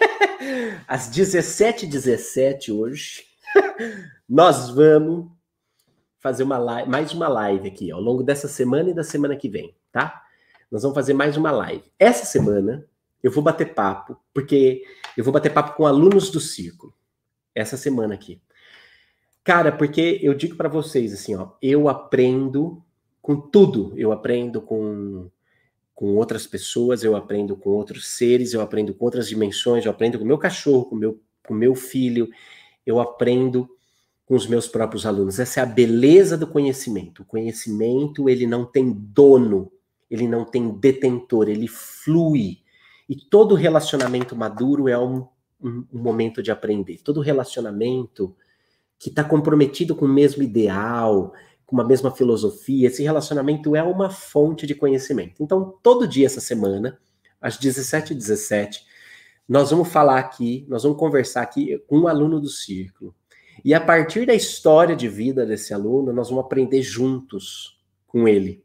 às 0.88 1.07
17 1.07 1.88
17 1.88 2.72
hoje, 2.72 3.24
nós 4.28 4.70
vamos 4.70 5.32
fazer 6.24 6.44
uma 6.44 6.58
live, 6.58 6.90
mais 6.90 7.14
uma 7.14 7.28
live 7.28 7.68
aqui, 7.68 7.92
ao 7.92 8.02
longo 8.02 8.24
dessa 8.24 8.48
semana 8.48 8.90
e 8.90 8.94
da 8.94 9.04
semana 9.04 9.36
que 9.36 9.50
vem, 9.50 9.76
tá? 9.92 10.24
nós 10.74 10.82
vamos 10.82 10.96
fazer 10.96 11.14
mais 11.14 11.38
uma 11.38 11.52
live. 11.52 11.84
Essa 12.00 12.26
semana 12.26 12.84
eu 13.22 13.30
vou 13.30 13.44
bater 13.44 13.76
papo, 13.76 14.18
porque 14.34 14.84
eu 15.16 15.24
vou 15.24 15.32
bater 15.32 15.54
papo 15.54 15.78
com 15.78 15.86
alunos 15.86 16.32
do 16.32 16.40
círculo. 16.40 16.92
Essa 17.54 17.78
semana 17.78 18.16
aqui. 18.16 18.42
Cara, 19.44 19.72
porque 19.72 20.20
eu 20.24 20.34
digo 20.34 20.56
para 20.56 20.68
vocês 20.68 21.14
assim, 21.14 21.36
ó, 21.36 21.52
eu 21.62 21.88
aprendo 21.88 22.84
com 23.22 23.40
tudo. 23.40 23.94
Eu 23.96 24.12
aprendo 24.12 24.62
com 24.64 25.30
com 25.94 26.16
outras 26.16 26.48
pessoas, 26.48 27.04
eu 27.04 27.16
aprendo 27.16 27.56
com 27.56 27.70
outros 27.70 28.08
seres, 28.08 28.52
eu 28.52 28.62
aprendo 28.62 28.96
com 28.96 29.06
outras 29.06 29.28
dimensões, 29.28 29.86
eu 29.86 29.92
aprendo 29.92 30.18
com 30.18 30.26
meu 30.26 30.40
cachorro, 30.40 30.86
com 30.86 30.96
meu 30.96 31.22
com 31.46 31.54
meu 31.54 31.76
filho, 31.76 32.30
eu 32.84 33.00
aprendo 33.00 33.70
com 34.34 34.38
os 34.38 34.48
meus 34.48 34.68
próprios 34.68 35.06
alunos. 35.06 35.38
Essa 35.40 35.60
é 35.60 35.64
a 35.64 35.66
beleza 35.68 36.36
do 36.36 36.48
conhecimento. 36.48 37.22
O 37.22 37.26
conhecimento, 37.26 38.28
ele 38.28 38.48
não 38.48 38.66
tem 38.66 38.92
dono, 38.92 39.72
ele 40.10 40.28
não 40.28 40.44
tem 40.44 40.72
detentor, 40.72 41.48
ele 41.48 41.68
flui. 41.68 42.58
E 43.08 43.16
todo 43.16 43.54
relacionamento 43.54 44.36
maduro 44.36 44.90
é 44.90 44.98
um, 44.98 45.28
um, 45.62 45.86
um 45.94 46.00
momento 46.00 46.42
de 46.42 46.50
aprender. 46.50 47.00
Todo 47.04 47.22
relacionamento 47.22 48.36
que 48.98 49.10
está 49.10 49.24
comprometido 49.24 49.96
com 49.96 50.06
o 50.06 50.10
mesmo 50.10 50.42
ideal, 50.42 51.32
com 51.64 51.76
uma 51.76 51.86
mesma 51.86 52.10
filosofia, 52.10 52.88
esse 52.88 53.04
relacionamento 53.04 53.76
é 53.76 53.84
uma 53.84 54.10
fonte 54.10 54.66
de 54.66 54.74
conhecimento. 54.74 55.44
Então, 55.44 55.78
todo 55.84 56.08
dia 56.08 56.26
essa 56.26 56.42
semana, 56.42 56.98
às 57.40 57.60
17h17, 57.60 58.78
nós 59.48 59.70
vamos 59.70 59.90
falar 59.90 60.18
aqui, 60.18 60.66
nós 60.68 60.82
vamos 60.82 60.98
conversar 60.98 61.44
aqui 61.44 61.78
com 61.86 62.00
um 62.00 62.08
aluno 62.08 62.40
do 62.40 62.50
círculo. 62.50 63.14
E 63.64 63.74
a 63.74 63.82
partir 63.82 64.26
da 64.26 64.34
história 64.34 64.95
de 64.95 65.08
vida 65.08 65.45
desse 65.45 65.74
aluno, 65.74 66.14
nós 66.14 66.30
vamos 66.30 66.45
aprender 66.45 66.82
juntos 66.82 67.78
com 68.08 68.28
ele. 68.28 68.64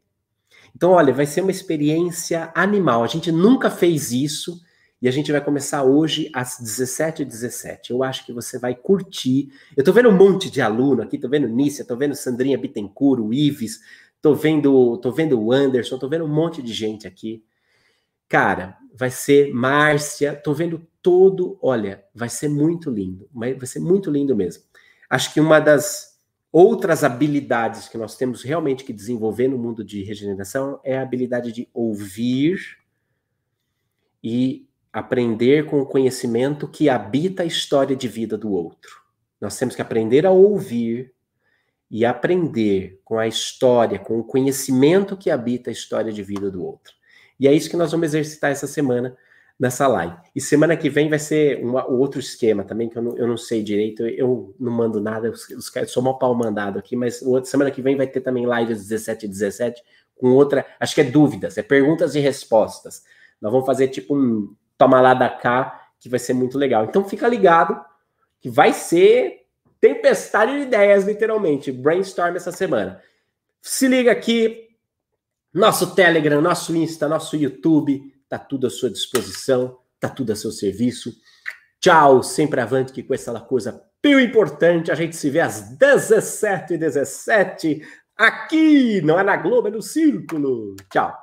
Então, 0.75 0.91
olha, 0.91 1.13
vai 1.13 1.25
ser 1.25 1.41
uma 1.41 1.51
experiência 1.51 2.51
animal. 2.55 3.03
A 3.03 3.07
gente 3.07 3.31
nunca 3.31 3.69
fez 3.69 4.11
isso 4.11 4.61
e 5.01 5.07
a 5.07 5.11
gente 5.11 5.31
vai 5.31 5.43
começar 5.43 5.83
hoje 5.83 6.29
às 6.33 6.59
17h17. 6.59 7.89
Eu 7.89 8.03
acho 8.03 8.25
que 8.25 8.33
você 8.33 8.59
vai 8.59 8.75
curtir. 8.75 9.51
Eu 9.75 9.83
tô 9.83 9.93
vendo 9.93 10.09
um 10.09 10.15
monte 10.15 10.49
de 10.49 10.61
aluno 10.61 11.01
aqui, 11.01 11.17
tô 11.17 11.29
vendo 11.29 11.47
Nícia, 11.47 11.85
tô 11.85 11.95
vendo 11.95 12.15
Sandrinha 12.15 12.57
Bittencourt, 12.57 13.21
o 13.21 13.33
Ives, 13.33 13.79
tô 14.21 14.33
vendo, 14.33 14.97
tô 14.97 15.11
vendo 15.11 15.39
o 15.39 15.51
Anderson, 15.51 15.97
tô 15.97 16.09
vendo 16.09 16.25
um 16.25 16.33
monte 16.33 16.61
de 16.61 16.73
gente 16.73 17.07
aqui. 17.07 17.43
Cara, 18.27 18.77
vai 18.93 19.09
ser 19.09 19.53
Márcia, 19.53 20.35
tô 20.35 20.53
vendo 20.53 20.85
todo, 21.01 21.57
olha, 21.61 22.03
vai 22.13 22.29
ser 22.29 22.49
muito 22.49 22.91
lindo, 22.91 23.27
vai 23.33 23.65
ser 23.65 23.79
muito 23.79 24.11
lindo 24.11 24.35
mesmo. 24.35 24.63
Acho 25.09 25.33
que 25.33 25.39
uma 25.39 25.59
das 25.59 26.19
outras 26.51 27.03
habilidades 27.03 27.87
que 27.87 27.97
nós 27.97 28.15
temos 28.15 28.43
realmente 28.43 28.83
que 28.83 28.93
desenvolver 28.93 29.47
no 29.47 29.57
mundo 29.57 29.83
de 29.83 30.03
regeneração 30.03 30.79
é 30.83 30.97
a 30.97 31.01
habilidade 31.01 31.51
de 31.51 31.67
ouvir 31.73 32.59
e 34.23 34.67
aprender 34.91 35.65
com 35.65 35.79
o 35.79 35.85
conhecimento 35.85 36.67
que 36.67 36.89
habita 36.89 37.43
a 37.43 37.45
história 37.45 37.95
de 37.95 38.07
vida 38.07 38.37
do 38.37 38.51
outro. 38.51 39.01
Nós 39.39 39.57
temos 39.57 39.75
que 39.75 39.81
aprender 39.81 40.25
a 40.25 40.31
ouvir 40.31 41.13
e 41.89 42.05
aprender 42.05 42.99
com 43.03 43.17
a 43.17 43.27
história, 43.27 43.97
com 43.97 44.19
o 44.19 44.23
conhecimento 44.23 45.17
que 45.17 45.31
habita 45.31 45.69
a 45.69 45.73
história 45.73 46.11
de 46.11 46.21
vida 46.21 46.51
do 46.51 46.63
outro. 46.63 46.93
E 47.39 47.47
é 47.47 47.53
isso 47.53 47.69
que 47.69 47.77
nós 47.77 47.91
vamos 47.91 48.07
exercitar 48.07 48.51
essa 48.51 48.67
semana 48.67 49.15
nessa 49.59 49.87
live. 49.87 50.15
E 50.33 50.39
semana 50.39 50.77
que 50.77 50.89
vem 50.89 51.09
vai 51.09 51.19
ser 51.19 51.63
um 51.63 51.75
outro 51.99 52.19
esquema 52.19 52.63
também, 52.63 52.87
que 52.87 52.97
eu 52.97 53.01
não, 53.01 53.17
eu 53.17 53.27
não 53.27 53.37
sei 53.37 53.61
direito, 53.61 54.07
eu 54.07 54.55
não 54.57 54.71
mando 54.71 55.01
nada, 55.01 55.29
os, 55.29 55.49
os, 55.49 55.71
sou 55.91 56.01
mal 56.01 56.17
pau 56.17 56.33
mandado 56.33 56.79
aqui, 56.79 56.95
mas 56.95 57.21
semana 57.43 57.69
que 57.69 57.81
vem 57.81 57.97
vai 57.97 58.07
ter 58.07 58.21
também 58.21 58.45
live 58.45 58.71
às 58.71 58.87
17 58.87 59.25
e 59.25 59.29
17 59.29 59.83
com 60.15 60.29
outra, 60.29 60.65
acho 60.79 60.95
que 60.95 61.01
é 61.01 61.03
dúvidas, 61.03 61.57
é 61.57 61.63
perguntas 61.63 62.15
e 62.15 62.19
respostas. 62.19 63.03
Nós 63.41 63.51
vamos 63.51 63.65
fazer 63.65 63.89
tipo 63.89 64.15
um 64.15 64.53
toma 64.77 65.01
lá 65.01 65.13
da 65.13 65.29
cá, 65.29 65.89
que 65.99 66.07
vai 66.07 66.19
ser 66.19 66.33
muito 66.33 66.57
legal. 66.57 66.85
Então 66.85 67.03
fica 67.03 67.27
ligado 67.27 67.79
que 68.39 68.49
vai 68.49 68.71
ser 68.71 69.45
tempestade 69.81 70.53
de 70.53 70.61
ideias, 70.61 71.05
literalmente, 71.05 71.71
brainstorm 71.71 72.35
essa 72.35 72.51
semana. 72.51 73.01
Se 73.61 73.87
liga 73.87 74.11
aqui, 74.11 74.69
nosso 75.53 75.93
Telegram, 75.95 76.41
nosso 76.41 76.75
Insta, 76.75 77.07
nosso 77.07 77.35
YouTube, 77.35 78.13
tá 78.29 78.37
tudo 78.37 78.67
à 78.67 78.69
sua 78.69 78.89
disposição, 78.89 79.77
tá 79.99 80.07
tudo 80.07 80.31
a 80.31 80.35
seu 80.35 80.51
serviço. 80.51 81.13
Tchau, 81.81 82.21
sempre 82.23 82.61
avante 82.61 82.93
que 82.93 83.03
com 83.03 83.13
essa 83.13 83.37
coisa 83.41 83.83
pio 84.01 84.19
importante, 84.19 84.91
a 84.91 84.95
gente 84.95 85.15
se 85.15 85.29
vê 85.29 85.41
às 85.41 85.61
17 85.77 86.75
e 86.75 86.77
17 86.77 87.81
aqui, 88.15 89.01
não 89.01 89.19
é 89.19 89.23
na 89.23 89.35
Globo, 89.35 89.67
é 89.67 89.71
no 89.71 89.81
Círculo. 89.81 90.75
Tchau. 90.89 91.17